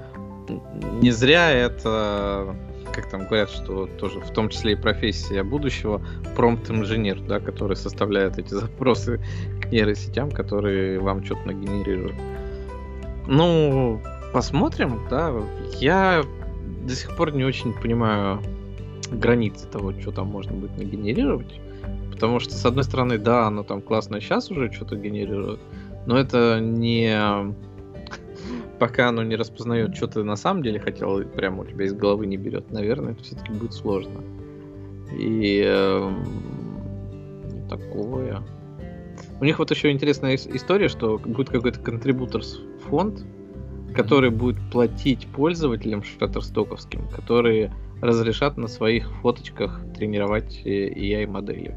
[1.00, 2.56] Не зря это,
[2.92, 6.00] как там говорят, что тоже в том числе и профессия будущего,
[6.36, 9.20] промпт-инженер, да, который составляет эти запросы
[9.60, 12.16] к нейросетям, которые вам что-то нагенерируют.
[13.26, 14.00] Ну,
[14.32, 15.32] посмотрим, да.
[15.80, 16.22] Я
[16.86, 18.40] до сих пор не очень понимаю
[19.18, 21.60] границы того, что там можно будет нагенерировать.
[22.10, 25.60] Потому что, с одной стороны, да, оно там классно сейчас уже что-то генерирует,
[26.06, 27.12] но это не
[28.78, 31.92] пока оно не распознает, что ты на самом деле хотел, и прямо у тебя из
[31.92, 34.20] головы не берет, наверное, это все-таки будет сложно.
[35.12, 36.10] И э,
[37.68, 38.42] такое.
[39.40, 43.24] У них вот еще интересная история, что будет какой-то контрибуторс фонд,
[43.94, 51.76] который будет платить пользователям шаттерстоковским, которые разрешат на своих фоточках тренировать AI-модели.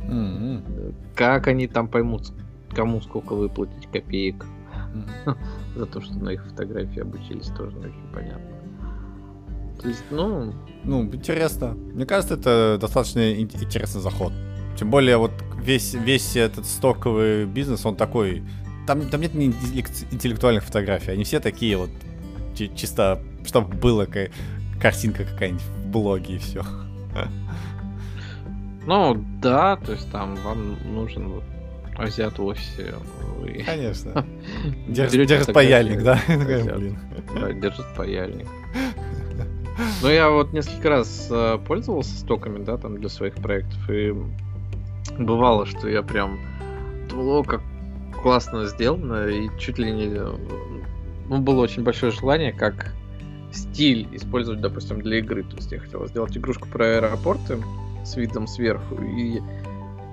[0.00, 0.94] Mm-hmm.
[1.14, 2.32] Как они там поймут,
[2.72, 4.46] кому сколько выплатить копеек
[4.94, 5.36] mm-hmm.
[5.76, 8.56] за то, что на их фотографии обучились, тоже не очень понятно.
[9.82, 10.54] То есть, ну...
[10.84, 11.72] Ну, интересно.
[11.72, 14.32] Мне кажется, это достаточно интересный заход.
[14.78, 18.44] Тем более, вот весь, весь этот стоковый бизнес, он такой...
[18.86, 21.90] Там, там нет интеллектуальных фотографий, они все такие вот
[22.54, 24.06] чисто, чтобы было
[24.80, 26.62] картинка какая-нибудь в блоге и все.
[28.86, 31.42] Ну, да, то есть там вам нужен вот
[31.98, 32.94] азиат в офисе.
[33.38, 33.62] Вы...
[33.66, 34.24] Конечно.
[34.88, 36.20] Держит, держит паяльник, да?
[36.28, 36.96] Блин.
[37.34, 38.46] Да, держит паяльник.
[40.02, 44.14] Ну, я вот несколько раз э, пользовался стоками, да, там для своих проектов, и
[45.18, 46.38] бывало, что я прям
[47.10, 47.60] думал, как
[48.22, 50.08] классно сделано, и чуть ли не...
[51.28, 52.94] Ну, было очень большое желание, как
[53.56, 55.42] стиль использовать, допустим, для игры.
[55.42, 57.62] То есть я хотел сделать игрушку про аэропорты
[58.04, 59.40] с видом сверху, и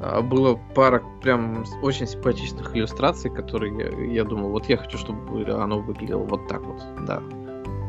[0.02, 5.44] а, было пара прям очень симпатичных иллюстраций, которые я, я думал, вот я хочу, чтобы
[5.50, 7.18] оно выглядело вот так вот, да.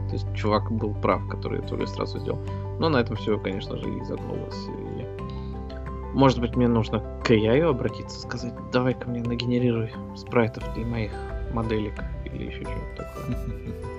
[0.09, 2.39] То есть чувак был прав, который эту иллюстрацию сделал.
[2.79, 4.69] Но на этом все, конечно же, и загнулось.
[4.69, 6.15] И...
[6.15, 11.13] Может быть, мне нужно к AI обратиться, сказать, давай ко мне нагенерируй спрайтов для моих
[11.53, 11.95] моделек
[12.25, 13.85] или еще что-то такое.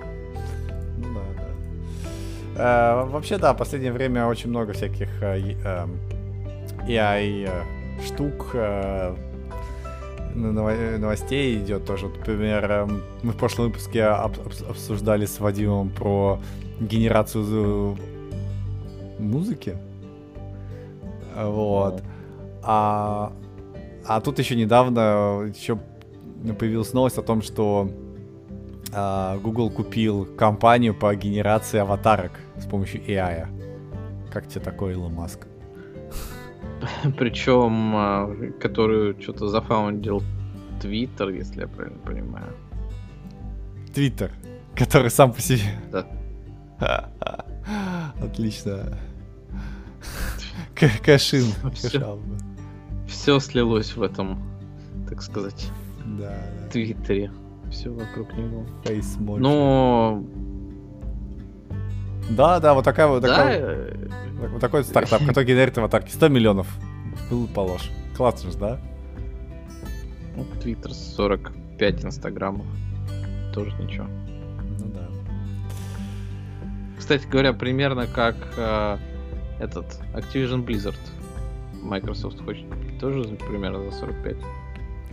[2.56, 5.88] Э, вообще, да, в последнее время очень много всяких э, э,
[6.88, 7.50] AI
[8.06, 8.56] штук,
[10.36, 12.08] новостей идет тоже.
[12.08, 12.88] Например,
[13.24, 16.40] мы в прошлом выпуске обсуждали с Вадимом про
[16.80, 17.98] генерацию
[19.18, 19.78] музыки.
[21.36, 22.04] Вот.
[22.64, 23.32] А,
[24.06, 25.80] а тут еще недавно еще
[26.60, 27.90] появилась новость о том, что
[28.96, 33.48] Google купил компанию по генерации аватарок с помощью AI.
[34.32, 35.48] Как тебе такой, Илон Маск?
[37.18, 40.24] Причем, а, которую что-то зафаундил
[40.82, 42.54] Твиттер, если я правильно понимаю.
[43.94, 44.32] Твиттер,
[44.76, 45.80] который сам по себе.
[45.92, 47.10] Да.
[48.22, 48.98] Отлично.
[51.04, 51.46] Кашин.
[53.08, 54.42] Все слилось в этом,
[55.10, 55.70] так сказать,
[56.06, 56.38] да,
[56.72, 57.32] Твиттере
[57.76, 58.66] все вокруг него.
[58.84, 60.24] Face Но...
[62.30, 64.08] Да, да, вот такая вот такая, э,
[64.52, 66.10] вот такой стартап, который генерит аватарки.
[66.10, 66.68] 100 миллионов.
[67.30, 67.92] Был положь.
[68.18, 68.80] Классно же, да?
[70.36, 72.66] Ну, Твиттер 45 инстаграмов.
[73.54, 74.08] Тоже ничего.
[74.80, 75.08] Ну да.
[76.98, 78.98] Кстати говоря, примерно как э,
[79.60, 80.98] этот Activision Blizzard.
[81.84, 82.66] Microsoft хочет
[83.00, 84.38] тоже примерно за 45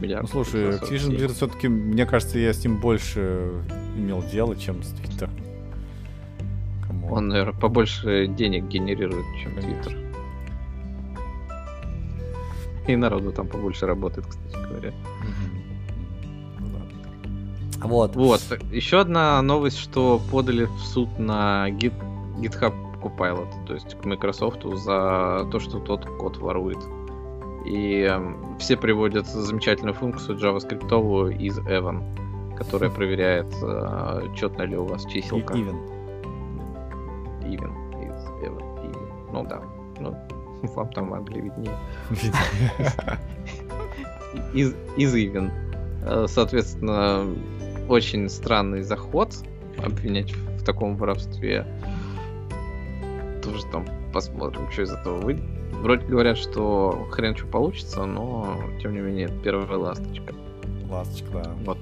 [0.02, 0.34] миллиардов.
[0.34, 3.50] Ну слушай, Activision Blizzard все-таки, мне кажется, я с ним больше
[3.96, 5.30] имел дело, чем с Twitter.
[7.10, 9.98] Он, наверное, побольше денег генерирует, чем Twitter.
[12.88, 14.92] И народу там побольше работает, кстати говоря.
[17.78, 18.16] Ну вот.
[18.16, 18.40] Вот.
[18.70, 21.92] Еще одна новость, что подали в суд на Git,
[22.38, 26.78] GitHub Copilot, то есть к Microsoft за то, что тот код ворует.
[27.64, 28.20] И э,
[28.58, 32.02] все приводят замечательную функцию JavaScript из Evan,
[32.56, 35.54] которая проверяет, э, четно ли у вас чиселка.
[35.54, 35.78] Even.
[37.42, 37.72] Even.
[38.02, 38.64] Из Evan.
[38.84, 39.06] Even.
[39.32, 39.62] Ну да.
[40.00, 40.16] Ну,
[40.74, 41.76] вам там в Англии виднее.
[44.54, 45.52] из, из Even.
[46.04, 47.26] Э, соответственно,
[47.88, 49.34] очень странный заход
[49.78, 51.64] обвинять в таком воровстве.
[53.42, 55.44] Тоже там посмотрим, что из этого выйдет.
[55.82, 60.32] Вроде говорят, что хрен что получится, но тем не менее это первая ласточка.
[60.88, 61.50] Ласточка, да.
[61.64, 61.78] Вот.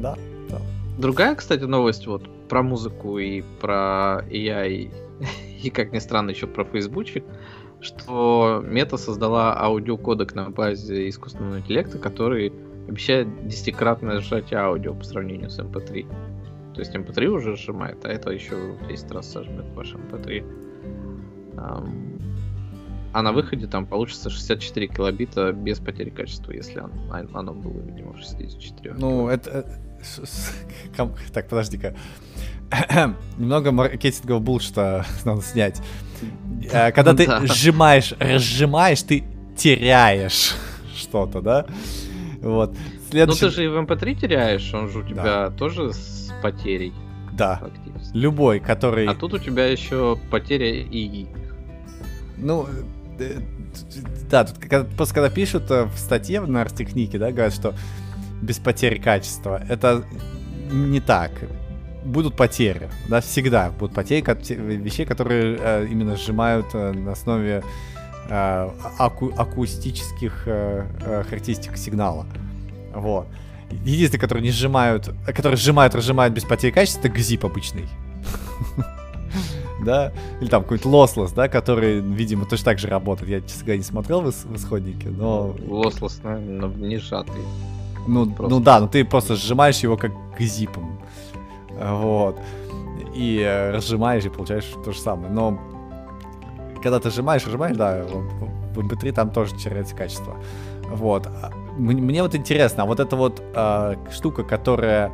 [0.00, 0.16] Да,
[0.48, 0.58] да.
[0.96, 4.90] Другая, кстати, новость вот про музыку и про AI,
[5.62, 7.22] и, как ни странно, еще про фейсбучик,
[7.80, 12.50] что Мета создала аудиокодек на базе искусственного интеллекта, который
[12.88, 16.00] обещает десятикратное сжатие аудио по сравнению с MP3.
[16.00, 19.92] Эм То есть MP3 эм уже сжимает, а это еще в 10 раз сожмет ваш
[19.92, 20.62] MP3.
[21.56, 22.16] Um,
[23.16, 28.12] а на выходе там получится 64 килобита без потери качества, если оно, оно было, видимо,
[28.12, 28.94] в 64.
[28.98, 29.66] Ну, это...
[30.98, 31.96] Э, так, подожди-ка.
[33.38, 35.80] Немного маркетингового булшта надо снять.
[36.70, 39.24] Э, когда ты сжимаешь, разжимаешь, ты
[39.56, 40.54] теряешь
[40.94, 41.66] что-то, да?
[42.42, 42.76] Вот.
[43.08, 43.44] Следующий...
[43.44, 45.90] Ну ты же и в MP3 теряешь, он же у тебя тоже
[46.42, 46.92] потерей.
[47.32, 47.62] Да.
[47.62, 48.14] Фактически.
[48.14, 49.06] Любой, который...
[49.06, 51.26] А тут у тебя еще потеря и...
[52.36, 52.68] Ну,
[54.30, 54.58] да, тут
[54.96, 57.74] просто когда пишут э, в статье на Артехнике, да, говорят, что
[58.42, 59.62] без потери качества.
[59.68, 60.04] Это
[60.70, 61.32] не так.
[62.04, 64.22] Будут потери, да, всегда будут потери
[64.54, 67.62] вещей, которые э, именно сжимают э, на основе
[68.28, 72.26] аку акустических характеристик сигнала.
[72.92, 73.28] Вот.
[73.84, 77.88] Единственный, который не сжимают, который сжимают, разжимают без потери качества, это гзип обычный.
[79.86, 83.30] да, или там какой-нибудь Lossless, да, который, видимо, точно так же работает.
[83.30, 85.54] Я, честно говоря, не смотрел в, в исходнике, но...
[85.58, 87.42] Lossless, но не сжатый.
[88.06, 88.54] Ну, просто.
[88.54, 91.00] ну да, ну ты просто сжимаешь его как зипом.
[91.80, 92.38] Вот.
[93.14, 95.30] И э, разжимаешь и получаешь то же самое.
[95.32, 95.58] Но
[96.82, 100.36] когда ты сжимаешь, сжимаешь, да, в MP3 там тоже теряется качество.
[100.88, 101.26] Вот.
[101.26, 105.10] А, мне, мне вот интересно, а вот эта вот э, штука, которая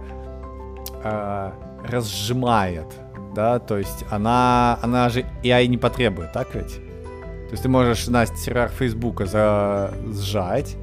[1.03, 1.53] э,
[1.89, 2.87] разжимает,
[3.35, 6.77] да, то есть она, она же AI не потребует, так ведь?
[6.77, 9.93] То есть ты можешь на серверах Фейсбука за...
[10.07, 10.77] сжать,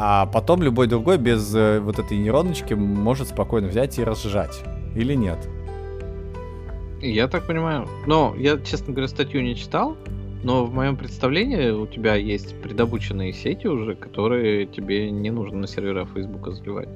[0.00, 4.62] а потом любой другой без э, вот этой нейроночки может спокойно взять и разжать.
[4.94, 5.38] Или нет?
[7.00, 7.88] Я так понимаю.
[8.06, 9.96] Но я, честно говоря, статью не читал,
[10.44, 15.66] но в моем представлении у тебя есть предобученные сети уже, которые тебе не нужно на
[15.66, 16.88] сервера Фейсбука заливать.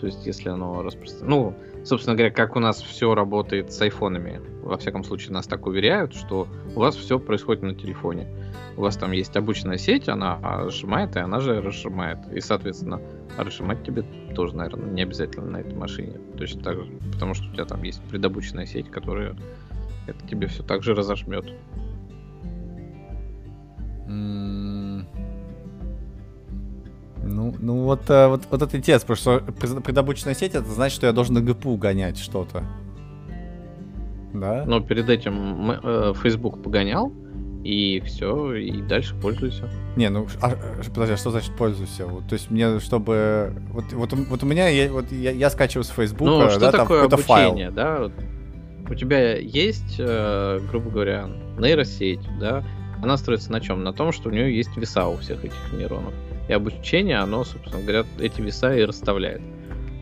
[0.00, 1.30] То есть, если оно распространено...
[1.30, 1.54] Ну,
[1.84, 4.40] собственно говоря, как у нас все работает с айфонами.
[4.62, 8.28] Во всяком случае, нас так уверяют, что у вас все происходит на телефоне.
[8.76, 12.18] У вас там есть обычная сеть, она сжимает, и она же разжимает.
[12.32, 13.00] И, соответственно,
[13.36, 14.04] разжимать тебе
[14.34, 16.18] тоже, наверное, не обязательно на этой машине.
[16.38, 16.92] Точно так же.
[17.12, 19.36] Потому что у тебя там есть предобученная сеть, которая
[20.06, 21.46] это тебе все так же разожмет.
[27.22, 31.06] Ну, ну вот, э, вот, вот это интересно, потому что предобученная сеть, это значит, что
[31.06, 32.64] я должен на ГПУ гонять что-то.
[34.32, 34.64] Да?
[34.66, 37.12] Но перед этим э, Facebook погонял,
[37.64, 39.68] и все, и дальше пользуйся.
[39.96, 42.06] Не, ну, а, э, подожди, а что значит пользуйся?
[42.06, 43.54] Вот, то есть мне, чтобы...
[43.70, 46.72] Вот, вот, вот у меня, я, вот, я, я скачиваю с Facebook, ну, что да,
[46.72, 47.72] такое там обучение, файл.
[47.72, 47.98] да?
[47.98, 48.12] Вот,
[48.88, 52.64] у тебя есть, э, грубо говоря, нейросеть, да?
[53.02, 53.82] Она строится на чем?
[53.84, 56.12] На том, что у нее есть веса у всех этих нейронов.
[56.50, 59.40] И обучение, оно, собственно говоря, эти веса и расставляет.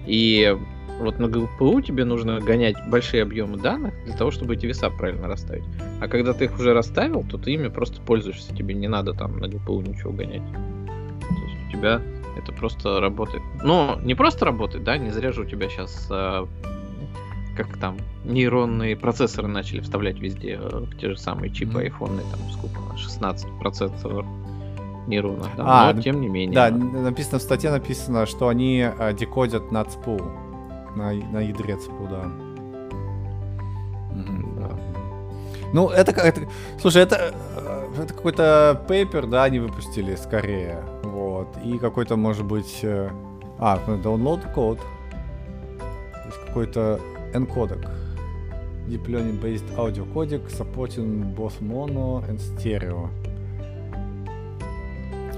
[0.07, 0.57] И
[0.99, 5.29] вот на ГПУ тебе нужно гонять большие объемы данных для того, чтобы эти веса правильно
[5.29, 5.65] расставить.
[6.01, 8.57] А когда ты их уже расставил, то ты ими просто пользуешься.
[8.57, 10.43] Тебе не надо там на ГПУ ничего гонять.
[10.51, 12.01] То есть у тебя
[12.39, 13.43] это просто работает.
[13.63, 16.49] Ну, не просто работает, да, не зря же у тебя сейчас а,
[17.59, 21.83] как там нейронные процессоры начали вставлять везде э, те же самые чипы mm-hmm.
[21.83, 24.25] айфонные, там сколько, 16 процессоров
[25.09, 26.55] нейронов, да, а, но тем не менее.
[26.55, 30.21] Да, написано в статье написано, что они а, декодят на ЦПУ,
[30.95, 32.31] на, на ядре ЦПУ, да.
[34.57, 34.71] да.
[35.73, 36.43] Ну, это, это
[36.81, 42.81] слушай, это, э, это какой-то пейпер, да, они выпустили скорее, вот, и какой-то, может быть,
[42.83, 43.11] э,
[43.59, 44.79] а, download код,
[45.79, 47.01] то есть какой-то
[47.35, 47.87] encodec,
[48.89, 53.11] deep learning based audio codec supporting both mono and stereo.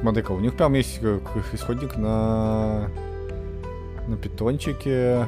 [0.01, 1.21] Смотри-ка, у них прям есть э,
[1.53, 2.89] исходник на
[4.09, 5.27] на питончике,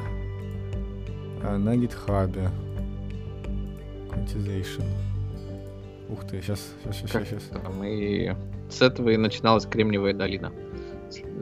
[1.43, 2.49] а на гитхабе.
[4.09, 4.83] Quantization.
[6.09, 7.43] Ух ты, сейчас, сейчас, сейчас, сейчас.
[7.43, 8.35] Там и
[8.69, 10.51] с этого и начиналась Кремниевая долина.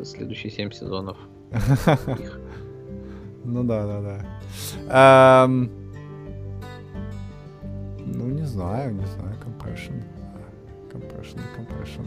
[0.03, 1.17] Следующие семь сезонов.
[3.43, 4.23] Ну да, да,
[4.87, 5.47] да.
[5.47, 5.69] Ну,
[8.25, 9.35] не знаю, не знаю.
[9.43, 10.03] Compression.
[10.91, 12.05] Compression, compression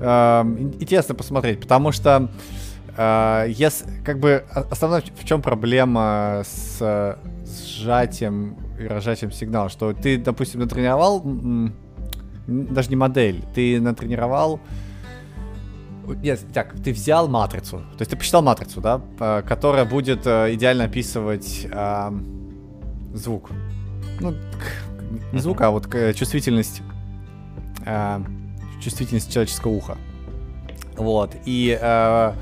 [0.00, 2.28] интересно посмотреть, потому что
[2.96, 10.18] э, если, как бы основная в чем проблема с сжатием и разжатием сигнала, что ты,
[10.18, 11.22] допустим, натренировал
[12.46, 14.60] даже не модель, ты натренировал
[16.22, 20.84] нет, так, ты взял матрицу, то есть ты посчитал матрицу, да, которая будет э, идеально
[20.84, 22.10] описывать э,
[23.14, 23.50] звук.
[24.20, 24.34] Ну,
[25.32, 26.82] не звук, а вот чувствительность
[27.86, 28.20] э,
[28.84, 29.98] чувствительность человеческого уха.
[30.96, 31.34] Вот.
[31.44, 32.32] И, э,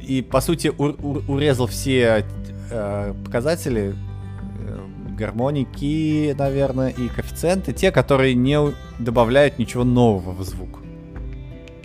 [0.00, 2.24] и по сути, ур, ур, урезал все
[2.70, 4.86] э, показатели э,
[5.16, 8.58] гармоники, наверное, и коэффициенты, те, которые не
[8.98, 10.80] добавляют ничего нового в звук.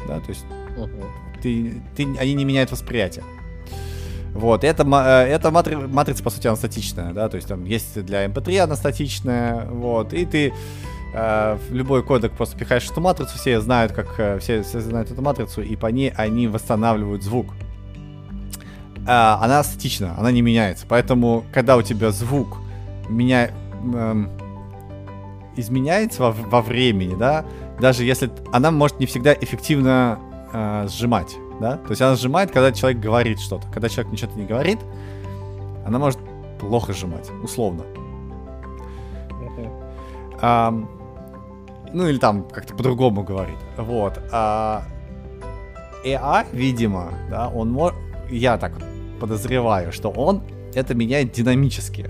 [0.08, 0.46] Да, то есть
[1.42, 3.24] ты, ты, они не меняют восприятие.
[4.34, 8.04] Вот, это, э, это матри, матрица, по сути, она статичная, да, то есть там есть
[8.04, 10.54] для MP3 эм она статичная, вот, и ты
[11.14, 15.12] э, в любой кодек просто пихаешь эту матрицу, все знают, как э, все, все знают
[15.12, 17.54] эту матрицу, и по ней они восстанавливают звук.
[19.08, 20.86] а, она статична, она не меняется.
[20.88, 22.58] Поэтому, когда у тебя звук
[23.10, 23.52] меня,
[23.94, 24.30] эм,
[25.56, 27.46] изменяется во, во времени, да,
[27.80, 30.20] даже если она может не всегда эффективно
[30.54, 33.68] э, сжимать, да, то есть она сжимает, когда человек говорит что-то.
[33.72, 34.80] Когда человек ничего не говорит,
[35.86, 36.20] она может
[36.60, 37.84] плохо сжимать, условно.
[40.46, 40.74] А,
[41.94, 43.58] ну или там как-то по-другому говорит.
[43.78, 44.20] Вот.
[44.32, 44.84] А
[46.04, 47.98] AI, видимо, да, он может...
[48.30, 48.74] Я так
[49.20, 52.10] подозреваю, что он это меняет динамически.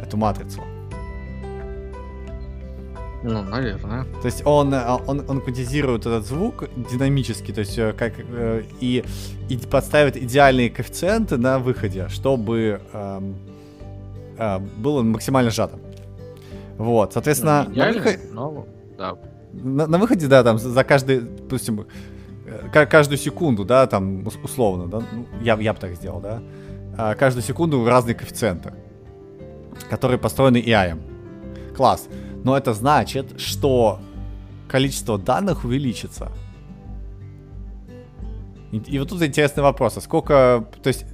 [0.00, 0.62] Эту матрицу.
[3.24, 4.04] Ну, наверное.
[4.20, 8.64] То есть он, э, он, он квантизирует этот звук динамически, то есть э, как э,
[8.80, 9.04] и,
[9.48, 13.36] и подставит идеальные коэффициенты на выходе, чтобы эм,
[14.38, 15.78] э, было максимально сжато.
[16.78, 18.20] Вот, соответственно, ну, на, выход...
[18.32, 18.66] но,
[18.98, 19.16] да.
[19.52, 21.86] на, на выходе, да, там за каждый, допустим,
[22.46, 26.42] э, каждую секунду, да, там условно, да, ну, я, я бы так сделал, да,
[26.96, 28.72] а каждую секунду разные коэффициенты,
[29.88, 31.00] которые построены AI.
[31.76, 32.08] Класс.
[32.44, 34.00] Но это значит, что
[34.68, 36.30] количество данных увеличится.
[38.72, 41.04] И, и вот тут интересный вопрос, а сколько, то есть,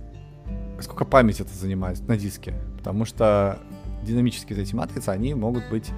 [0.81, 2.55] сколько памяти это занимает на диске?
[2.77, 3.59] Потому что
[4.03, 5.91] динамические эти матрицы, они могут быть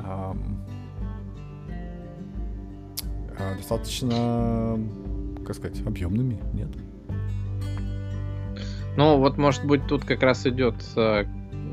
[0.00, 0.60] эм,
[3.38, 4.78] э, достаточно,
[5.46, 6.68] как сказать, объемными, нет?
[8.96, 11.24] Ну, вот, может быть, тут как раз идет э,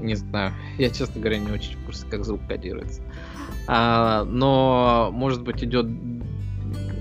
[0.03, 0.53] не знаю.
[0.77, 3.01] Я, честно говоря, не очень в курсе, как звук кодируется.
[3.67, 5.87] А, но, может быть, идет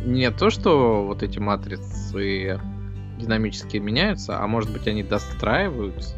[0.05, 2.61] не то, что вот эти матрицы
[3.18, 6.16] динамически меняются, а может быть, они достраиваются.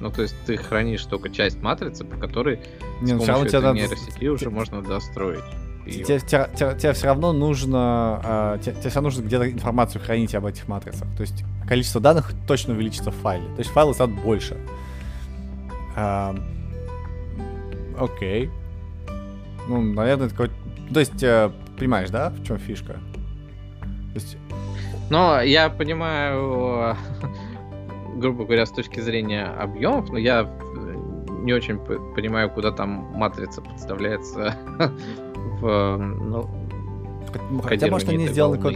[0.00, 2.60] Ну, то есть ты хранишь только часть матрицы, по которой
[3.00, 4.32] не, с ну, помощью этой нейросети надо...
[4.32, 5.44] уже можно достроить.
[5.84, 6.20] Тебе, тебе,
[6.54, 10.44] тебе, тебе все равно нужно, э, тебе, тебе все равно нужно где-то информацию хранить об
[10.44, 11.08] этих матрицах.
[11.16, 13.46] То есть количество данных точно увеличится в файле.
[13.54, 14.56] То есть файлы станут больше.
[17.98, 18.50] окей.
[19.68, 20.50] Ну, наверное, такой...
[20.92, 22.94] То есть, э, понимаешь, да, в чем фишка?
[22.94, 24.36] То есть...
[25.10, 26.96] Но я понимаю,
[28.18, 30.50] грубо говоря, с точки зрения объемов, но я
[31.42, 34.56] не очень понимаю, куда там матрица подставляется
[35.60, 36.50] в, ну,
[37.62, 38.74] Хотя, может, они сделаны как...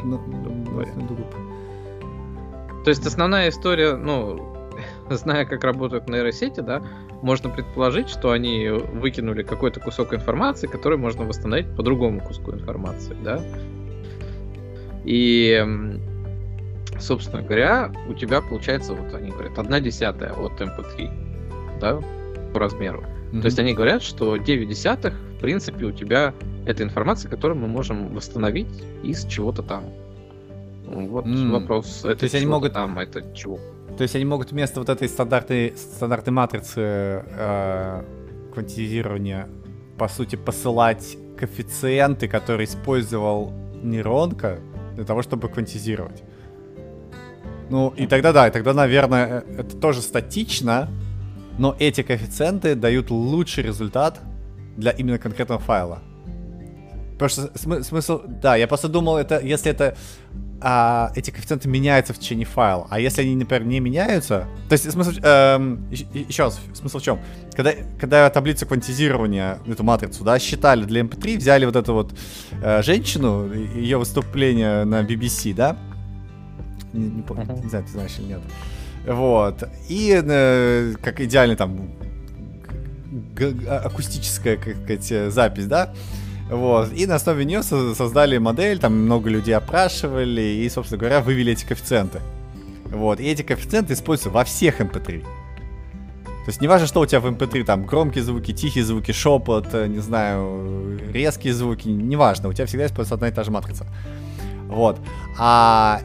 [2.85, 4.53] То есть основная история, ну,
[5.11, 6.83] зная, как работают нейросети, да,
[7.23, 13.17] можно предположить, что они выкинули какой-то кусок информации, который можно восстановить по другому куску информации,
[13.23, 13.41] да.
[15.05, 15.65] И,
[17.03, 22.01] собственно говоря, у тебя получается, вот они говорят, одна десятая от MP3, да,
[22.53, 23.03] по размеру.
[23.03, 23.41] Mm-hmm.
[23.41, 26.35] То есть они говорят, что 9 десятых, в принципе, у тебя
[26.67, 28.69] это информация, которую мы можем восстановить
[29.03, 29.85] из чего-то там.
[30.87, 31.51] Вот mm.
[31.51, 32.05] вопрос.
[32.05, 33.59] Это То есть они могут там, это чего?
[33.97, 38.03] То есть они могут вместо вот этой стандартной, стандартной матрицы э,
[38.53, 39.49] квантизирования,
[39.99, 44.61] по сути, посылать коэффициенты, которые использовал нейронка
[44.95, 46.23] для того, чтобы квантизировать.
[47.71, 50.89] Ну, и тогда да, и тогда, наверное, э, это тоже статично,
[51.59, 54.21] но эти коэффициенты дают лучший результат
[54.77, 56.01] для именно конкретного файла.
[57.19, 58.23] Потому что смы- смысл...
[58.27, 59.97] Да, я просто думал, это если это
[60.65, 62.87] а, эти коэффициенты меняются в течение файла.
[62.89, 64.47] А если они, например, не меняются...
[64.69, 65.11] То есть смысл...
[65.23, 67.21] Эм, еще раз, смысл в чем?
[67.55, 72.15] Когда, когда таблицу квантизирования, эту матрицу, да, считали для MP3, взяли вот эту вот
[72.63, 75.77] э, женщину, ее выступление на BBC, да?
[76.93, 77.63] Не, не, uh-huh.
[77.63, 78.41] не знаю, ты знаешь или нет.
[79.07, 79.65] Вот.
[79.89, 81.91] И э, как идеальный там
[83.69, 85.93] акустическая, как сказать, запись, да?
[86.51, 86.93] Вот.
[86.93, 91.65] И на основе нее создали модель, там много людей опрашивали и, собственно говоря, вывели эти
[91.65, 92.21] коэффициенты.
[92.87, 93.21] Вот.
[93.21, 95.15] И эти коэффициенты используются во всех MP3.
[95.15, 98.85] Эм То есть не важно, что у тебя в MP3, эм там громкие звуки, тихие
[98.85, 103.45] звуки, шепот, э, не знаю, резкие звуки, неважно, у тебя всегда используется одна и та
[103.45, 103.87] же матрица.
[104.69, 105.01] Вот.
[105.39, 106.01] А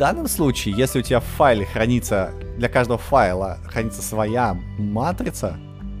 [0.00, 5.58] данном случае, если у тебя в файле хранится, для каждого файла хранится своя матрица,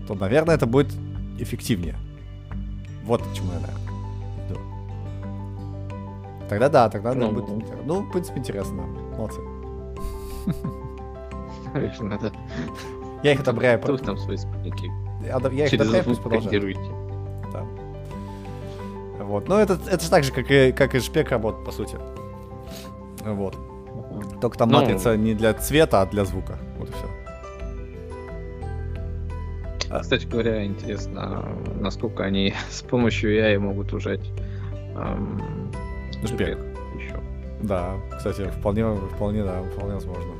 [0.08, 0.90] то, наверное, это будет
[1.38, 1.96] эффективнее.
[3.04, 3.58] Вот к чему я,
[4.46, 4.58] иду.
[6.48, 7.84] Тогда да, тогда ну, будет интересно.
[7.84, 8.82] Ну, в принципе, интересно.
[9.18, 9.40] Молодцы.
[12.00, 12.32] Надо.
[13.22, 13.78] Я их одобряю.
[13.80, 14.90] Вдруг там свои спутники.
[15.22, 15.36] Я,
[15.66, 16.78] их одобряю, пусть продолжают.
[17.52, 17.66] Да.
[19.24, 19.46] Вот.
[19.46, 21.98] Но это, это же так же, как и, как и шпек работает, по сути.
[23.26, 23.69] Вот.
[24.40, 26.58] Только там ну, матрица не для цвета, а для звука.
[26.78, 27.06] Вот и все.
[29.90, 31.44] А, кстати говоря, интересно,
[31.80, 34.30] насколько они с помощью AI могут ужать
[34.94, 35.70] эм,
[36.22, 36.58] успех
[36.96, 37.20] еще.
[37.62, 38.84] Да, кстати, вполне,
[39.14, 40.32] вполне, да, вполне возможно.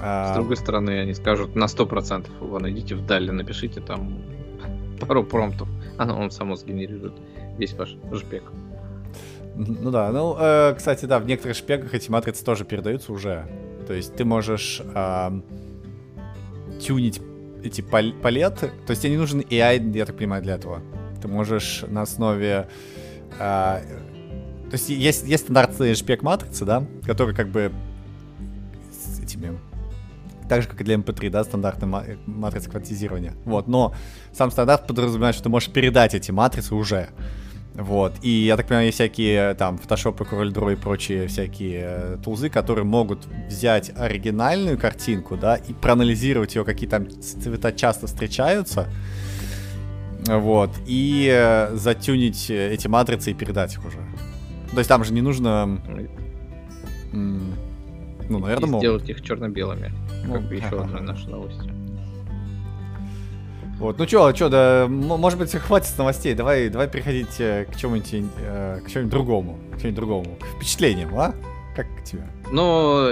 [0.00, 0.32] А...
[0.32, 4.18] С другой стороны, они скажут на 100% его найдите вдали, напишите там
[5.00, 5.68] пару промптов,
[5.98, 7.14] оно он само сгенерирует
[7.58, 8.44] весь ваш жпек.
[9.56, 13.46] Ну да, ну, э, кстати, да, в некоторых шпеках эти матрицы тоже передаются уже.
[13.86, 15.40] То есть ты можешь э,
[16.80, 17.20] тюнить
[17.62, 18.70] эти пал палеты.
[18.86, 20.80] То есть тебе не нужен AI, я так понимаю, для этого.
[21.22, 22.68] Ты можешь на основе...
[23.38, 23.80] Э,
[24.70, 27.72] то есть есть, есть стандартные шпек матрицы, да, которые как бы
[28.90, 29.58] с этими
[30.48, 33.34] так же, как и для MP3, да, стандартная матрица квантизирования.
[33.44, 33.94] Вот, но
[34.32, 37.08] сам стандарт подразумевает, что ты можешь передать эти матрицы уже.
[37.74, 38.14] Вот.
[38.22, 42.84] И я так понимаю, есть всякие там Photoshop, CorelDRAW и прочие всякие э, тулзы, которые
[42.84, 48.88] могут взять оригинальную картинку, да, и проанализировать ее, какие там цвета часто встречаются.
[50.26, 50.70] Вот.
[50.86, 53.98] И э, затюнить эти матрицы и передать их уже.
[54.70, 55.80] То есть там же не нужно...
[57.12, 58.80] Ну, наверное, и могут.
[58.80, 59.92] сделать их черно-белыми.
[60.24, 61.60] Ну, как бы еще одна наша новость.
[63.84, 68.30] Вот, ну чё, чё, да, может быть, хватит новостей, давай, давай переходить э, к чему-нибудь,
[68.38, 71.34] э, к чему-нибудь другому, к чему-нибудь другому, к впечатлениям, а?
[71.76, 72.22] Как тебе?
[72.50, 73.10] Ну,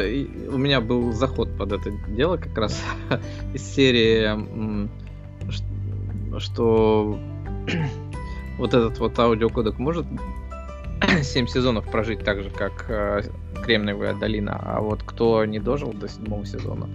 [0.50, 2.82] у меня был заход под это дело как раз
[3.52, 4.88] из серии,
[6.38, 7.18] что
[8.56, 10.06] вот этот вот аудиокодек может
[11.22, 13.20] 7 сезонов прожить так же, как э,
[13.62, 16.88] Кремниевая долина, а вот кто не дожил до седьмого сезона,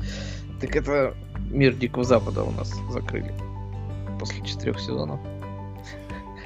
[0.59, 1.13] так это
[1.51, 3.31] мир Дикого Запада у нас закрыли
[4.27, 5.19] после четырех сезонов.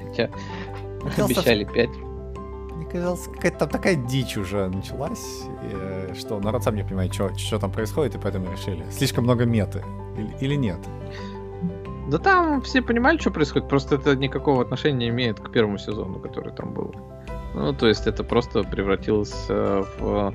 [0.00, 0.30] Хотя
[1.24, 1.90] обещали пять.
[2.76, 7.34] Мне казалось, какая-то там такая дичь уже началась, и, что народ сам не понимает, что,
[7.36, 8.84] что там происходит, и поэтому решили.
[8.90, 9.84] Слишком много меты.
[10.16, 10.78] Или, или нет?
[12.08, 16.18] Да там все понимали, что происходит, просто это никакого отношения не имеет к первому сезону,
[16.18, 16.94] который там был.
[17.54, 20.34] Ну, то есть это просто превратилось э, в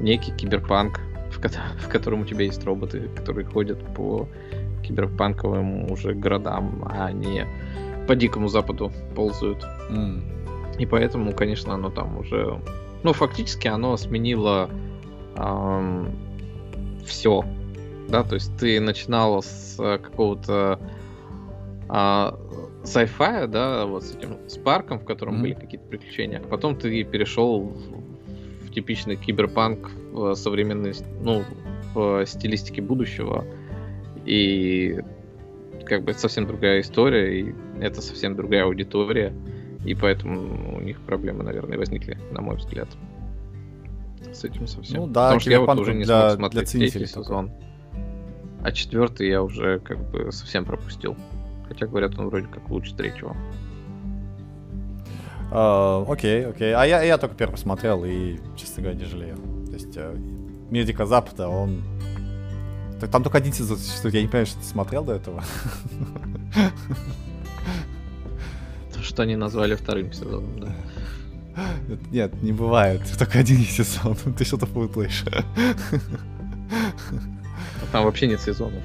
[0.00, 4.28] некий киберпанк, в, ко- в котором у тебя есть роботы, которые ходят по
[4.86, 7.46] киберпанковым уже городам, а не
[8.06, 9.64] по дикому западу ползают.
[9.90, 10.22] Mm.
[10.78, 12.60] И поэтому, конечно, оно там уже...
[13.02, 14.68] Ну, фактически оно сменило
[15.36, 16.08] эм,
[17.06, 17.44] все.
[18.08, 20.78] Да, то есть ты начинал с какого-то
[21.88, 22.38] а,
[22.82, 25.42] sci-fi, да, вот с этим с парком, в котором mm-hmm.
[25.42, 26.40] были какие-то приключения.
[26.40, 31.44] Потом ты перешел в, в типичный киберпанк в современной, ну,
[31.94, 33.44] в стилистике будущего.
[34.24, 35.00] И
[35.84, 39.32] как бы это совсем другая история, и это совсем другая аудитория.
[39.84, 42.88] И поэтому у них проблемы, наверное, возникли, на мой взгляд.
[44.32, 45.00] С этим совсем.
[45.00, 47.50] Ну да, Потому что я вот уже не для, смог смотреть третий сезон.
[48.62, 51.16] А четвертый я уже как бы совсем пропустил.
[51.68, 53.36] Хотя говорят, он вроде как лучше третьего.
[55.50, 56.74] Uh, окей, окей.
[56.74, 59.36] А я, я только первый смотрел и, честно говоря, не жалею.
[59.66, 60.18] То есть uh,
[60.70, 61.82] Мир Дикого Запада, он...
[63.00, 65.44] Там только один сезон существует, я не понимаю, что ты смотрел до этого.
[69.02, 70.74] Что они назвали вторым сезоном, да.
[72.10, 73.02] Нет, не бывает.
[73.18, 74.16] Только один сезон.
[74.38, 75.24] Ты что-то путаешь.
[77.92, 78.82] Там вообще нет сезонов.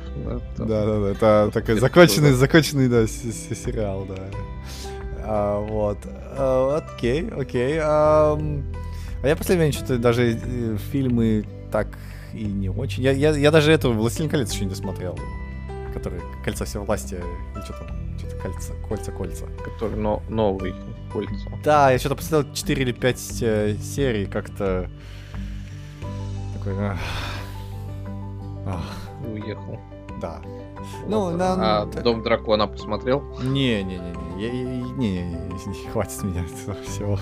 [0.58, 1.10] Да, да, да, да.
[1.10, 4.16] Это такой законченный, законченный, да, сериал, да.
[5.24, 5.98] А, вот.
[6.06, 7.80] А, окей, окей.
[7.82, 8.38] А,
[9.24, 11.88] а я последнее что-то даже э, фильмы так
[12.34, 13.04] и не очень.
[13.04, 15.18] Я, я, я даже эту «Властелин колец» еще не досмотрел.
[15.94, 18.18] Который «Кольца все власти» или что там?
[18.18, 19.46] Что-то кольца, кольца, кольца.
[19.64, 20.76] Который но, новый
[21.12, 21.50] кольца.
[21.64, 24.90] Да, я что-то посмотрел 4 или 5 э, серий, как-то
[26.54, 26.74] такой...
[26.76, 26.96] Э,
[29.28, 29.80] уехал.
[30.22, 30.42] Да.
[31.08, 31.82] Ну, на...
[31.82, 33.22] А Дом дракона посмотрел?
[33.42, 37.20] Не, не, не, не, я, не, не, не, хватит меня этого всего.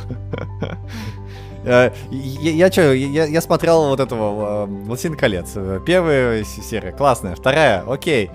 [1.67, 5.51] Э, я, я что, я, я смотрел вот этого э, «Властелин колец».
[5.85, 8.31] Первая серия классная, вторая, окей.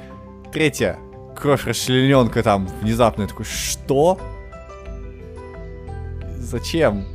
[0.53, 0.99] Третья,
[1.35, 3.23] кровь расчлененка там внезапно.
[3.23, 4.19] Я такой, что?
[6.37, 7.07] Зачем?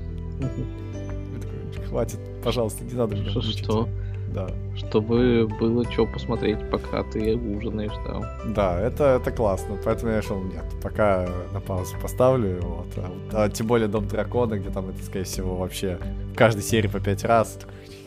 [1.87, 3.15] Хватит, пожалуйста, не надо.
[3.29, 3.41] Что?
[3.41, 3.89] что?
[4.33, 4.49] Да.
[4.75, 8.39] Чтобы было что посмотреть, пока ты ужинаешь, да.
[8.45, 9.77] Да, это, это классно.
[9.83, 12.59] Поэтому я решил, нет, пока на паузу поставлю.
[12.61, 12.87] Вот.
[12.97, 15.99] А, а, тем более Дом Дракона, где там это, скорее всего, вообще
[16.33, 17.57] в каждой серии по пять раз.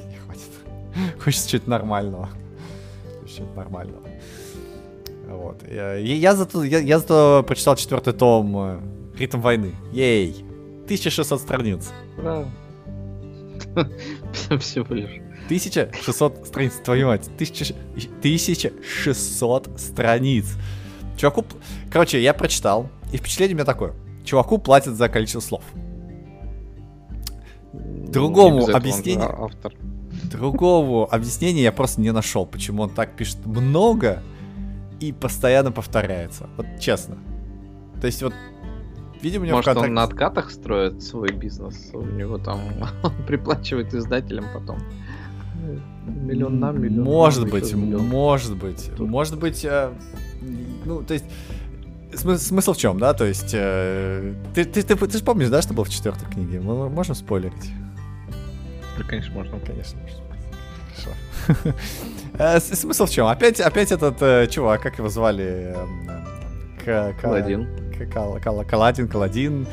[0.08, 1.18] Не хватит.
[1.22, 2.28] Хочется чуть нормального.
[3.26, 4.02] Чуть нормального.
[5.28, 5.62] Вот.
[5.70, 8.80] Я, я, зато, я, я зато прочитал четвертый том э,
[9.18, 9.74] Ритм войны.
[9.92, 10.44] Ей!
[10.84, 11.92] 1600 страниц.
[12.18, 12.44] Ура!
[14.58, 15.20] Всего лишь.
[15.50, 17.28] 1600 страниц, твою мать.
[17.36, 20.56] 1600 страниц.
[21.16, 21.44] Чуваку...
[21.90, 23.92] Короче, я прочитал, и впечатление у меня такое.
[24.24, 25.62] Чуваку платят за количество слов.
[27.72, 29.72] другому этого он объяснению- Автор.
[30.30, 34.22] Другого объяснения я просто не нашел, почему он так пишет много
[35.00, 36.48] и постоянно повторяется.
[36.56, 37.16] Вот честно.
[38.00, 38.34] То есть вот,
[39.22, 41.90] видимо, у него Может, он контракте- на откатах строит свой бизнес?
[41.92, 42.60] У него там
[43.02, 44.78] он приплачивает издателям потом.
[46.06, 47.04] Миллион нам, миллион.
[47.04, 48.06] Может нам, быть, миллион.
[48.08, 48.90] может быть.
[48.96, 49.08] Тут.
[49.08, 49.90] Может быть, э,
[50.84, 51.24] ну, то есть,
[52.12, 53.12] смы- смысл в чем, да?
[53.14, 56.60] То есть, э, ты, ты, ты, ты же помнишь, да, что было в четвертой книге?
[56.60, 57.70] Мы можем спойлерить?
[58.98, 59.58] Да, конечно, можно.
[59.60, 60.20] Конечно, можно.
[60.96, 61.78] Хорошо.
[62.38, 63.26] Э, Смысл в чем?
[63.26, 65.74] Опять, опять этот э, чувак, как его звали?
[65.76, 66.08] Эм,
[66.86, 67.66] э, К- К- Аладдин.
[67.98, 69.66] К- Кал- Кал- Каладин, Каладин.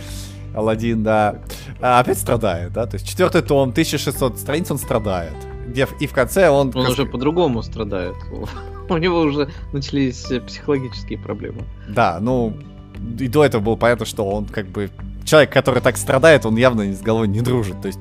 [0.54, 1.40] Аладдин, да.
[1.80, 2.86] А, опять страдает, да?
[2.86, 5.34] То есть четвертый том, 1600 страниц, он страдает.
[5.68, 6.72] Где и в конце он...
[6.76, 8.15] Он уже по-другому страдает.
[8.89, 11.64] У него уже начались психологические проблемы.
[11.89, 12.53] Да, ну,
[13.19, 14.89] и до этого было понятно, что он как бы...
[15.26, 17.81] Человек, который так страдает, он явно с головой не дружит.
[17.81, 17.99] То есть,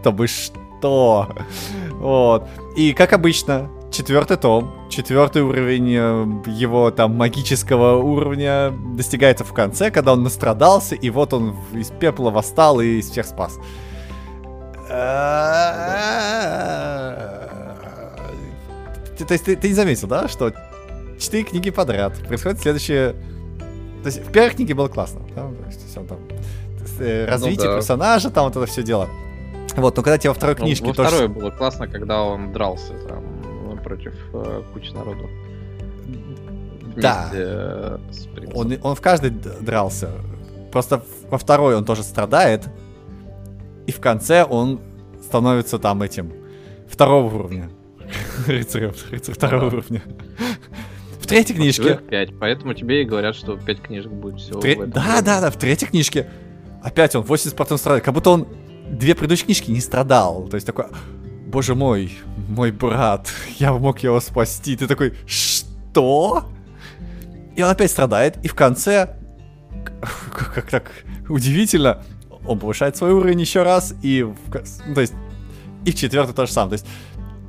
[0.00, 1.28] чтобы что?
[1.92, 2.48] Вот.
[2.76, 9.90] И как обычно, четвертый том, четвертый уровень э, его там магического уровня достигается в конце,
[9.90, 13.58] когда он настрадался, и вот он из пепла восстал и всех спас.
[19.16, 20.52] Ты- То есть ты, ты не заметил, да, что
[21.18, 23.14] четыре книги подряд происходит следующее...
[24.02, 25.42] То есть в первой книге было классно, да?
[25.42, 26.18] То есть всё там,
[27.00, 27.76] э, развитие да.
[27.76, 29.08] персонажа, там вот это все дело.
[29.76, 31.08] Вот, но когда тебе во второй Ну, книжке Во тоже...
[31.08, 33.24] второй было классно, когда он дрался там
[33.66, 35.28] ну, против э, кучи народу.
[36.96, 37.30] Да.
[37.32, 37.98] Э.
[38.54, 40.10] Он, он в каждой дрался.
[40.72, 42.68] Просто во второй он тоже страдает.
[43.86, 44.80] И в конце он
[45.28, 46.32] становится там этим
[46.88, 47.68] второго уровня.
[48.46, 50.02] Рыцарем, рыцарь второго уровня.
[51.20, 51.92] В третьей книжке.
[51.92, 54.60] Их пять, поэтому тебе и говорят, что пять книжек будет всего.
[54.60, 56.30] тре- Да, да, да, в третьей книжке
[56.82, 58.02] опять он 80% страдает.
[58.04, 58.48] Как будто он
[58.90, 60.48] две предыдущие книжки не страдал.
[60.48, 60.86] То есть такой,
[61.46, 62.10] боже мой,
[62.48, 63.28] мой брат,
[63.58, 64.76] я мог его спасти.
[64.76, 66.46] Ты такой, что?
[67.54, 68.38] И он опять страдает.
[68.42, 69.14] И в конце,
[70.54, 70.90] как так
[71.28, 72.02] удивительно,
[72.48, 73.94] он повышает свой уровень еще раз.
[74.02, 74.36] И, в
[74.86, 75.14] ну, то есть,
[75.84, 76.78] и в четвертый то же самое.
[76.78, 76.86] То есть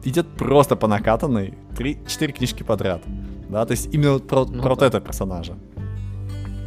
[0.03, 3.01] идет просто по накатанной 3-4 книжки подряд.
[3.49, 4.88] Да, то есть именно вот про, Ну про вот да.
[4.88, 5.57] этого персонажа.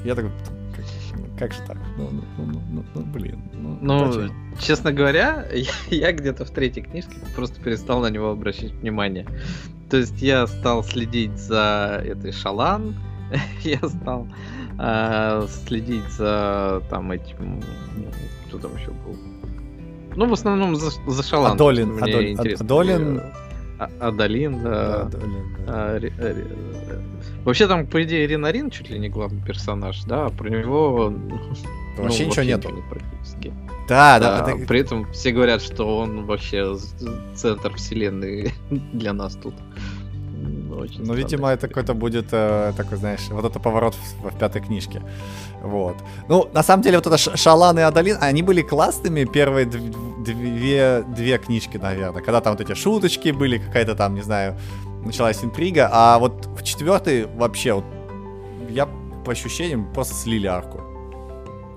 [0.04, 0.30] Я такой,
[0.74, 1.76] как, как же так?
[1.96, 3.38] Ну, ну, ну, ну, ну, ну, блин.
[3.52, 4.36] Ну, Ну, зачем?
[4.59, 9.26] честно говоря, я, я где-то в третьей книжке просто перестал на него обращать внимание.
[9.90, 12.96] То есть я стал следить за этой Шалан,
[13.62, 14.26] я стал
[14.78, 17.60] э, следить за там этим,
[17.96, 18.06] ну,
[18.48, 19.16] кто там еще был.
[20.16, 21.52] Ну, в основном за, за Шалан.
[21.52, 23.18] Адолин, мне Адолин, интересно, Адолин.
[23.18, 23.32] э,
[23.78, 25.18] А- Адалин, Да, да.
[25.18, 25.18] да.
[25.66, 26.44] А, Ри- э,
[26.88, 27.00] э,
[27.44, 31.40] Вообще там, по идее, Ринарин чуть ли не главный персонаж, да, а про него ну,
[32.02, 32.70] Вообще ничего нету.
[32.70, 33.52] нет практически.
[33.88, 36.76] Да, да, Да, это- При этом все говорят, что он вообще
[37.34, 38.52] центр вселенной
[38.92, 39.54] для нас тут.
[40.43, 44.39] М, Очень Ну, видимо, это какой-то будет э, такой, знаешь, вот это поворот в, в
[44.39, 45.02] пятой книжке.
[45.62, 45.97] Вот.
[46.28, 51.05] Ну, на самом деле, вот это Шалан и Адалин, они были классными первые дв- две,
[51.16, 52.23] две книжки, наверное.
[52.23, 54.56] Когда там вот эти шуточки были, какая-то там, не знаю,
[55.05, 55.89] началась интрига.
[55.93, 57.85] А вот в четвертой вообще, вот,
[58.70, 58.86] я
[59.24, 60.81] по ощущениям просто слили арку.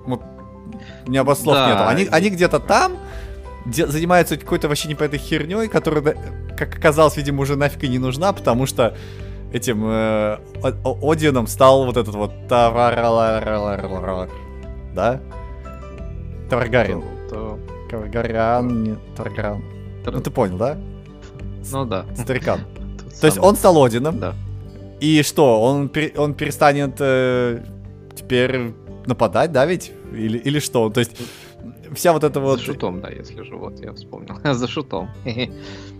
[0.06, 0.22] Вот,
[1.06, 1.68] у меня слов Да.
[1.70, 1.86] нету.
[1.88, 2.96] Они, они где-то там,
[3.72, 6.16] занимаются какой-то вообще непонятной херней, которая,
[6.56, 8.96] как оказалось, видимо, уже нафиг и не нужна, потому что
[9.52, 10.38] этим э,
[11.02, 12.32] Одином стал вот этот вот
[14.94, 15.20] да?
[16.50, 17.02] Таргарин.
[18.84, 19.62] Не Таргаран.
[20.06, 20.78] Ну ты понял, да?
[21.72, 22.04] Ну да.
[22.16, 22.60] Старикан.
[23.20, 24.34] То есть он стал Одином, Да.
[25.00, 27.64] и что, он, он перестанет э,
[28.14, 28.74] теперь
[29.06, 29.92] нападать, да ведь?
[30.12, 30.90] Или, или что?
[30.90, 31.12] То есть
[31.94, 32.58] вся вот эта вот...
[32.58, 34.38] За шутом, да, если же, вот я вспомнил.
[34.54, 35.10] За шутом.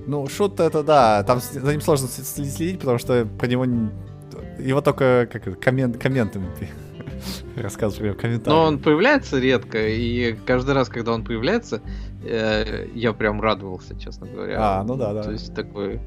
[0.08, 3.90] Ну, шут это да, там за ним сложно следить, потому что про него не-
[4.60, 6.46] его только как это, коммен- комментами
[7.98, 8.54] про него, комментарии.
[8.56, 11.80] Но он появляется редко, и каждый раз, когда он появляется,
[12.24, 14.56] э, я прям радовался, честно говоря.
[14.60, 15.22] А, ну да, да.
[15.24, 16.00] То есть такой,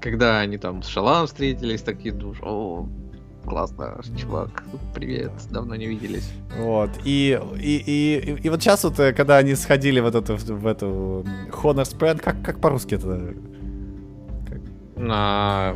[0.00, 2.88] когда они там с Шалам встретились, такие думаешь, о,
[3.44, 4.62] классно, чувак,
[4.94, 6.30] привет, давно не виделись.
[6.58, 6.90] Вот.
[7.04, 10.66] И, и, и, и, и вот сейчас вот, э, когда они сходили в эту, в
[10.66, 13.34] эту Honor Spread, как, как по-русски это?
[14.96, 15.74] На,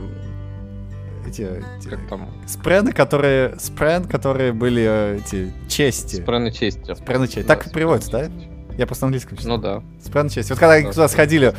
[1.27, 6.17] Эти, эти как там, спрены, которые, спрен, которые были э, эти чести.
[6.17, 6.95] спрены чести.
[6.95, 7.43] Спрены чести.
[7.47, 8.25] Да, Так переводится, да?
[8.27, 8.49] спрены.
[8.79, 9.57] Я просто на английском читал.
[9.57, 9.83] Ну да.
[10.05, 10.53] Спрен чести.
[10.53, 11.55] Вот когда они Да, туда сходили,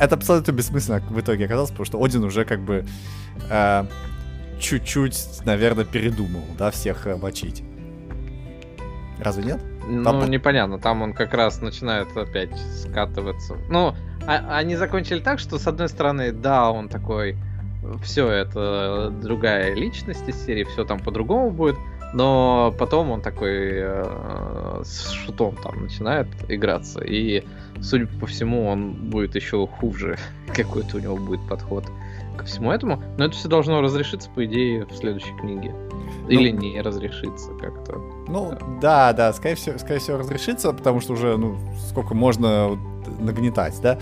[0.00, 2.84] это абсолютно бессмысленно в итоге оказалось, потому что Один уже как бы
[3.50, 3.84] э,
[4.58, 7.62] чуть-чуть, наверное, передумал, да, всех мочить.
[9.20, 9.60] Разве нет?
[9.86, 13.56] Ну, Там- непонятно, там он как раз начинает опять скатываться.
[13.68, 13.94] Ну,
[14.26, 17.36] а- они закончили так, что, с одной стороны, да, он такой,
[18.02, 21.76] все, это другая личность из серии, все там по-другому будет,
[22.14, 27.44] но потом он такой э, с шутом там начинает играться, и,
[27.82, 30.16] судя по всему, он будет еще хуже,
[30.54, 31.84] какой-то у него будет подход
[32.34, 35.74] ко всему этому, но это все должно разрешиться, по идее, в следующей книге.
[36.28, 38.00] Или не разрешиться как-то.
[38.28, 41.56] Ну, да, да, скорее всего, скорее всего разрешится, потому что уже, ну,
[41.88, 42.78] сколько можно вот
[43.20, 43.98] нагнетать, да?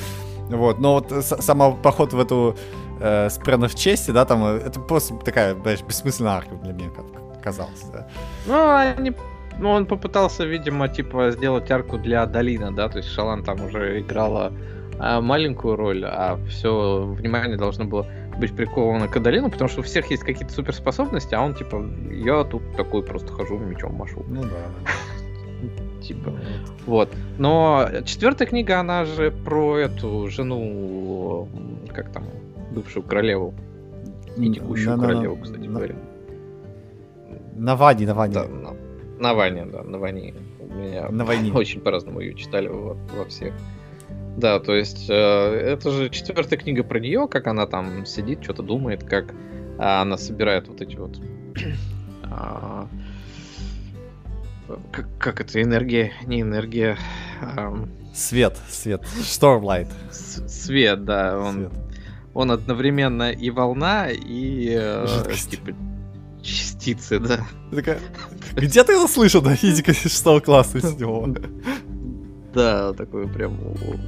[0.48, 2.56] Вот, но вот с- сам поход в эту
[3.00, 6.90] э, спрена в чести, да, там, э, это просто такая, знаешь, бессмысленная арка для меня
[6.90, 7.06] как
[7.42, 8.06] казалось, да.
[8.46, 9.12] Ну, они...
[9.58, 14.00] Ну, он попытался, видимо, типа, сделать арку для Долина, да, то есть Шалан там уже
[14.00, 14.52] играла
[14.98, 18.06] а, маленькую роль, а все внимание должно было
[18.42, 22.42] быть приковано к Адалину, потому что у всех есть какие-то суперспособности, а он, типа, я
[22.42, 24.24] тут такой просто хожу, мечом машу.
[24.28, 25.68] Ну да.
[26.02, 26.32] Типа,
[26.86, 27.08] Вот.
[27.38, 31.48] Но четвертая книга, она же про эту жену,
[31.94, 32.24] как там,
[32.72, 33.54] бывшую королеву.
[34.36, 35.94] И текущую королеву, кстати говоря.
[37.54, 38.34] На Ване, на Ване.
[38.34, 38.74] Да, на,
[39.20, 40.34] на Ване, да, на Ване.
[40.58, 41.52] У меня На войне.
[41.54, 43.54] очень по-разному ее читали во, во всех.
[44.36, 48.62] Да, то есть э, это же четвертая книга про нее, как она там сидит, что-то
[48.62, 49.34] думает, как
[49.78, 51.20] а, она собирает вот эти вот...
[52.24, 52.88] а,
[54.90, 56.96] как, как это, энергия, не энергия,
[57.40, 59.02] ам, Свет, свет.
[59.20, 59.88] Stormlight.
[60.10, 61.72] с- свет, да, он, Свет.
[62.34, 65.50] он одновременно и волна, и э, Жидкость.
[65.50, 65.70] типа
[66.42, 67.46] частицы, да.
[67.70, 67.98] Такая,
[68.54, 71.26] Где ты это слышал, да, физика шестого класса из него?
[72.54, 73.58] Да, такой прям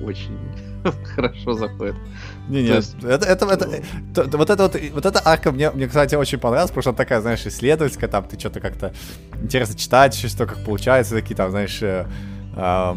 [0.04, 0.38] очень
[1.14, 1.94] хорошо заходит.
[2.48, 3.82] Не, не, есть- это, это, это, э,
[4.14, 6.90] то- то- вот это вот, вот эта арка мне, мне, кстати, очень понравилась, потому что
[6.90, 8.92] она такая, знаешь, исследовательская, там ты что-то как-то
[9.42, 12.06] интересно читать, что как получается, такие там, знаешь, э,
[12.56, 12.96] а,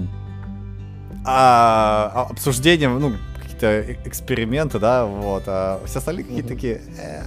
[1.26, 6.82] а, обсуждения, ну, какие-то э- эксперименты, да, вот, а все остальные какие-то такие...
[6.98, 7.22] э,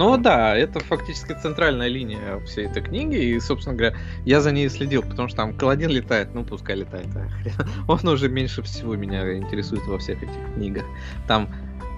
[0.00, 3.94] Ну да, это фактически центральная линия всей этой книги, и, собственно говоря,
[4.24, 7.68] я за ней следил, потому что там Каладин летает, ну пускай летает, а хрен.
[7.86, 10.84] он уже меньше всего меня интересует во всех этих книгах.
[11.28, 11.50] Там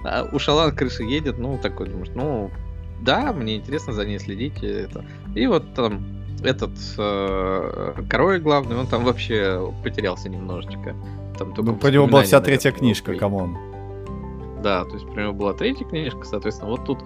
[0.03, 2.51] а, у Шалан крыша едет, ну такой думаешь, ну
[2.99, 4.61] да, мне интересно за ней следить.
[4.61, 5.05] и Это.
[5.33, 6.05] И вот там
[6.43, 10.93] этот э, король главный, он там вообще потерялся немножечко.
[11.39, 13.57] Там только Ну, про него была вся третья книжка, come on.
[14.61, 16.99] Да, то есть про него была третья книжка, соответственно, вот тут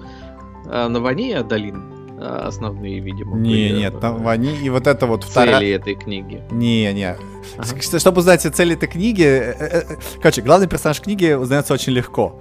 [0.72, 4.70] э, на Ване и Адалин э, основные, видимо, Не, были, нет, э, там они, и
[4.70, 5.76] вот это вот цели вторая...
[5.76, 6.42] этой книги.
[6.52, 7.16] Не, не.
[7.58, 8.00] Ага.
[8.00, 12.40] Чтобы узнать цели этой книги, э, э, короче, главный персонаж книги узнается очень легко.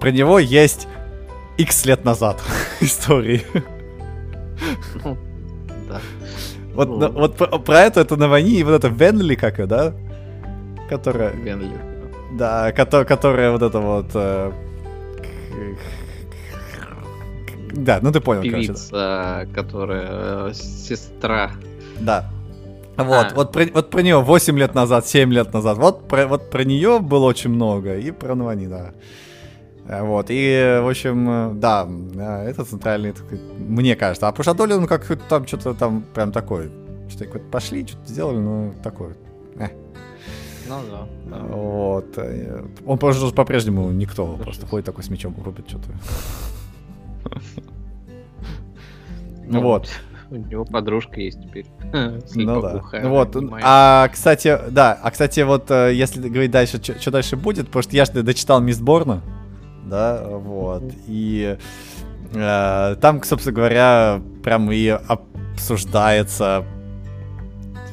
[0.00, 0.86] Про него есть
[1.58, 2.42] X лет назад
[2.80, 3.42] истории.
[5.04, 5.16] Ну,
[5.88, 6.00] да.
[6.74, 6.96] Вот, Ну.
[6.98, 9.94] на- вот про, про это, это на войне, и вот это Венли, как ее, да?
[10.90, 11.76] Которая, Венли.
[12.34, 14.06] да, кото- которая вот это вот...
[14.14, 14.52] э,
[17.76, 18.68] Да, ну ты понял, короче.
[18.68, 21.50] Певица, которая э, сестра.
[22.00, 22.24] Да.
[22.96, 23.34] Вот, А.
[23.34, 25.76] вот, про, вот про нее 8 лет назад, 7 лет назад.
[25.76, 27.98] Вот про, вот про нее было очень много.
[27.98, 28.92] И про Навани, да.
[29.86, 34.26] Э, Вот, и, в общем, э, да, э, это центральный, такой, мне кажется.
[34.28, 36.70] А Пушадоли, он как там что-то там прям такой.
[37.08, 39.14] Что-то какое-то пошли, что-то сделали, ну, такой.
[40.68, 41.06] Ну да.
[41.30, 41.38] да.
[41.44, 42.06] Вот.
[42.16, 45.90] э, Он просто по-прежнему никто, просто ходит такой с мечом, рубит что-то.
[49.48, 49.88] Ну, Вот.
[50.28, 51.66] У него подружка есть теперь.
[51.92, 52.26] Ну да.
[52.26, 53.36] Слепоглухая, Вот.
[53.62, 57.94] А, кстати, да, а кстати, вот э, если говорить дальше, что дальше будет, потому что
[57.94, 59.22] я же дочитал Мистборна,
[59.84, 61.56] да, вот, и
[62.34, 66.64] э, там, собственно говоря, прям и обсуждается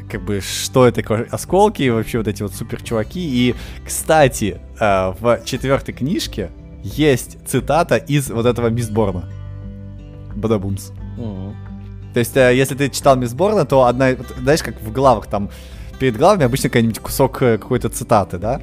[0.09, 1.01] как бы, что это
[1.31, 3.19] осколки, и вообще вот эти вот супер чуваки.
[3.19, 3.55] И,
[3.85, 6.51] кстати, э, в четвертой книжке
[6.83, 9.29] есть цитата из вот этого Мистборна.
[10.35, 10.91] Бадабумс.
[12.13, 14.09] То есть, э, если ты читал Мисс Борна, то одна,
[14.41, 15.49] знаешь, как в главах там,
[15.99, 18.61] перед главами обычно какой-нибудь кусок э, какой-то цитаты, да?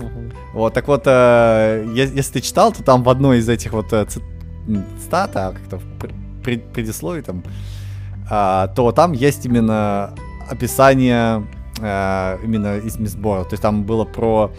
[0.00, 0.32] Мгм.
[0.52, 5.30] Вот, так вот, э, если ты читал, то там в одной из этих вот цитат,
[5.36, 7.44] а как-то в пр- пред- предисловии там,
[8.30, 10.14] а, то там есть именно
[10.50, 11.44] описание
[11.76, 13.42] именно из Мисбора.
[13.42, 14.52] То есть там было про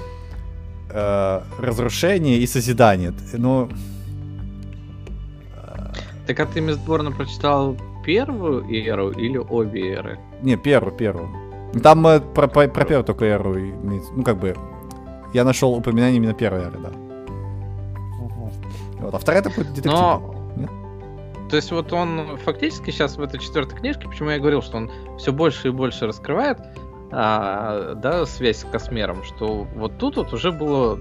[0.96, 3.14] э, разрушение и созидание.
[3.34, 3.70] Ну,
[6.28, 10.20] Так а ты Мистборна прочитал первую эру или обе эры?
[10.42, 11.30] Не, первую, первую.
[11.84, 14.12] Там э, про, про, про первую только эру имеется.
[14.16, 14.56] Ну, как бы,
[15.34, 16.92] я нашел упоминание именно первой эры, да.
[19.00, 19.92] Вот, а вторая это будет детектив.
[19.92, 20.36] Но...
[20.56, 20.70] Нет?
[21.50, 24.92] То есть вот он фактически сейчас в этой четвертой книжке, почему я говорил, что он
[25.20, 26.58] все больше и больше раскрывает,
[27.12, 31.00] а, да, связь с Космером, что вот тут вот уже было,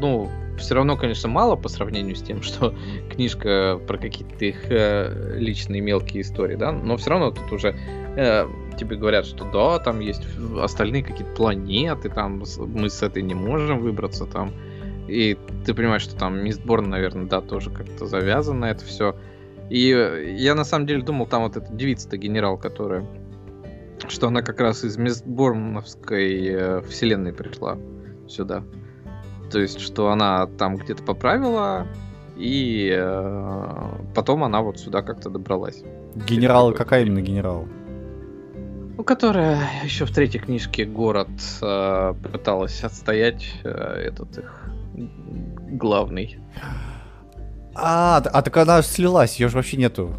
[0.00, 2.74] ну, все равно, конечно, мало по сравнению с тем, что
[3.10, 7.76] книжка про какие-то их э, личные мелкие истории, да, но все равно тут уже
[8.16, 8.46] э,
[8.78, 10.22] тебе говорят, что да, там есть
[10.60, 14.52] остальные какие-то планеты, там мы с этой не можем выбраться, там,
[15.08, 19.16] и ты понимаешь, что там Мистборн, наверное, да, тоже как-то завязан на это все.
[19.70, 19.88] И
[20.38, 23.06] я на самом деле думал, там вот эта девица-то генерал, которая
[24.08, 27.78] что она как раз из Мистборновской э, вселенной пришла
[28.28, 28.62] сюда.
[29.50, 31.86] То есть, что она там где-то поправила,
[32.36, 35.82] и э, потом она вот сюда как-то добралась.
[36.14, 37.66] Генерал, какая именно генерал?
[38.96, 41.28] Ну, которая еще в третьей книжке город
[41.62, 44.70] э, пыталась отстоять э, этот их
[45.70, 46.38] главный.
[47.74, 50.14] А, а так она слилась, ее же вообще нету.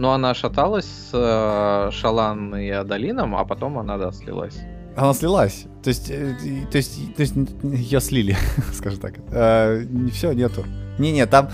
[0.00, 4.58] Ну, она шаталась с э, Шалан и Адалином, а потом она, да, слилась.
[4.96, 5.66] Она слилась.
[5.82, 6.34] То есть, э,
[6.70, 8.34] то есть, то есть ее слили,
[8.72, 9.16] скажем так.
[9.30, 10.64] Э, все, нету.
[10.98, 11.50] Не-не, там...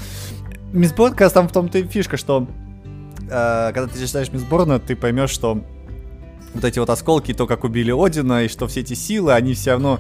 [0.73, 2.47] Мисс раз там в том-то и фишка, что
[3.29, 5.65] э, когда ты читаешь Мисс Борна, ты поймешь, что
[6.55, 9.73] вот эти вот осколки, то, как убили Одина, и что все эти силы, они все
[9.73, 9.99] равно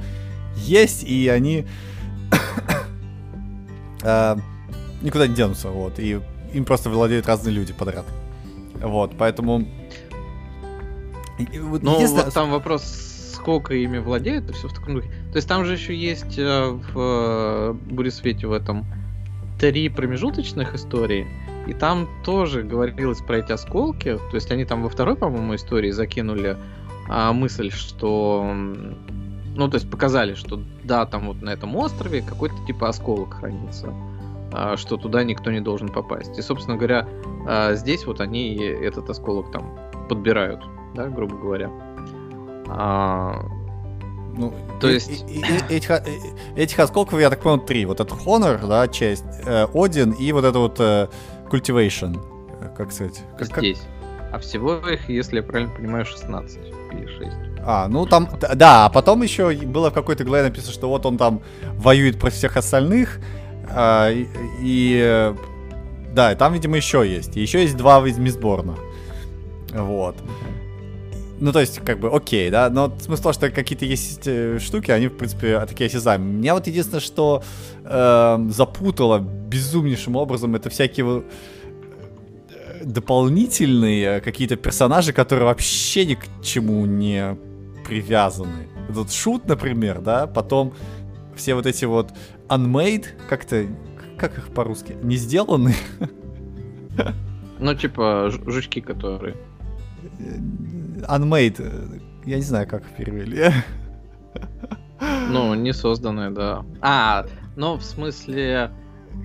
[0.54, 1.66] есть, и они
[4.04, 4.36] э,
[5.02, 6.20] никуда не денутся, вот, и
[6.54, 8.04] им просто владеют разные люди подряд.
[8.80, 9.66] Вот, поэтому...
[11.82, 12.82] Ну, вот там вопрос,
[13.34, 15.08] сколько ими владеют, и все в таком духе.
[15.30, 18.86] То есть там же еще есть э, в э, Буресвете в этом
[19.58, 21.26] три промежуточных истории,
[21.66, 24.16] и там тоже говорилось про эти осколки.
[24.30, 26.56] То есть они там во второй, по-моему, истории закинули
[27.08, 28.54] а, мысль, что
[29.56, 33.92] ну, то есть показали, что да, там вот на этом острове какой-то типа осколок хранится,
[34.76, 36.38] что туда никто не должен попасть.
[36.38, 37.08] И, собственно говоря,
[37.46, 39.78] а, здесь вот они этот осколок там
[40.08, 40.64] подбирают,
[40.94, 41.70] да, грубо говоря.
[42.68, 43.42] А,
[44.36, 45.08] ну, то есть...
[45.28, 45.90] И, и, и, этих,
[46.56, 47.86] этих осколков, я так понял, три.
[47.86, 51.08] Вот это Honor, да, часть, э, Один и вот это вот э,
[51.50, 52.20] Cultivation.
[52.76, 53.22] Как сказать?
[53.38, 53.78] Как, Здесь.
[53.78, 54.34] Как...
[54.34, 56.58] А всего их, если я правильно понимаю, 16
[56.92, 57.36] или 6.
[57.64, 61.16] А, ну там, да, а потом еще было в какой-то главе написано, что вот он
[61.16, 61.40] там
[61.74, 63.18] воюет против всех остальных,
[63.70, 64.26] а, и,
[64.62, 65.34] и,
[66.12, 67.36] да, там, видимо, еще есть.
[67.36, 68.76] Еще есть два из Мисборна.
[69.72, 70.16] Вот.
[71.38, 74.90] Ну, то есть, как бы, окей, да, но смысл того, что какие-то есть э, штуки,
[74.90, 76.32] они, в принципе, такие осязаемые.
[76.32, 77.42] Меня вот единственное, что
[77.84, 81.24] э, запутало безумнейшим образом, это всякие
[82.48, 87.36] э, дополнительные какие-то персонажи, которые вообще ни к чему не
[87.86, 88.68] привязаны.
[88.94, 90.72] Тут шут, например, да, потом
[91.36, 92.12] все вот эти вот
[92.48, 93.66] unmade, как-то,
[94.18, 95.74] как их по-русски, не сделаны.
[97.58, 99.34] Ну, типа, жучки, которые.
[101.08, 103.50] Unmade, я не знаю, как их перевели.
[105.28, 106.64] Ну, не созданные, да.
[106.80, 108.70] А, ну, в смысле...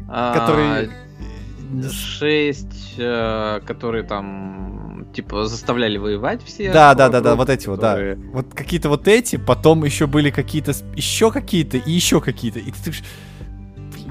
[0.08, 0.90] А, которые...
[1.92, 4.81] Шесть, э, которые там
[5.14, 6.72] типа заставляли воевать все.
[6.72, 8.16] Да, да, да, да, вот эти которые...
[8.16, 8.32] вот, да.
[8.34, 12.60] Вот какие-то вот эти, потом еще были какие-то, еще какие-то и еще какие-то.
[12.60, 12.92] И ты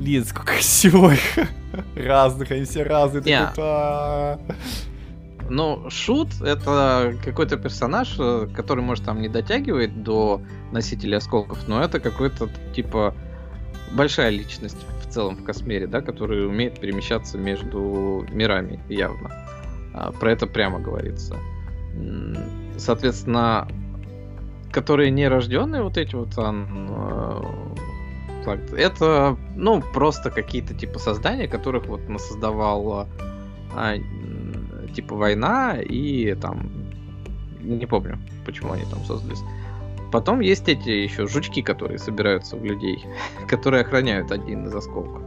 [0.00, 1.20] блин, сколько всего их
[1.94, 3.22] разных, они все разные.
[3.22, 4.40] Yeah.
[5.50, 10.40] Ну, Шут— это какой-то персонаж, э, который, может, там не дотягивает до
[10.70, 13.16] носителя осколков, но это какой-то, типа,
[13.90, 19.30] большая личность в целом в Космере, да, который умеет перемещаться между мирами явно.
[19.94, 21.36] А, про это прямо говорится.
[22.76, 23.68] Соответственно,
[24.72, 27.44] которые нерожденные вот эти вот а,
[28.44, 33.08] так, это, ну, просто какие-то типа создания, которых вот насоздавал
[33.74, 33.94] а,
[34.94, 36.70] типа война и там
[37.60, 39.42] не помню, почему они там создались.
[40.12, 43.04] Потом есть эти еще жучки, которые собираются в людей,
[43.48, 45.22] которые охраняют один из осколков.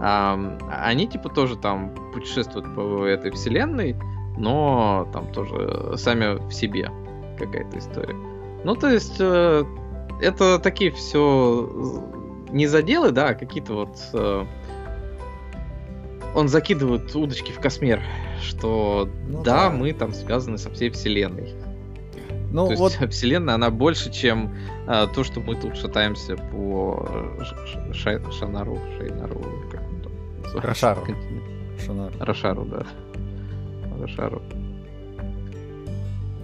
[0.00, 3.96] Они типа тоже там путешествуют по этой вселенной,
[4.36, 6.90] но там тоже сами в себе
[7.38, 8.16] какая-то история.
[8.64, 9.64] Ну, то есть, э,
[10.20, 12.02] это такие все
[12.50, 13.96] не заделы, да, а какие-то вот...
[14.12, 14.44] Э,
[16.34, 18.02] он закидывает удочки в космер,
[18.42, 21.54] что ну, да, да, мы там связаны со всей вселенной.
[22.52, 22.92] Ну, то вот...
[22.92, 24.54] есть вселенная, она больше, чем
[24.86, 27.08] э, то, что мы тут шатаемся по
[27.92, 29.85] ш- Шанару, Шейнару, как
[30.54, 31.06] Рошару.
[32.20, 32.86] Рошару, да.
[34.00, 34.42] Рошару.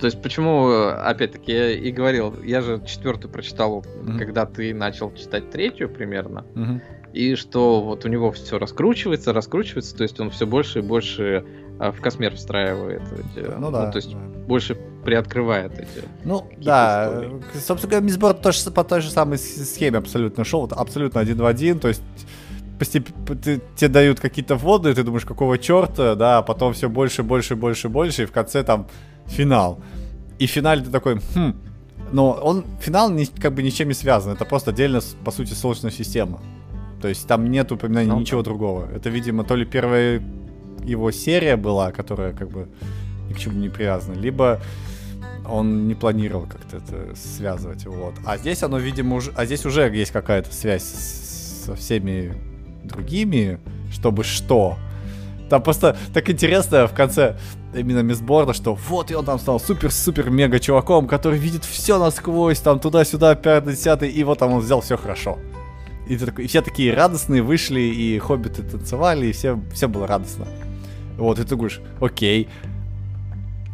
[0.03, 4.19] То есть почему, опять-таки, я и говорил, я же четвертую прочитал, mm-hmm.
[4.19, 6.81] когда ты начал читать третью примерно, mm-hmm.
[7.13, 11.45] и что вот у него все раскручивается, раскручивается, то есть он все больше и больше
[11.79, 13.03] а, в Космер встраивает.
[13.13, 13.93] Эти, ну, ну да.
[13.93, 14.19] то есть да.
[14.19, 16.05] больше приоткрывает эти.
[16.25, 17.41] Ну да, истории.
[17.61, 21.47] собственно говоря, Мисборд тоже по той же самой схеме абсолютно шел, вот абсолютно один в
[21.47, 22.03] один, то есть
[22.83, 27.55] постепенно тебе дают какие-то вводы, ты думаешь, какого черта, да, а потом все больше, больше,
[27.55, 28.89] больше, больше, и в конце там
[29.27, 29.79] финал.
[30.41, 31.55] И в финале ты такой, хм,
[32.11, 35.93] но он, финал ни, как бы ничем не связан, это просто отдельно, по сути, солнечная
[35.93, 36.41] система.
[37.01, 38.51] То есть там нет упоминания ну, ничего да.
[38.51, 38.89] другого.
[38.93, 40.21] Это, видимо, то ли первая
[40.85, 42.69] его серия была, которая как бы
[43.29, 44.61] ни к чему не привязана, либо
[45.49, 48.15] он не планировал как-то это связывать, вот.
[48.25, 50.83] А здесь оно, видимо, уже, а здесь уже есть какая-то связь
[51.65, 52.52] со всеми
[52.85, 53.59] другими,
[53.93, 54.77] чтобы что.
[55.49, 57.37] Там просто так интересно в конце
[57.75, 62.81] именно Мисборда, что вот и он там стал супер-супер-мега чуваком, который видит все насквозь, там
[62.81, 65.39] туда-сюда, 5 10 и вот там он взял все хорошо.
[66.09, 70.47] И, и все такие радостные вышли, и хоббиты танцевали, и все, все было радостно.
[71.19, 72.49] Вот, и ты говоришь, окей.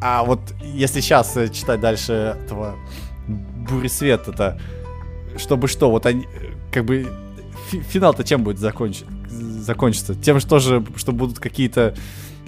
[0.00, 2.76] А вот если сейчас э, читать дальше этого
[3.28, 4.60] Бури Свет, это
[5.36, 7.06] чтобы что, вот они, э, как бы,
[7.68, 10.14] финал-то чем будет закончен, закончиться?
[10.14, 11.94] Тем, что же, что будут какие-то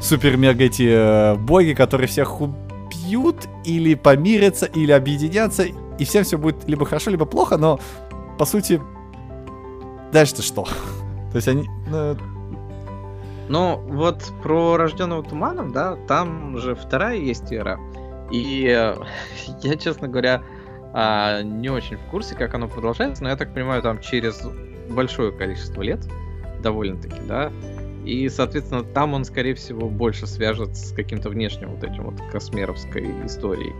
[0.00, 5.64] супер-мега эти э, боги, которые всех убьют, или помирятся, или объединятся,
[5.98, 7.78] и всем все будет либо хорошо, либо плохо, но,
[8.38, 8.80] по сути,
[10.12, 10.64] дальше-то что?
[11.32, 11.68] То есть они...
[11.88, 12.16] Ну,
[13.48, 17.80] ну, вот про рожденного туманом, да, там же вторая есть эра.
[18.30, 18.94] И э,
[19.62, 20.42] я, честно говоря,
[20.94, 24.40] э, не очень в курсе, как оно продолжается, но я так понимаю, там через
[24.90, 26.00] большое количество лет,
[26.62, 27.50] довольно-таки, да,
[28.04, 33.26] и, соответственно, там он, скорее всего, больше свяжется с каким-то внешним вот этим вот космеровской
[33.26, 33.74] историей.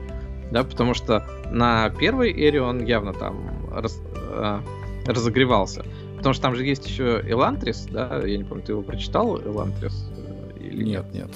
[0.51, 4.61] Да, потому что на первой эре он явно там раз, э,
[5.07, 5.85] разогревался.
[6.17, 10.11] Потому что там же есть еще Элантрис, да, я не помню, ты его прочитал, Элантрис?
[10.17, 11.29] Э, или нет, нет.
[11.29, 11.31] нет.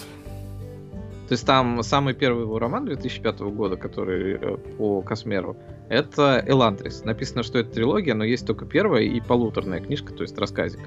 [1.28, 5.56] То есть там самый первый его роман 2005 года, который э, по Космеру,
[5.88, 7.04] это Элантрис.
[7.04, 10.80] Написано, что это трилогия, но есть только первая и полуторная книжка, то есть рассказик,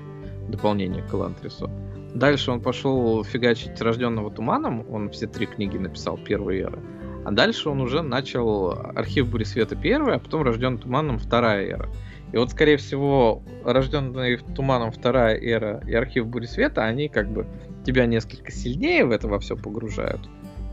[0.50, 1.70] дополнение к Элантрису.
[2.14, 6.80] Дальше он пошел фигачить Рожденного Туманом, он все три книги написал первой эры.
[7.26, 11.90] А дальше он уже начал Архив Бури Света первый, а потом Рожденный Туманом вторая эра.
[12.32, 17.46] И вот, скорее всего, Рожденный Туманом вторая эра и Архив Бури Света, они как бы
[17.86, 20.22] тебя несколько сильнее в это во все погружают,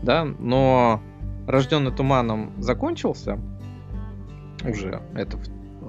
[0.01, 1.01] да, но
[1.47, 3.39] Рожденный Туманом закончился
[4.69, 5.39] уже, это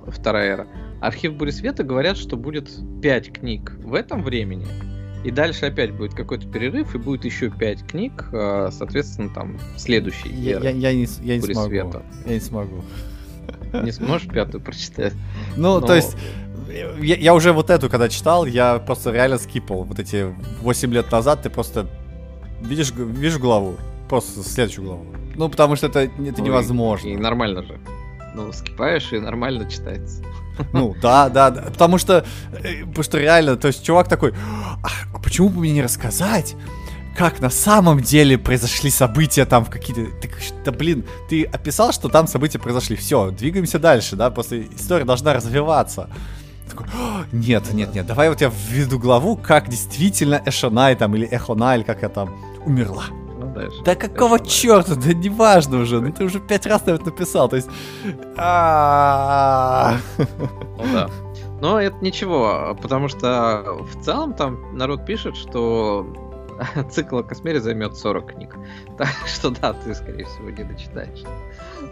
[0.08, 0.66] вторая эра.
[1.00, 2.70] Архив Бури Света говорят, что будет
[3.02, 4.66] пять книг в этом времени,
[5.24, 10.28] и дальше опять будет какой-то перерыв, и будет еще пять книг, а, соответственно, там, следующий.
[10.28, 11.68] Я, я, я не, я не смогу.
[11.68, 12.02] Света.
[12.26, 12.84] Я не смогу.
[13.72, 15.12] Не сможешь пятую прочитать?
[15.56, 15.86] Ну, Но...
[15.86, 16.16] то есть,
[17.00, 19.84] я, я уже вот эту, когда читал, я просто реально скипал.
[19.84, 21.86] Вот эти 8 лет назад ты просто
[22.62, 23.76] видишь, видишь главу,
[24.08, 25.06] просто следующую главу.
[25.34, 27.08] Ну, потому что это, это невозможно.
[27.08, 27.78] И нормально же.
[28.36, 30.22] Ну, скипаешь, и нормально читается.
[30.74, 34.34] Ну, да, да, да, потому что, э, потому что реально, то есть чувак такой,
[34.82, 36.54] а почему бы мне не рассказать,
[37.16, 40.10] как на самом деле произошли события там в какие-то...
[40.66, 42.94] Да блин, ты описал, что там события произошли.
[42.94, 46.10] Все, двигаемся дальше, да, после история должна развиваться.
[46.68, 46.86] Такой,
[47.32, 51.84] нет, нет, нет, давай вот я введу главу, как действительно Эшонай там, или Эхонай, или
[51.84, 52.36] как я там,
[52.66, 53.04] умерла.
[53.56, 53.82] Дальше.
[53.84, 57.56] Да какого черта, да неважно уже, ну ты уже пять раз на это написал, то
[57.56, 57.68] есть...
[57.98, 58.36] Ну
[60.92, 61.10] да.
[61.60, 66.06] Но это ничего, потому что в целом там народ пишет, что
[66.90, 68.56] цикл о Космере займет 40 книг.
[68.98, 71.22] Так что да, ты, скорее всего, не дочитаешь.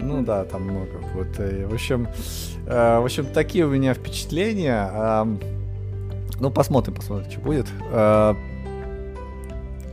[0.00, 1.38] Ну да, там много будет.
[1.38, 2.08] В общем,
[2.66, 5.26] э, в общем, такие у меня впечатления.
[6.40, 7.66] Ну, посмотрим, посмотрим, что будет.
[7.90, 8.34] Э,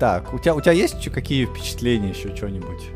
[0.01, 2.89] так, у тебя, у тебя есть какие впечатления, еще что-нибудь?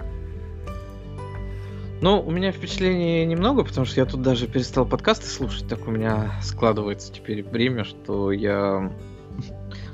[2.01, 5.91] Ну, у меня впечатлений немного, потому что я тут даже перестал подкасты слушать, так у
[5.91, 8.91] меня складывается теперь время, что я...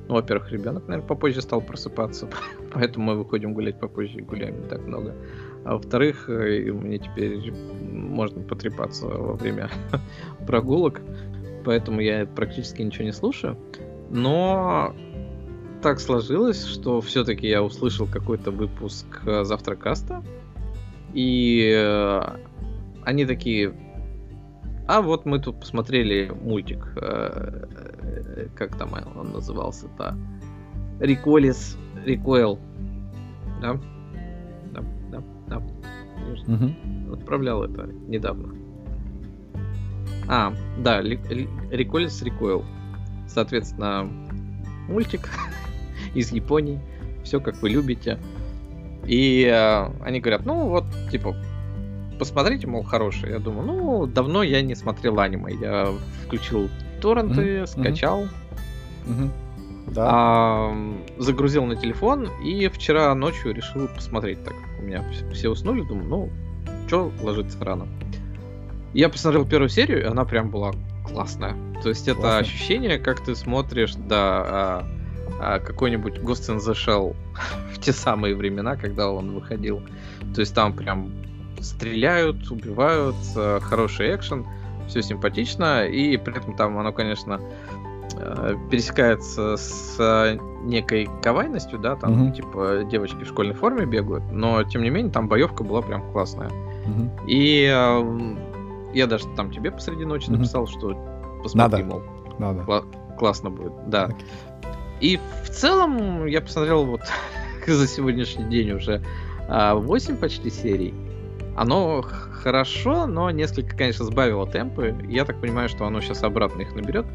[0.07, 2.29] Ну, во-первых, ребенок, наверное, попозже стал просыпаться,
[2.73, 5.13] поэтому мы выходим гулять попозже и гуляем не так много.
[5.65, 9.69] А во-вторых, э, мне теперь можно потрепаться во время
[10.47, 11.01] прогулок,
[11.65, 13.57] поэтому я практически ничего не слушаю.
[14.09, 14.95] Но
[15.81, 20.23] так сложилось, что все-таки я услышал какой-то выпуск э, Завтракаста,
[21.13, 22.21] и э,
[23.03, 23.73] они такие,
[24.87, 30.17] а вот мы тут посмотрели мультик, э, э, как там он назывался-то,
[30.99, 32.59] Риколис, Рикойл,
[33.61, 33.79] да?
[34.71, 35.61] Да, да, да.
[36.47, 37.13] Мгм.
[37.13, 38.55] Отправлял это недавно.
[40.27, 42.63] А, да, Реколис Recoil.
[43.27, 44.09] Соответственно,
[44.87, 45.29] мультик
[46.13, 46.79] из Японии.
[47.23, 48.17] Все как вы любите.
[49.05, 51.35] И э, они говорят, ну вот, типа,
[52.19, 53.31] посмотрите, мол, хороший.
[53.31, 55.53] Я думаю, ну, давно я не смотрел аниме.
[55.59, 55.89] Я
[56.25, 56.69] включил
[57.01, 58.27] торренты, Мгм, скачал,
[59.07, 59.31] Мгм.
[59.88, 60.07] Да.
[60.09, 60.75] а,
[61.17, 64.53] загрузил на телефон и вчера ночью решил посмотреть так.
[64.79, 66.29] У меня вс- все уснули, думаю, ну,
[66.88, 67.88] что ложиться рано.
[68.93, 70.73] Я посмотрел первую серию, и она прям была
[71.07, 71.55] классная.
[71.81, 72.39] То есть это Классно.
[72.39, 74.83] ощущение, как ты смотришь, да,
[75.39, 77.15] а, какой-нибудь Ghost in the Shell
[77.73, 79.81] в те самые времена, когда он выходил.
[80.35, 81.11] То есть там прям
[81.59, 84.45] стреляют, убивают, э, хороший экшен,
[84.87, 87.39] все симпатично, и при этом там оно, конечно,
[88.17, 92.33] э, пересекается с некой кавайностью, да, там Мгм.
[92.33, 96.49] типа девочки в школьной форме бегают, но тем не менее там боевка была прям классная.
[96.85, 97.11] Мгм.
[97.27, 98.35] И э,
[98.93, 100.39] я даже там тебе посреди ночи Мгм.
[100.39, 100.95] написал, что
[101.43, 101.95] посмотри, Надо.
[101.95, 102.03] мол,
[102.39, 102.61] Надо.
[102.63, 104.05] кла- классно будет, да.
[104.05, 104.25] Окей.
[105.02, 107.02] И в целом я посмотрел вот
[107.68, 109.02] за сегодняшний день уже
[109.49, 110.94] 8 почти серий.
[111.57, 114.95] Оно хорошо, но несколько, конечно, сбавило темпы.
[115.10, 117.06] Я так понимаю, что оно сейчас обратно их наберет.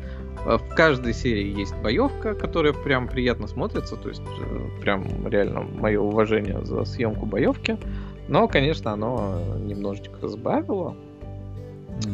[0.44, 3.96] Э, В каждой серии есть боевка, которая прям приятно смотрится.
[3.96, 7.78] То есть э, прям реально мое уважение за съемку боевки.
[8.28, 10.94] Но, конечно, оно немножечко сбавило.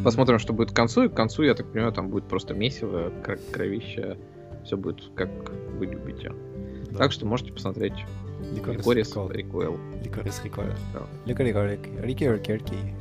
[0.05, 1.03] Посмотрим, что будет к концу.
[1.03, 4.17] И к концу, я так понимаю, там будет просто месиво, кр- кровище.
[4.63, 5.29] Все будет как
[5.77, 6.31] вы любите.
[6.91, 6.99] Да.
[6.99, 7.93] Так что можете посмотреть
[8.53, 9.31] Licorice Корис Recall.
[9.33, 9.77] Рекуэл.
[10.03, 10.73] Licorice Recoil.
[10.93, 11.01] Да.
[11.25, 12.01] Licorice Recoil.
[12.01, 12.95] Рики, Рики, Рики.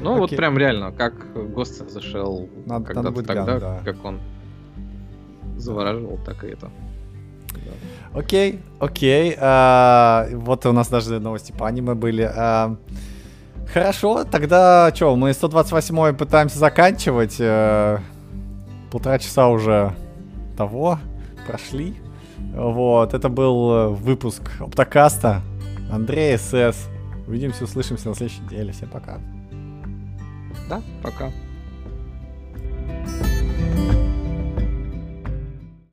[0.00, 3.80] Ну, вот прям реально, как Ghost in the Shell Надо- когда-то будет тогда, глянуть, да.
[3.84, 4.20] как он
[5.56, 6.70] завораживал, так и это.
[7.52, 8.18] Да.
[8.20, 9.34] Окей, окей.
[9.40, 12.22] а, вот у нас даже новости по аниме были.
[12.22, 12.76] а,
[13.72, 17.40] хорошо, тогда что, мы 128 пытаемся заканчивать.
[18.90, 19.94] Полтора часа уже
[20.56, 20.98] того
[21.46, 21.94] прошли.
[22.54, 25.42] Вот, это был э, выпуск Оптокаста.
[25.90, 26.88] Андрей СС.
[27.26, 28.72] Увидимся, услышимся на следующей неделе.
[28.72, 29.18] Всем пока.
[30.68, 31.30] Да, пока.